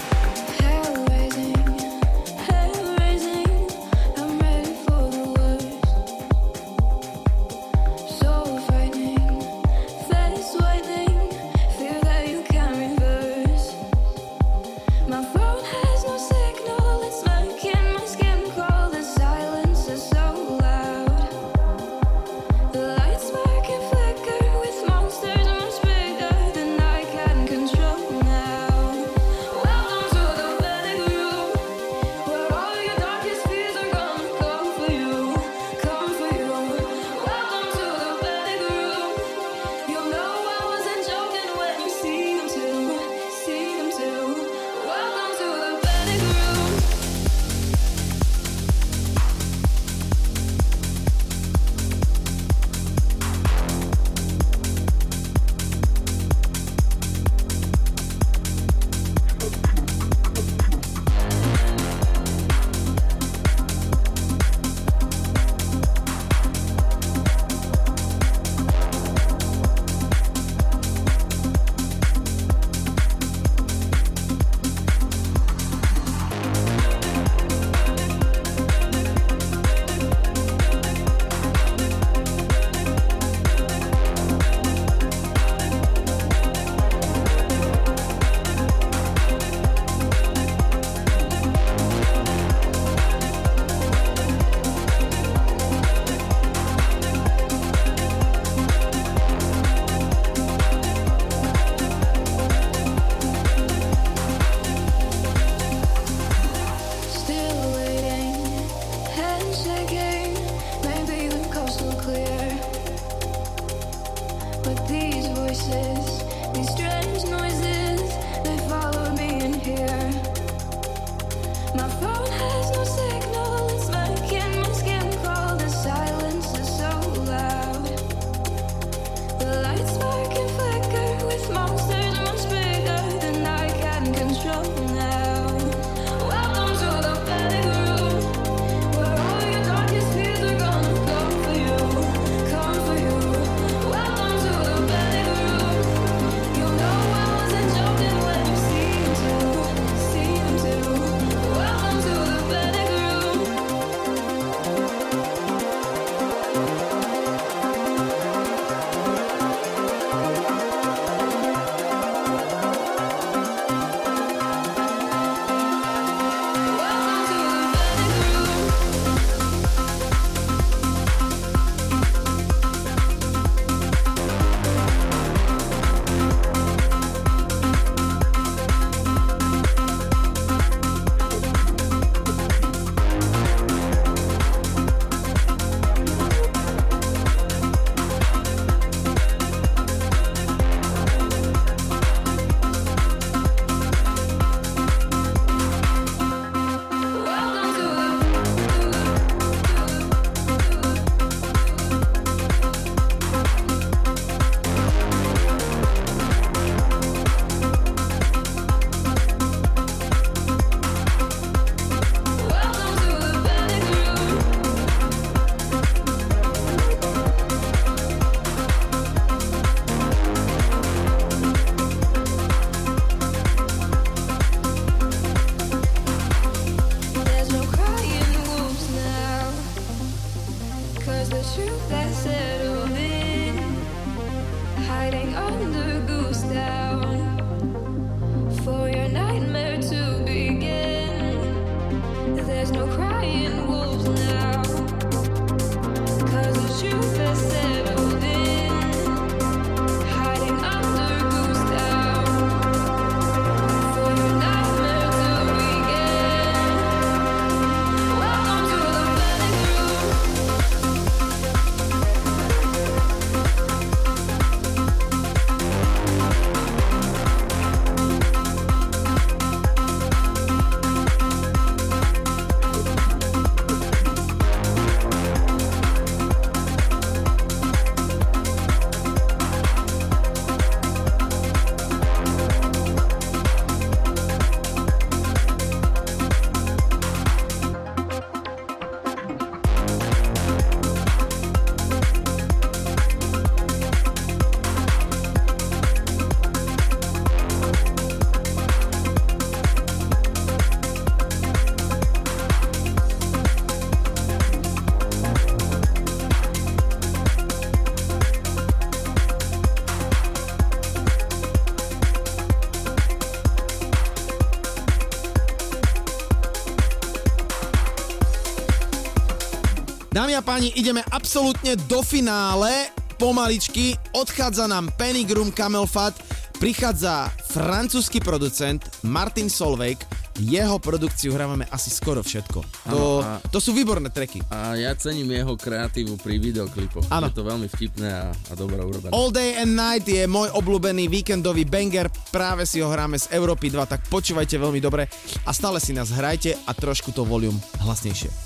Dámy 320.31 320.47
a 320.47 320.47
páni, 320.47 320.71
ideme 320.79 321.03
absolútne 321.11 321.75
do 321.91 321.99
finále. 321.99 322.87
Pomaličky 323.19 323.99
odchádza 324.15 324.63
nám 324.63 324.87
Penny 324.95 325.27
Groom 325.27 325.51
Camel 325.51 325.83
Fat, 325.83 326.15
prichádza 326.55 327.27
francúzsky 327.51 328.23
producent 328.23 328.79
Martin 329.03 329.51
Solveig, 329.51 329.99
jeho 330.39 330.79
produkciu 330.79 331.35
hrávame 331.35 331.67
asi 331.67 331.91
skoro 331.91 332.23
všetko. 332.23 332.63
To, 332.63 332.63
Áno, 332.87 333.03
a- 333.19 333.43
to 333.51 333.59
sú 333.59 333.75
výborné 333.75 334.07
treky. 334.07 334.39
A 334.55 334.79
ja 334.79 334.95
cením 334.95 335.27
jeho 335.35 335.59
kreatívu 335.59 336.15
pri 336.15 336.39
videoklipoch. 336.39 337.11
Áno. 337.11 337.27
Je 337.27 337.35
to 337.35 337.43
veľmi 337.43 337.67
vtipné 337.67 338.07
a, 338.07 338.31
a 338.31 338.53
dobre 338.55 338.79
urobené. 338.79 339.11
All 339.11 339.35
Day 339.35 339.59
and 339.59 339.75
Night 339.75 340.07
je 340.07 340.23
môj 340.31 340.47
obľúbený 340.55 341.11
víkendový 341.11 341.67
banger, 341.67 342.07
práve 342.31 342.63
si 342.63 342.79
ho 342.79 342.87
hráme 342.87 343.19
z 343.19 343.35
Európy 343.35 343.67
2, 343.67 343.83
tak 343.83 344.07
počúvajte 344.07 344.55
veľmi 344.55 344.79
dobre 344.79 345.11
a 345.43 345.51
stále 345.51 345.83
si 345.83 345.91
nás 345.91 346.07
hrajte 346.07 346.55
a 346.63 346.71
trošku 346.71 347.11
to 347.11 347.27
volium 347.27 347.59
hlasnejšie. 347.83 348.40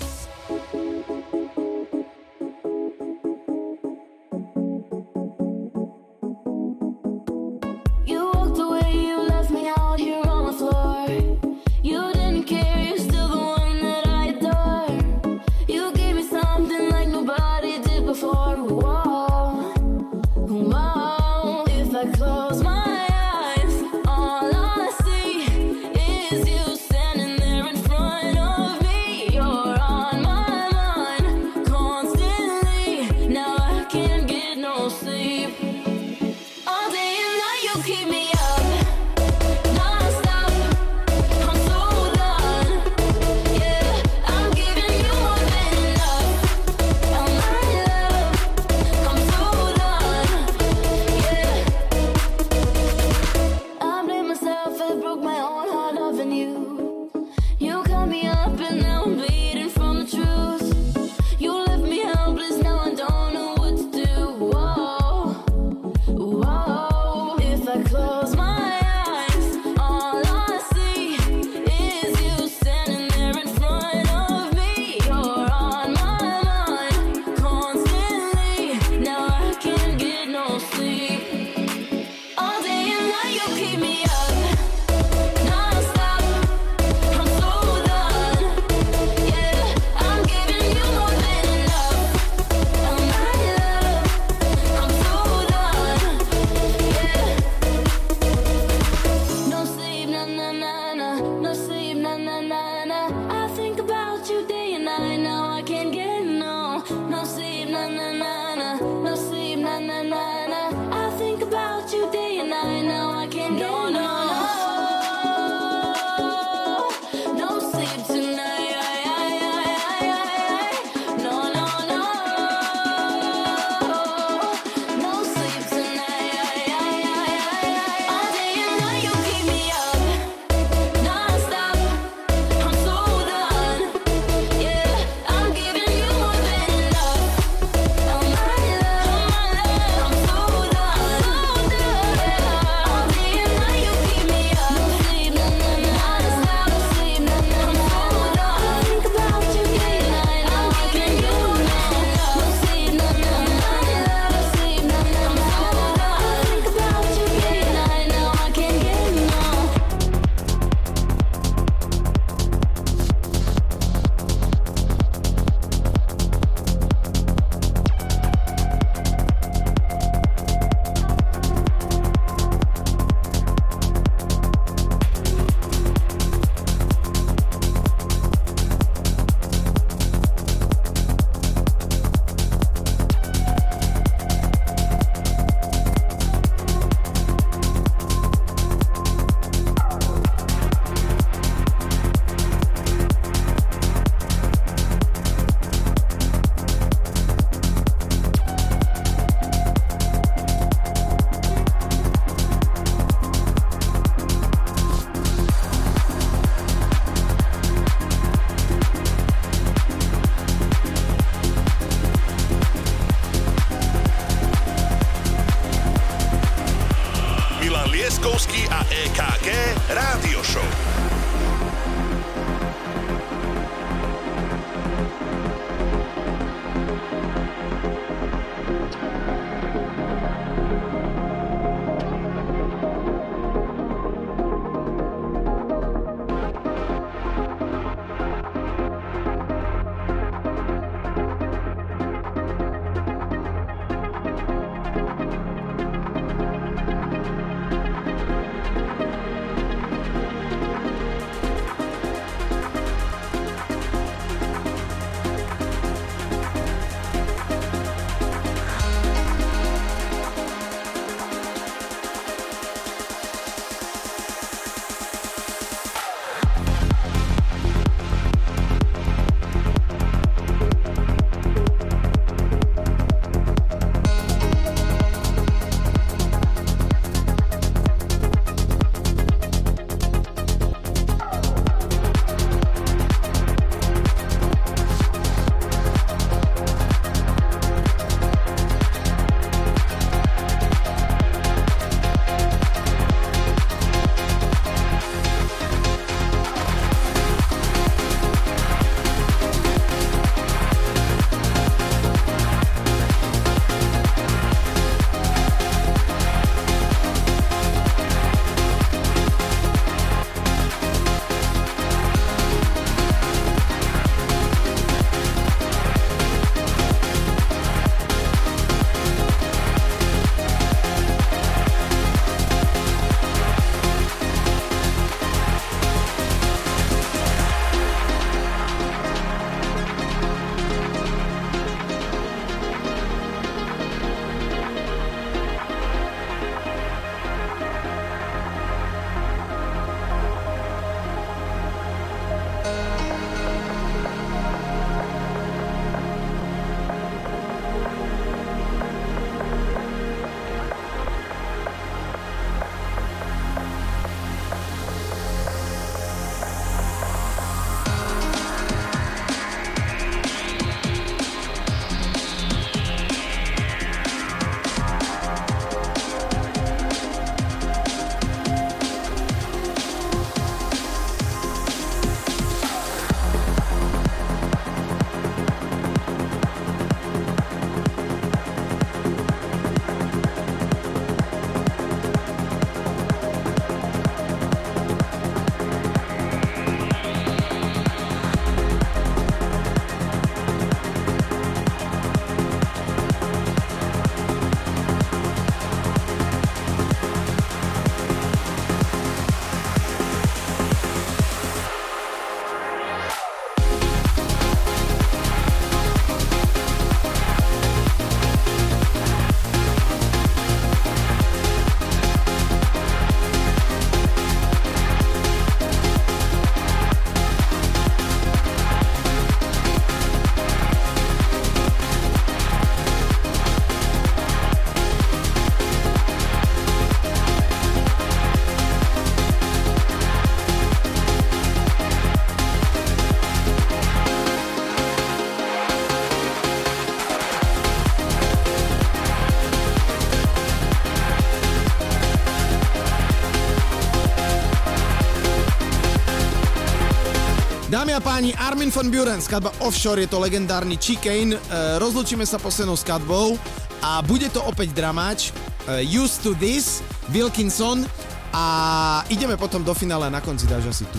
Páni, 448.16 448.32
Armin 448.40 448.72
von 448.72 448.88
Buren, 448.88 449.20
skladba 449.20 449.52
Offshore, 449.60 450.00
je 450.00 450.08
to 450.08 450.16
legendárny 450.16 450.80
Chicane. 450.80 451.36
E, 451.36 451.38
rozlučíme 451.76 452.24
sa 452.24 452.40
poslednou 452.40 452.72
skladbou 452.72 453.36
a 453.84 454.00
bude 454.00 454.32
to 454.32 454.40
opäť 454.40 454.72
dramáč. 454.72 455.36
E, 455.68 455.84
used 455.84 456.24
to 456.24 456.32
this, 456.40 456.80
Wilkinson 457.12 457.84
a 458.32 459.04
ideme 459.12 459.36
potom 459.36 459.60
do 459.60 459.76
finále 459.76 460.08
a 460.08 460.14
na 460.16 460.24
konci 460.24 460.48
dáš 460.48 460.64
asi 460.64 460.88
tú 460.88 460.96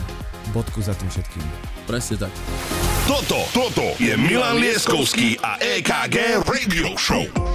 bodku 0.53 0.77
za 0.77 0.93
tým 0.93 1.09
všetkým. 1.09 1.41
Presne 1.89 2.29
tak. 2.29 2.33
Toto, 3.09 3.49
toto 3.49 3.97
je 3.97 4.13
Milan 4.13 4.61
Lieskovský 4.61 5.41
a 5.41 5.57
EKG 5.57 6.45
Radio 6.45 6.93
Show. 7.01 7.46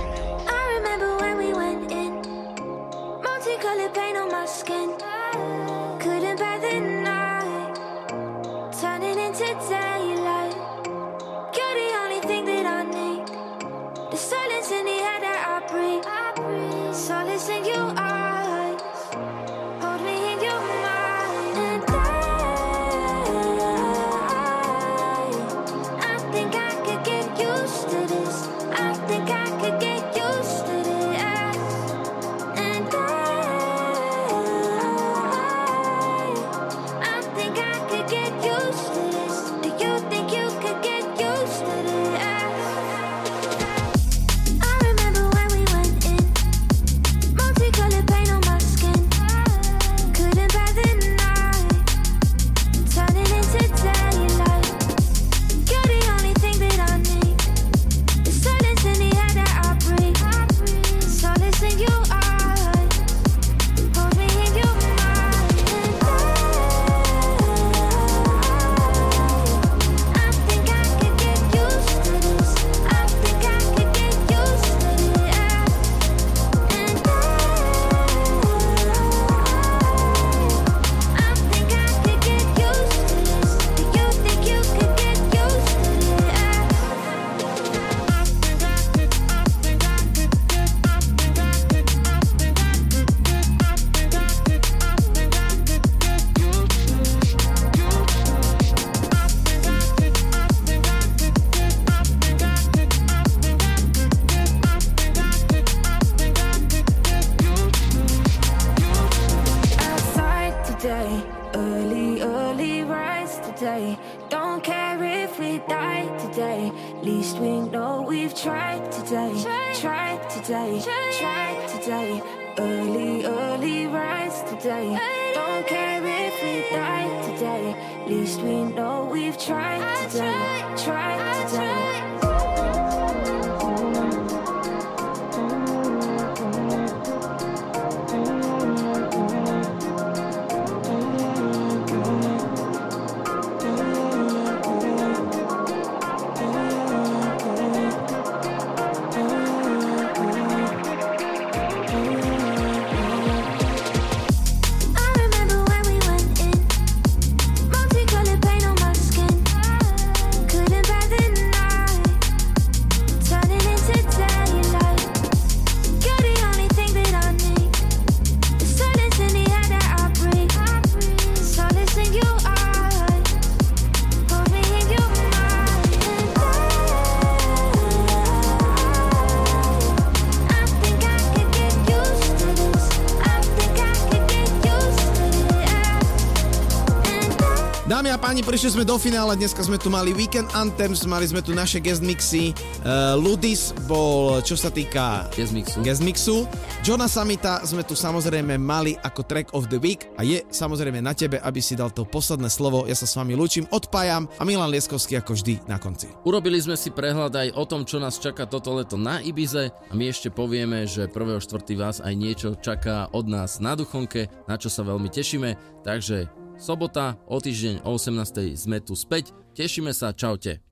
Páni, 188.32 188.48
prišli 188.48 188.80
sme 188.80 188.88
do 188.88 188.96
finále, 188.96 189.36
dneska 189.36 189.60
sme 189.60 189.76
tu 189.76 189.92
mali 189.92 190.16
Weekend 190.16 190.48
Anthems, 190.56 191.04
mali 191.04 191.28
sme 191.28 191.44
tu 191.44 191.52
naše 191.52 191.84
guest 191.84 192.00
mixy. 192.00 192.56
Uh, 192.80 193.12
Ludis 193.20 193.76
bol, 193.84 194.40
čo 194.40 194.56
sa 194.56 194.72
týka 194.72 195.28
guest 195.36 195.52
mixu. 195.52 195.84
guest 195.84 196.00
mixu. 196.00 196.48
Johna 196.80 197.12
Samita 197.12 197.60
sme 197.60 197.84
tu 197.84 197.92
samozrejme 197.92 198.56
mali 198.56 198.96
ako 199.04 199.20
track 199.28 199.52
of 199.52 199.68
the 199.68 199.76
week 199.76 200.08
a 200.16 200.24
je 200.24 200.40
samozrejme 200.48 201.04
na 201.04 201.12
tebe, 201.12 201.44
aby 201.44 201.60
si 201.60 201.76
dal 201.76 201.92
to 201.92 202.08
posledné 202.08 202.48
slovo. 202.48 202.88
Ja 202.88 202.96
sa 202.96 203.04
s 203.04 203.20
vami 203.20 203.36
lúčim, 203.36 203.68
odpájam 203.68 204.24
a 204.40 204.48
Milan 204.48 204.72
Lieskovský 204.72 205.20
ako 205.20 205.36
vždy 205.36 205.68
na 205.68 205.76
konci. 205.76 206.08
Urobili 206.24 206.56
sme 206.56 206.80
si 206.80 206.88
prehľad 206.88 207.36
aj 207.36 207.48
o 207.52 207.68
tom, 207.68 207.84
čo 207.84 208.00
nás 208.00 208.16
čaká 208.16 208.48
toto 208.48 208.72
leto 208.72 208.96
na 208.96 209.20
Ibize 209.20 209.68
a 209.68 209.92
my 209.92 210.08
ešte 210.08 210.32
povieme, 210.32 210.88
že 210.88 211.04
1.4. 211.04 211.36
vás 211.76 212.00
aj 212.00 212.14
niečo 212.16 212.56
čaká 212.56 213.12
od 213.12 213.28
nás 213.28 213.60
na 213.60 213.76
Duchonke, 213.76 214.32
na 214.48 214.56
čo 214.56 214.72
sa 214.72 214.80
veľmi 214.88 215.12
tešíme. 215.12 215.84
Takže 215.84 216.41
sobota 216.62 217.18
o 217.26 217.42
týždeň 217.42 217.82
o 217.82 217.98
18. 217.98 218.54
sme 218.54 218.78
tu 218.78 218.94
späť. 218.94 219.34
Tešíme 219.58 219.90
sa, 219.90 220.14
čaute. 220.14 220.71